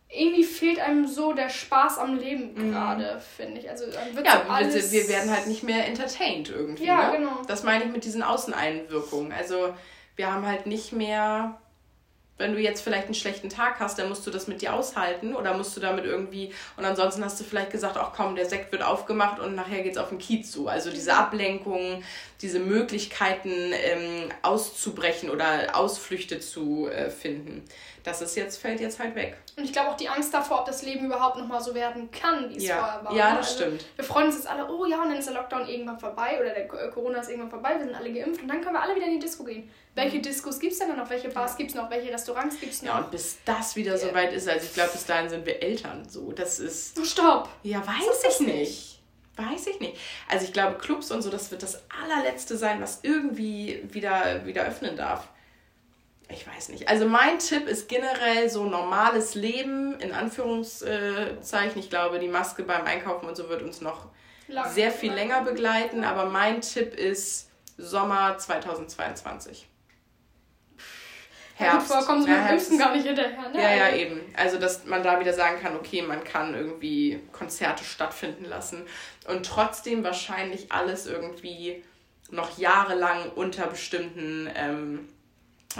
irgendwie 0.09 0.45
fehlt 0.45 0.79
einem 0.79 1.07
so 1.07 1.33
der 1.33 1.49
Spaß 1.49 1.99
am 1.99 2.17
Leben 2.19 2.55
mhm. 2.55 2.73
gerade, 2.73 3.21
finde 3.21 3.61
ich. 3.61 3.69
Also 3.69 3.87
wird 3.87 4.27
ja, 4.27 4.43
so 4.45 4.53
alles... 4.53 4.93
wir 4.93 5.09
werden 5.09 5.31
halt 5.31 5.47
nicht 5.47 5.63
mehr 5.63 5.87
entertained 5.87 6.49
irgendwie. 6.51 6.87
Ja, 6.87 7.11
ne? 7.11 7.19
genau. 7.19 7.43
Das 7.47 7.65
meine 7.65 7.85
ich 7.85 7.91
mit 7.91 8.05
diesen 8.05 8.23
Außeneinwirkungen. 8.23 9.33
Also 9.33 9.75
wir 10.15 10.33
haben 10.33 10.47
halt 10.47 10.67
nicht 10.67 10.93
mehr 10.93 11.61
wenn 12.39 12.53
du 12.53 12.61
jetzt 12.61 12.83
vielleicht 12.83 13.07
einen 13.07 13.15
schlechten 13.15 13.49
Tag 13.49 13.81
hast, 13.81 13.99
dann 13.99 14.09
musst 14.09 14.27
du 14.27 14.31
das 14.31 14.47
mit 14.47 14.61
dir 14.61 14.75
aushalten 14.75 15.35
oder 15.35 15.57
musst 15.57 15.77
du 15.77 15.81
damit 15.81 16.05
irgendwie 16.05 16.53
und 16.77 16.85
ansonsten 16.85 17.25
hast 17.25 17.41
du 17.41 17.45
vielleicht 17.45 17.71
gesagt, 17.71 17.97
ach 17.97 18.13
komm, 18.15 18.37
der 18.37 18.47
Sekt 18.47 18.73
wird 18.73 18.83
aufgemacht 18.83 19.41
und 19.41 19.55
nachher 19.55 19.83
geht's 19.83 19.99
auf 19.99 20.11
den 20.11 20.19
Kiez 20.19 20.51
zu. 20.51 20.69
Also 20.69 20.91
diese 20.91 21.13
mhm. 21.13 21.19
Ablenkung, 21.19 22.03
diese 22.43 22.59
Möglichkeiten 22.59 23.73
ähm, 23.73 24.29
auszubrechen 24.43 25.31
oder 25.31 25.75
Ausflüchte 25.75 26.41
zu 26.41 26.89
äh, 26.89 27.11
finden, 27.11 27.65
das 28.07 28.23
ist 28.23 28.37
jetzt 28.37 28.59
fällt 28.59 28.81
jetzt 28.81 29.01
halt 29.01 29.17
weg. 29.17 29.37
Und 29.57 29.65
ich 29.65 29.73
glaube 29.73 29.91
auch 29.91 29.97
die 29.97 30.09
Angst 30.09 30.33
davor, 30.33 30.61
ob 30.61 30.67
das 30.67 30.83
Leben 30.83 31.07
überhaupt 31.07 31.37
noch 31.37 31.47
mal 31.47 31.61
so 31.61 31.75
werden 31.75 32.09
kann, 32.13 32.49
wie 32.49 32.57
es 32.57 32.69
ja. 32.69 32.79
vorher 32.79 33.05
war. 33.05 33.13
Ja, 33.13 33.37
das 33.37 33.49
also, 33.49 33.65
stimmt. 33.65 33.85
Wir 33.97 34.05
freuen 34.05 34.27
uns 34.27 34.37
jetzt 34.37 34.49
alle, 34.49 34.71
oh 34.71 34.85
ja, 34.87 35.03
und 35.03 35.09
dann 35.09 35.19
ist 35.19 35.27
der 35.27 35.35
Lockdown 35.35 35.69
irgendwann 35.69 35.99
vorbei 35.99 36.39
oder 36.41 36.51
der 36.51 36.69
Corona 36.69 37.19
ist 37.19 37.29
irgendwann 37.29 37.51
vorbei, 37.51 37.75
wir 37.79 37.85
sind 37.85 37.95
alle 37.97 38.13
geimpft 38.13 38.43
und 38.43 38.49
dann 38.49 38.61
können 38.61 38.75
wir 38.75 38.83
alle 38.83 38.95
wieder 38.95 39.07
in 39.07 39.15
die 39.15 39.19
Disco 39.19 39.43
gehen. 39.43 39.69
Welche 39.97 40.21
Diskos 40.21 40.61
gibt 40.61 40.75
es 40.75 40.79
denn 40.79 40.95
noch? 40.97 41.11
Welche 41.11 41.31
Bars 41.31 41.57
gibt 41.57 41.71
es 41.71 41.77
noch? 41.77 41.91
Welche 41.91 42.13
Restaurants 42.13 42.61
gibt 42.61 42.73
es 42.73 42.83
noch? 42.83 42.95
Ja, 42.95 42.99
und 42.99 43.11
bis 43.11 43.39
das 43.45 43.75
wieder 43.75 43.99
so 43.99 44.15
weit 44.15 44.33
ist, 44.33 44.49
also 44.49 44.65
ich 44.65 44.75
glaube, 44.75 44.91
bis 44.93 45.05
dahin 45.05 45.29
sind 45.29 45.45
wir 45.45 45.61
Eltern. 45.61 46.09
So, 46.09 46.31
das 46.31 46.61
ist. 46.61 46.99
Oh, 47.01 47.05
stopp! 47.05 47.49
Ja, 47.63 47.85
weiß 47.85 48.25
ich 48.29 48.41
nicht. 48.41 48.59
nicht. 48.59 48.97
Weiß 49.37 49.67
ich 49.67 49.81
nicht. 49.81 49.97
Also 50.29 50.47
ich 50.47 50.53
glaube, 50.53 50.79
Clubs 50.79 51.11
und 51.11 51.23
so, 51.23 51.31
das 51.31 51.51
wird 51.51 51.63
das 51.63 51.83
allerletzte 51.91 52.57
sein, 52.57 52.81
was 52.81 53.01
irgendwie 53.03 53.83
wieder, 53.91 54.47
wieder 54.47 54.65
öffnen 54.65 54.97
darf. 54.97 55.29
Ich 56.29 56.47
weiß 56.47 56.71
nicht. 56.71 56.89
Also 56.89 57.07
mein 57.07 57.39
Tipp 57.39 57.69
ist 57.69 57.89
generell 57.89 58.51
so 58.51 58.65
normales 58.65 59.35
Leben, 59.35 59.99
in 60.01 60.13
Anführungszeichen. 60.13 61.79
Ich 61.79 61.89
glaube, 61.89 62.19
die 62.19 62.29
Maske 62.29 62.65
beim 62.65 62.85
Einkaufen 62.85 63.29
und 63.29 63.37
so 63.37 63.49
wird 63.49 63.63
uns 63.63 63.81
noch 63.81 64.07
Lang. 64.49 64.69
sehr 64.73 64.91
viel 64.91 65.13
länger 65.13 65.43
begleiten. 65.43 66.03
Aber 66.03 66.27
mein 66.27 66.61
Tipp 66.61 66.95
ist 66.95 67.51
Sommer 67.79 68.39
2022. 68.39 69.69
Herbst. 71.55 71.91
Ja, 71.91 71.97
gut, 71.97 72.05
vorkommen 72.05 72.23
sie 72.23 72.31
ja, 72.31 72.37
Herbst 72.37 72.79
gar 72.79 72.95
nicht 72.95 73.07
hinterher. 73.07 73.49
Ne? 73.49 73.63
Ja, 73.63 73.75
ja, 73.75 73.85
also 73.85 73.97
eben. 73.97 74.21
Also, 74.37 74.59
dass 74.59 74.85
man 74.85 75.03
da 75.03 75.19
wieder 75.21 75.33
sagen 75.33 75.59
kann, 75.63 75.75
okay, 75.77 76.03
man 76.03 76.23
kann 76.23 76.55
irgendwie 76.55 77.21
Konzerte 77.33 77.83
stattfinden 77.83 78.45
lassen 78.45 78.85
und 79.27 79.47
trotzdem 79.47 80.05
wahrscheinlich 80.05 80.71
alles 80.71 81.07
irgendwie 81.07 81.83
noch 82.31 82.59
jahrelang 82.59 83.31
unter 83.37 83.69
bestimmten 83.69 84.51
ähm, 84.55 85.09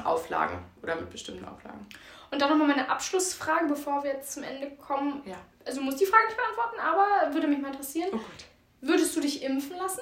Auflagen 0.05 0.59
oder 0.83 0.97
mit 0.97 1.11
bestimmten 1.11 1.45
Auflagen. 1.45 1.87
Und 2.31 2.43
dann 2.43 2.51
nochmal 2.51 2.69
meine 2.69 2.89
Abschlussfrage, 2.91 3.67
bevor 3.67 4.03
wir 4.03 4.13
jetzt 4.13 4.33
zum 4.33 4.43
Ende 4.43 4.71
kommen. 4.77 5.23
Ja. 5.25 5.37
Also, 5.65 5.81
du 5.81 5.87
musst 5.87 6.01
die 6.01 6.07
Frage 6.07 6.27
nicht 6.27 6.37
beantworten, 6.37 6.81
aber 6.81 7.35
würde 7.35 7.47
mich 7.47 7.61
mal 7.61 7.69
interessieren. 7.69 8.09
Oh 8.13 8.17
Gott. 8.17 8.45
Würdest 8.81 9.17
du 9.17 9.21
dich 9.21 9.43
impfen 9.43 9.77
lassen? 9.77 10.01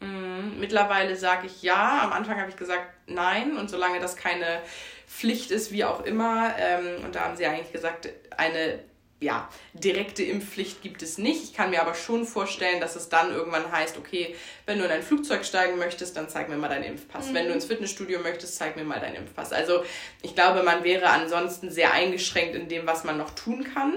Mm, 0.00 0.60
mittlerweile 0.60 1.16
sage 1.16 1.46
ich 1.46 1.62
ja. 1.62 2.00
Am 2.02 2.12
Anfang 2.12 2.38
habe 2.38 2.50
ich 2.50 2.56
gesagt 2.56 2.86
nein. 3.06 3.56
Und 3.56 3.68
solange 3.68 4.00
das 4.00 4.16
keine 4.16 4.60
Pflicht 5.06 5.50
ist, 5.50 5.72
wie 5.72 5.84
auch 5.84 6.04
immer, 6.04 6.54
ähm, 6.58 7.04
und 7.04 7.14
da 7.14 7.24
haben 7.24 7.36
sie 7.36 7.44
eigentlich 7.46 7.72
gesagt, 7.72 8.08
eine 8.36 8.78
ja, 9.20 9.50
direkte 9.74 10.22
Impfpflicht 10.22 10.80
gibt 10.80 11.02
es 11.02 11.18
nicht. 11.18 11.44
Ich 11.44 11.52
kann 11.52 11.70
mir 11.70 11.82
aber 11.82 11.94
schon 11.94 12.24
vorstellen, 12.24 12.80
dass 12.80 12.96
es 12.96 13.10
dann 13.10 13.30
irgendwann 13.30 13.70
heißt, 13.70 13.98
okay, 13.98 14.34
wenn 14.64 14.78
du 14.78 14.86
in 14.86 14.90
ein 14.90 15.02
Flugzeug 15.02 15.44
steigen 15.44 15.78
möchtest, 15.78 16.16
dann 16.16 16.30
zeig 16.30 16.48
mir 16.48 16.56
mal 16.56 16.68
deinen 16.68 16.84
Impfpass. 16.84 17.28
Mhm. 17.28 17.34
Wenn 17.34 17.46
du 17.48 17.52
ins 17.52 17.66
Fitnessstudio 17.66 18.20
möchtest, 18.20 18.56
zeig 18.56 18.76
mir 18.76 18.84
mal 18.84 18.98
deinen 18.98 19.16
Impfpass. 19.16 19.52
Also 19.52 19.84
ich 20.22 20.34
glaube, 20.34 20.62
man 20.62 20.84
wäre 20.84 21.10
ansonsten 21.10 21.70
sehr 21.70 21.92
eingeschränkt 21.92 22.54
in 22.54 22.68
dem, 22.68 22.86
was 22.86 23.04
man 23.04 23.18
noch 23.18 23.30
tun 23.30 23.64
kann. 23.74 23.94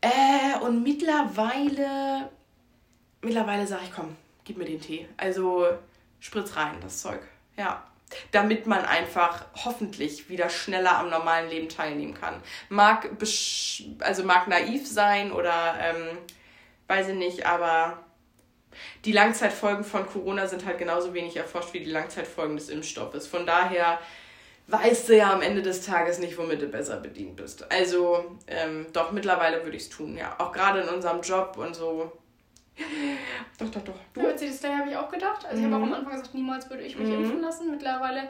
Äh, 0.00 0.58
und 0.60 0.84
mittlerweile, 0.84 2.30
mittlerweile 3.22 3.66
sage 3.66 3.82
ich, 3.86 3.92
komm, 3.92 4.16
gib 4.44 4.56
mir 4.56 4.66
den 4.66 4.80
Tee. 4.80 5.08
Also 5.16 5.66
spritz 6.20 6.54
rein, 6.54 6.76
das 6.80 7.02
Zeug. 7.02 7.20
Ja. 7.56 7.84
Damit 8.30 8.66
man 8.66 8.84
einfach 8.84 9.44
hoffentlich 9.64 10.28
wieder 10.28 10.48
schneller 10.48 10.98
am 10.98 11.10
normalen 11.10 11.48
Leben 11.50 11.68
teilnehmen 11.68 12.14
kann. 12.14 12.42
Mag, 12.68 13.08
also 14.00 14.24
mag 14.24 14.48
naiv 14.48 14.86
sein 14.86 15.32
oder 15.32 15.74
ähm, 15.80 16.18
weiß 16.88 17.08
ich 17.08 17.16
nicht, 17.16 17.46
aber 17.46 17.98
die 19.04 19.12
Langzeitfolgen 19.12 19.84
von 19.84 20.06
Corona 20.06 20.46
sind 20.46 20.64
halt 20.64 20.78
genauso 20.78 21.14
wenig 21.14 21.36
erforscht 21.36 21.72
wie 21.74 21.80
die 21.80 21.90
Langzeitfolgen 21.90 22.56
des 22.56 22.68
Impfstoffes. 22.68 23.26
Von 23.26 23.46
daher 23.46 23.98
weißt 24.68 25.08
du 25.08 25.16
ja 25.16 25.32
am 25.32 25.42
Ende 25.42 25.62
des 25.62 25.84
Tages 25.84 26.18
nicht, 26.18 26.38
womit 26.38 26.62
du 26.62 26.66
besser 26.66 26.96
bedient 26.98 27.36
bist. 27.36 27.70
Also 27.70 28.36
ähm, 28.46 28.86
doch, 28.92 29.12
mittlerweile 29.12 29.64
würde 29.64 29.76
ich 29.76 29.84
es 29.84 29.90
tun, 29.90 30.16
ja. 30.16 30.34
Auch 30.38 30.52
gerade 30.52 30.80
in 30.80 30.88
unserem 30.88 31.20
Job 31.20 31.56
und 31.58 31.74
so 31.74 32.12
doch, 33.58 33.68
doch, 33.70 33.82
doch. 33.82 33.98
Du? 34.14 34.20
Ja, 34.20 34.28
Mercedes 34.28 34.60
Day 34.60 34.72
habe 34.72 34.90
ich 34.90 34.96
auch 34.96 35.10
gedacht. 35.10 35.44
Also 35.44 35.60
mhm. 35.60 35.68
ich 35.68 35.72
habe 35.72 35.82
auch 35.82 35.86
am 35.86 35.94
Anfang 35.94 36.12
gesagt, 36.12 36.34
niemals 36.34 36.68
würde 36.70 36.82
ich 36.82 36.96
mich 36.96 37.08
mhm. 37.08 37.24
impfen 37.24 37.40
lassen. 37.40 37.70
Mittlerweile. 37.70 38.28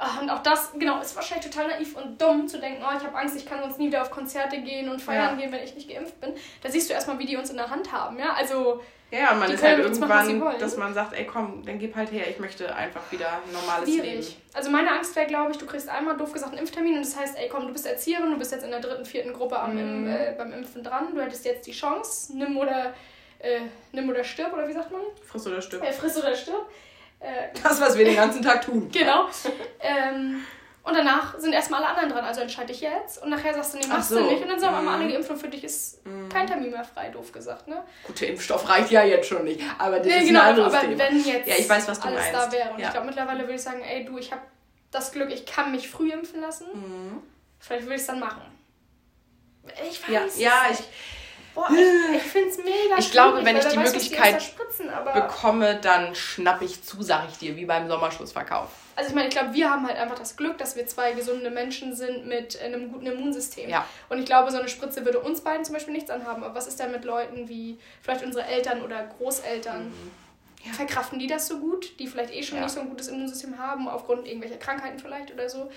Ach, 0.00 0.22
und 0.22 0.30
auch 0.30 0.42
das, 0.42 0.72
genau, 0.78 1.00
ist 1.00 1.16
wahrscheinlich 1.16 1.50
total 1.50 1.68
naiv 1.68 1.96
und 1.96 2.20
dumm 2.22 2.46
zu 2.46 2.60
denken, 2.60 2.84
oh, 2.84 2.96
ich 2.96 3.04
habe 3.04 3.18
Angst, 3.18 3.36
ich 3.36 3.44
kann 3.44 3.60
sonst 3.60 3.80
nie 3.80 3.88
wieder 3.88 4.02
auf 4.02 4.12
Konzerte 4.12 4.60
gehen 4.60 4.88
und 4.88 5.02
feiern 5.02 5.36
ja. 5.36 5.44
gehen, 5.44 5.52
wenn 5.52 5.64
ich 5.64 5.74
nicht 5.74 5.88
geimpft 5.88 6.20
bin. 6.20 6.34
Da 6.62 6.70
siehst 6.70 6.88
du 6.88 6.94
erstmal, 6.94 7.18
wie 7.18 7.26
die 7.26 7.36
uns 7.36 7.50
in 7.50 7.56
der 7.56 7.68
Hand 7.68 7.92
haben, 7.92 8.18
ja. 8.18 8.32
Also. 8.34 8.80
Ja, 9.10 9.32
man 9.32 9.50
ist 9.50 9.62
halt 9.62 9.78
irgendwann, 9.78 10.38
machen, 10.38 10.60
dass 10.60 10.76
man 10.76 10.92
sagt, 10.92 11.14
ey 11.14 11.24
komm, 11.24 11.64
dann 11.64 11.78
gib 11.78 11.96
halt 11.96 12.12
her, 12.12 12.28
ich 12.28 12.38
möchte 12.38 12.72
einfach 12.74 13.10
wieder 13.10 13.26
ein 13.26 13.52
normales 13.54 13.88
Schwierig. 13.88 14.28
Leben. 14.28 14.42
Also 14.52 14.70
meine 14.70 14.92
Angst 14.92 15.16
wäre, 15.16 15.26
glaube 15.26 15.50
ich, 15.50 15.56
du 15.56 15.64
kriegst 15.64 15.88
einmal 15.88 16.14
doof 16.18 16.30
gesagt 16.30 16.52
einen 16.52 16.60
Impftermin 16.60 16.94
und 16.94 17.06
das 17.06 17.16
heißt, 17.16 17.38
ey 17.38 17.48
komm, 17.48 17.66
du 17.66 17.72
bist 17.72 17.86
Erzieherin, 17.86 18.30
du 18.30 18.36
bist 18.36 18.52
jetzt 18.52 18.64
in 18.64 18.70
der 18.70 18.80
dritten, 18.80 19.06
vierten 19.06 19.32
Gruppe 19.32 19.58
am, 19.58 19.72
mhm. 19.72 19.78
im, 19.78 20.08
äh, 20.08 20.34
beim 20.36 20.52
Impfen 20.52 20.82
dran, 20.82 21.14
du 21.14 21.22
hättest 21.22 21.46
jetzt 21.46 21.66
die 21.66 21.72
Chance, 21.72 22.36
nimm 22.36 22.58
oder 22.58 22.92
äh, 23.38 23.60
nimm 23.92 24.08
oder 24.08 24.24
stirb, 24.24 24.52
oder 24.52 24.68
wie 24.68 24.72
sagt 24.72 24.90
man? 24.90 25.02
Friss 25.24 25.46
oder 25.46 25.60
stirb. 25.60 25.82
Äh, 25.82 25.92
friss 25.92 26.16
oder 26.16 26.34
stirb. 26.34 26.68
Äh, 27.20 27.48
das, 27.62 27.80
was 27.80 27.96
wir 27.96 28.04
den 28.04 28.16
ganzen 28.16 28.42
Tag 28.42 28.62
tun. 28.62 28.90
genau. 28.92 29.26
ähm, 29.80 30.44
Und 30.82 30.94
danach 30.94 31.38
sind 31.38 31.52
erstmal 31.52 31.82
alle 31.82 31.90
anderen 31.90 32.10
dran. 32.10 32.24
Also 32.24 32.40
entscheide 32.40 32.72
ich 32.72 32.80
jetzt 32.80 33.22
und 33.22 33.30
nachher 33.30 33.52
sagst 33.54 33.74
du, 33.74 33.78
nee, 33.78 33.86
machst 33.86 34.10
so. 34.10 34.18
du 34.18 34.24
nicht. 34.24 34.42
Und 34.42 34.48
dann 34.48 34.58
sagen 34.58 34.76
wir 34.76 34.82
mal 34.82 34.98
alle, 34.98 35.08
die 35.08 35.14
Impfung 35.14 35.36
für 35.36 35.48
dich 35.48 35.64
ist 35.64 36.04
mm. 36.06 36.28
kein 36.28 36.46
Termin 36.46 36.70
mehr 36.70 36.84
frei, 36.84 37.10
doof 37.10 37.32
gesagt. 37.32 37.68
Ne? 37.68 37.82
Gute 38.04 38.26
Impfstoff 38.26 38.68
reicht 38.68 38.90
ja 38.90 39.04
jetzt 39.04 39.28
schon 39.28 39.44
nicht. 39.44 39.60
Aber 39.78 39.98
das 39.98 40.06
nee, 40.06 40.18
ist 40.18 40.26
genau, 40.28 40.40
ein 40.40 40.46
anderes 40.50 40.72
aber 40.72 40.86
Thema. 40.86 40.98
wenn 40.98 41.24
jetzt 41.24 41.48
ja, 41.48 41.56
ich 41.56 41.68
weiß, 41.68 41.88
was 41.88 42.00
du 42.00 42.08
alles 42.08 42.20
meinst. 42.20 42.34
da 42.34 42.52
wäre. 42.52 42.70
Und 42.70 42.78
ja. 42.78 42.86
ich 42.86 42.92
glaube, 42.92 43.06
mittlerweile 43.06 43.40
würde 43.40 43.54
ich 43.54 43.62
sagen, 43.62 43.82
ey, 43.82 44.04
du, 44.04 44.16
ich 44.18 44.32
habe 44.32 44.42
das 44.90 45.12
Glück, 45.12 45.30
ich 45.30 45.44
kann 45.44 45.72
mich 45.72 45.90
früh 45.90 46.10
impfen 46.10 46.40
lassen. 46.40 46.66
Mhm. 46.72 47.22
Vielleicht 47.58 47.82
würde 47.82 47.96
ich 47.96 48.00
es 48.00 48.06
dann 48.06 48.20
machen. 48.20 48.42
Ich 49.90 50.08
weiß 50.08 50.38
ja, 50.38 50.48
ja, 50.48 50.66
ich, 50.70 50.78
Boah, 51.58 51.68
ich, 51.72 52.16
ich 52.16 52.22
finde 52.22 52.48
es 52.50 52.58
mega 52.58 52.98
Ich 52.98 53.10
glaube, 53.10 53.44
wenn 53.44 53.56
ich 53.56 53.64
die 53.64 53.76
weiß, 53.76 53.92
Möglichkeit 53.92 54.40
die 54.78 55.20
bekomme, 55.20 55.80
dann 55.80 56.14
schnapp 56.14 56.62
ich 56.62 56.84
zu, 56.84 57.02
sag 57.02 57.28
ich 57.28 57.38
dir, 57.38 57.56
wie 57.56 57.64
beim 57.64 57.88
Sommerschlussverkauf. 57.88 58.68
Also 58.94 59.10
ich 59.10 59.14
meine, 59.16 59.26
ich 59.26 59.34
glaube, 59.34 59.54
wir 59.54 59.68
haben 59.68 59.84
halt 59.84 59.96
einfach 59.96 60.16
das 60.16 60.36
Glück, 60.36 60.56
dass 60.58 60.76
wir 60.76 60.86
zwei 60.86 61.12
gesunde 61.12 61.50
Menschen 61.50 61.96
sind 61.96 62.26
mit 62.26 62.60
einem 62.60 62.92
guten 62.92 63.06
Immunsystem. 63.06 63.68
Ja. 63.68 63.84
Und 64.08 64.20
ich 64.20 64.26
glaube, 64.26 64.52
so 64.52 64.58
eine 64.58 64.68
Spritze 64.68 65.04
würde 65.04 65.18
uns 65.18 65.40
beiden 65.40 65.64
zum 65.64 65.74
Beispiel 65.74 65.94
nichts 65.94 66.10
anhaben. 66.10 66.44
Aber 66.44 66.54
was 66.54 66.68
ist 66.68 66.78
denn 66.78 66.92
mit 66.92 67.04
Leuten 67.04 67.48
wie 67.48 67.80
vielleicht 68.02 68.24
unsere 68.24 68.46
Eltern 68.46 68.82
oder 68.82 69.02
Großeltern? 69.18 69.86
Mhm. 69.86 70.10
Ja. 70.64 70.72
Verkraften 70.74 71.18
die 71.18 71.26
das 71.26 71.48
so 71.48 71.58
gut, 71.58 71.98
die 71.98 72.06
vielleicht 72.06 72.32
eh 72.32 72.42
schon 72.44 72.58
ja. 72.58 72.64
nicht 72.64 72.74
so 72.74 72.80
ein 72.80 72.88
gutes 72.88 73.08
Immunsystem 73.08 73.58
haben, 73.58 73.88
aufgrund 73.88 74.28
irgendwelcher 74.28 74.58
Krankheiten 74.58 75.00
vielleicht 75.00 75.32
oder 75.32 75.48
so? 75.48 75.70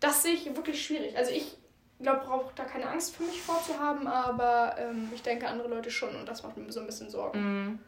Das 0.00 0.24
sehe 0.24 0.34
ich 0.34 0.44
wirklich 0.56 0.84
schwierig. 0.84 1.16
Also 1.16 1.30
ich 1.30 1.56
glaube, 2.04 2.22
brauche 2.26 2.52
da 2.54 2.64
keine 2.64 2.88
Angst 2.88 3.16
für 3.16 3.24
mich 3.24 3.42
vorzuhaben, 3.42 4.06
aber 4.06 4.76
ähm, 4.78 5.10
ich 5.14 5.22
denke 5.22 5.48
andere 5.48 5.68
Leute 5.68 5.90
schon 5.90 6.14
und 6.14 6.28
das 6.28 6.42
macht 6.42 6.56
mir 6.56 6.70
so 6.70 6.80
ein 6.80 6.86
bisschen 6.86 7.10
Sorgen. 7.10 7.40
Mhm. 7.40 7.78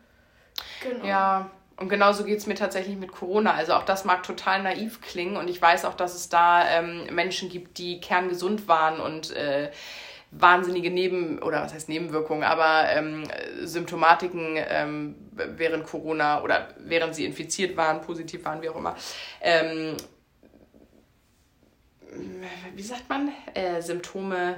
Genau. 0.83 1.05
Ja, 1.05 1.51
und 1.77 1.89
genauso 1.89 2.25
geht 2.25 2.39
es 2.39 2.47
mir 2.47 2.55
tatsächlich 2.55 2.97
mit 2.97 3.13
Corona. 3.13 3.55
Also 3.55 3.73
auch 3.75 3.85
das 3.85 4.05
mag 4.05 4.23
total 4.23 4.63
naiv 4.63 5.01
klingen 5.01 5.37
und 5.37 5.49
ich 5.49 5.61
weiß 5.61 5.85
auch, 5.85 5.95
dass 5.95 6.15
es 6.15 6.29
da 6.29 6.69
ähm, 6.69 7.07
Menschen 7.15 7.49
gibt, 7.49 7.79
die 7.79 8.01
kerngesund 8.01 8.69
waren 8.69 9.01
und 9.01 9.31
äh, 9.31 9.71
wahnsinnige 10.33 10.91
Neben- 10.91 11.43
oder 11.43 11.63
was 11.63 11.75
heißt 11.75 11.89
Nebenwirkungen, 11.89 12.45
aber 12.45 12.89
ähm, 12.91 13.25
Symptomatiken 13.63 14.57
ähm, 14.57 15.15
während 15.33 15.87
Corona 15.87 16.43
oder 16.43 16.69
während 16.79 17.15
sie 17.15 17.25
infiziert 17.25 17.77
waren, 17.77 18.01
positiv 18.03 18.45
waren, 18.45 18.63
wie 18.63 18.69
auch 18.69 18.77
immer, 18.77 18.95
ähm, 19.41 19.97
wie 22.75 22.83
sagt 22.83 23.09
man, 23.09 23.31
äh, 23.55 23.81
Symptome 23.83 24.57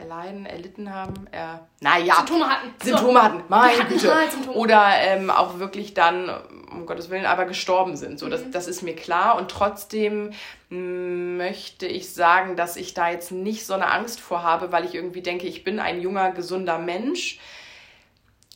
erleiden, 0.00 0.46
erlitten 0.46 0.92
haben. 0.92 1.26
Äh, 1.30 1.58
naja. 1.80 2.16
Symptome 2.16 2.48
hatten. 2.48 2.68
Symptome 2.82 3.12
so. 3.12 3.22
hatten, 3.22 3.44
meine 3.48 3.84
Güte. 3.84 4.14
Halt 4.14 4.30
Oder 4.54 4.88
ähm, 4.98 5.30
auch 5.30 5.58
wirklich 5.58 5.94
dann, 5.94 6.30
um 6.72 6.86
Gottes 6.86 7.10
Willen, 7.10 7.26
aber 7.26 7.44
gestorben 7.44 7.96
sind. 7.96 8.18
So, 8.18 8.26
mhm. 8.26 8.30
das, 8.30 8.50
das 8.50 8.66
ist 8.66 8.82
mir 8.82 8.96
klar. 8.96 9.36
Und 9.36 9.50
trotzdem 9.50 10.30
möchte 10.68 11.86
ich 11.86 12.12
sagen, 12.12 12.56
dass 12.56 12.76
ich 12.76 12.94
da 12.94 13.10
jetzt 13.10 13.30
nicht 13.30 13.66
so 13.66 13.74
eine 13.74 13.90
Angst 13.90 14.20
vor 14.20 14.42
habe, 14.42 14.72
weil 14.72 14.84
ich 14.84 14.94
irgendwie 14.94 15.22
denke, 15.22 15.46
ich 15.46 15.64
bin 15.64 15.78
ein 15.78 16.00
junger, 16.00 16.32
gesunder 16.32 16.78
Mensch. 16.78 17.38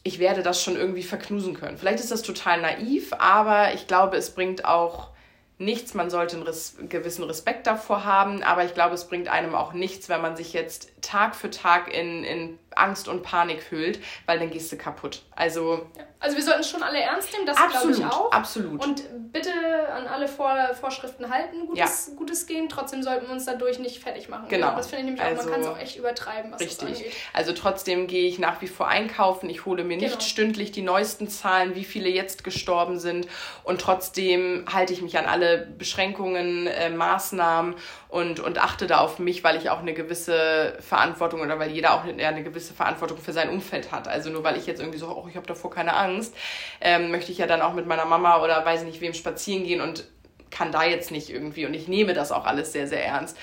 Ich 0.02 0.18
werde 0.18 0.42
das 0.42 0.62
schon 0.62 0.76
irgendwie 0.76 1.02
verknusen 1.02 1.54
können. 1.54 1.78
Vielleicht 1.78 2.00
ist 2.00 2.10
das 2.10 2.22
total 2.22 2.60
naiv, 2.60 3.14
aber 3.18 3.72
ich 3.74 3.86
glaube, 3.86 4.16
es 4.16 4.34
bringt 4.34 4.64
auch 4.64 5.13
nichts. 5.58 5.94
Man 5.94 6.10
sollte 6.10 6.36
einen 6.36 6.46
res 6.46 6.76
gewissen 6.88 7.24
Respekt 7.24 7.66
davor 7.66 8.04
haben, 8.04 8.42
aber 8.42 8.64
ich 8.64 8.74
glaube, 8.74 8.94
es 8.94 9.08
bringt 9.08 9.28
einem 9.28 9.54
auch 9.54 9.72
nichts, 9.72 10.08
wenn 10.08 10.20
man 10.20 10.36
sich 10.36 10.52
jetzt 10.52 10.90
Tag 11.00 11.36
für 11.36 11.50
Tag 11.50 11.92
in, 11.92 12.24
in 12.24 12.58
Angst 12.76 13.08
und 13.08 13.22
Panik 13.22 13.70
hüllt, 13.70 14.00
weil 14.26 14.38
dann 14.38 14.50
gehst 14.50 14.70
du 14.72 14.76
kaputt. 14.76 15.22
Also, 15.34 15.86
ja. 15.96 16.04
also 16.20 16.36
wir 16.36 16.42
sollten 16.42 16.60
es 16.60 16.70
schon 16.70 16.82
alle 16.82 17.00
ernst 17.00 17.32
nehmen, 17.32 17.46
das 17.46 17.56
glaube 17.56 17.90
ich 17.90 18.04
auch. 18.04 18.30
Absolut. 18.30 18.84
Und 18.84 19.32
bitte 19.32 19.50
an 19.92 20.06
alle 20.06 20.28
Vor 20.28 20.54
Vorschriften 20.80 21.28
halten, 21.30 21.66
gutes, 21.66 22.08
ja. 22.08 22.14
gutes 22.16 22.46
Gehen. 22.46 22.68
Trotzdem 22.68 23.02
sollten 23.02 23.26
wir 23.26 23.32
uns 23.32 23.44
dadurch 23.44 23.78
nicht 23.78 24.02
fertig 24.02 24.28
machen. 24.28 24.46
Genau. 24.48 24.74
Das 24.76 24.86
finde 24.86 25.00
ich 25.00 25.04
nämlich 25.06 25.22
also, 25.22 25.40
auch, 25.40 25.44
man 25.44 25.52
kann 25.54 25.62
es 25.62 25.68
auch 25.68 25.78
echt 25.78 25.96
übertreiben, 25.96 26.52
was 26.52 26.60
richtig. 26.60 26.88
das 26.88 26.98
angeht. 26.98 27.12
Also 27.32 27.52
trotzdem 27.52 28.06
gehe 28.06 28.28
ich 28.28 28.38
nach 28.38 28.60
wie 28.62 28.68
vor 28.68 28.88
einkaufen. 28.88 29.50
Ich 29.50 29.64
hole 29.64 29.84
mir 29.84 29.96
nicht 29.96 30.10
genau. 30.10 30.20
stündlich 30.20 30.72
die 30.72 30.82
neuesten 30.82 31.28
Zahlen, 31.28 31.74
wie 31.74 31.84
viele 31.84 32.08
jetzt 32.08 32.44
gestorben 32.44 32.98
sind. 32.98 33.26
Und 33.62 33.80
trotzdem 33.80 34.64
halte 34.72 34.92
ich 34.92 35.02
mich 35.02 35.18
an 35.18 35.26
alle 35.26 35.66
Beschränkungen, 35.78 36.66
äh, 36.66 36.90
Maßnahmen 36.90 37.74
und, 38.14 38.38
und 38.38 38.58
achte 38.58 38.86
da 38.86 38.98
auf 38.98 39.18
mich, 39.18 39.42
weil 39.42 39.56
ich 39.56 39.70
auch 39.70 39.80
eine 39.80 39.92
gewisse 39.92 40.76
Verantwortung 40.78 41.40
oder 41.40 41.58
weil 41.58 41.72
jeder 41.72 41.94
auch 41.94 42.04
eine, 42.04 42.24
eine 42.24 42.44
gewisse 42.44 42.72
Verantwortung 42.72 43.18
für 43.18 43.32
sein 43.32 43.50
Umfeld 43.50 43.90
hat. 43.90 44.06
Also 44.06 44.30
nur 44.30 44.44
weil 44.44 44.56
ich 44.56 44.66
jetzt 44.66 44.78
irgendwie 44.78 45.00
so, 45.00 45.08
oh, 45.08 45.26
ich 45.28 45.34
habe 45.34 45.48
davor 45.48 45.72
keine 45.72 45.96
Angst, 45.96 46.32
ähm, 46.80 47.10
möchte 47.10 47.32
ich 47.32 47.38
ja 47.38 47.48
dann 47.48 47.60
auch 47.60 47.74
mit 47.74 47.88
meiner 47.88 48.04
Mama 48.04 48.40
oder 48.40 48.64
weiß 48.64 48.84
nicht 48.84 49.00
wem 49.00 49.14
spazieren 49.14 49.64
gehen 49.64 49.80
und 49.80 50.04
kann 50.52 50.70
da 50.70 50.84
jetzt 50.84 51.10
nicht 51.10 51.28
irgendwie 51.28 51.66
und 51.66 51.74
ich 51.74 51.88
nehme 51.88 52.14
das 52.14 52.30
auch 52.30 52.46
alles 52.46 52.70
sehr, 52.70 52.86
sehr 52.86 53.04
ernst. 53.04 53.36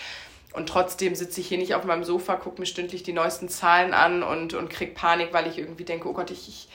Und 0.54 0.70
trotzdem 0.70 1.16
sitze 1.16 1.42
ich 1.42 1.50
hier 1.50 1.58
nicht 1.58 1.76
auf 1.76 1.84
meinem 1.84 2.06
Sofa, 2.06 2.38
gucke 2.38 2.62
mir 2.62 2.66
stündlich 2.66 3.04
die 3.04 3.12
neuesten 3.12 3.50
Zahlen 3.50 3.94
an 3.94 4.24
und, 4.24 4.54
und 4.54 4.70
krieg 4.70 4.96
Panik, 4.96 5.34
weil 5.34 5.48
ich 5.48 5.58
irgendwie 5.58 5.84
denke, 5.84 6.08
oh 6.08 6.14
Gott, 6.14 6.32
ich, 6.32 6.48
ich 6.48 6.70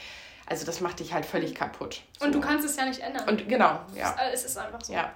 also 0.45 0.67
das 0.67 0.83
macht 0.83 1.01
dich 1.01 1.15
halt 1.15 1.25
völlig 1.25 1.55
kaputt. 1.55 2.03
So. 2.19 2.27
Und 2.27 2.35
du 2.35 2.43
kannst 2.43 2.67
es 2.67 2.77
ja 2.77 2.85
nicht 2.85 3.01
ändern. 3.01 3.27
Und 3.27 3.49
genau, 3.49 3.81
ja. 3.95 4.15
Es 4.35 4.45
ist 4.45 4.59
einfach 4.59 4.83
so. 4.83 4.93
Ja. 4.93 5.15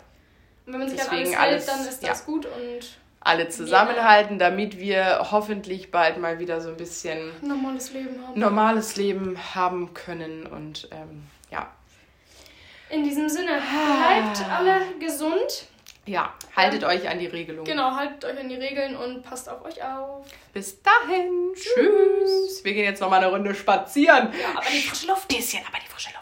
Und 0.67 0.73
wenn 0.73 0.81
man 0.81 0.89
sich 0.89 1.01
Deswegen 1.01 1.35
an 1.35 1.41
alles 1.41 1.67
hält, 1.67 1.79
dann 1.79 1.89
ist 1.89 2.03
das 2.03 2.21
ja. 2.21 2.25
gut 2.25 2.47
und 2.47 2.99
alle 3.21 3.49
zusammenhalten, 3.49 4.39
damit 4.39 4.79
wir 4.79 5.29
hoffentlich 5.31 5.91
bald 5.91 6.19
mal 6.19 6.39
wieder 6.39 6.61
so 6.61 6.71
ein 6.71 6.77
bisschen 6.77 7.31
normales 7.43 7.93
Leben 7.93 8.27
haben, 8.27 8.41
normales 8.41 8.97
Leben 8.97 9.55
haben 9.55 9.93
können 9.93 10.47
und 10.47 10.89
ähm, 10.91 11.27
ja. 11.51 11.71
In 12.89 13.05
diesem 13.05 13.29
Sinne, 13.29 13.61
bleibt 13.61 14.51
alle 14.51 14.81
gesund. 14.99 15.67
Ja, 16.07 16.33
haltet 16.57 16.83
ähm, 16.83 16.89
euch 16.89 17.09
an 17.09 17.19
die 17.19 17.27
Regelungen. 17.27 17.67
Genau, 17.67 17.95
haltet 17.95 18.25
euch 18.25 18.41
an 18.41 18.49
die 18.49 18.57
Regeln 18.57 18.97
und 18.97 19.23
passt 19.23 19.49
auf 19.49 19.65
euch 19.65 19.83
auf. 19.85 20.27
Bis 20.53 20.83
dahin. 20.83 21.53
Tschüss. 21.55 21.75
Tschüss. 21.75 22.65
Wir 22.65 22.73
gehen 22.73 22.85
jetzt 22.85 23.01
noch 23.01 23.11
mal 23.11 23.19
eine 23.19 23.29
Runde 23.29 23.55
spazieren. 23.55 24.33
Ja, 24.33 24.49
aber 24.57 24.67
die 24.73 24.81
frische 24.81 25.07
Luft. 25.07 25.29
Bisschen, 25.29 25.63
aber 25.69 25.77
die 25.79 25.89
frische 25.89 26.09
Luft. 26.15 26.21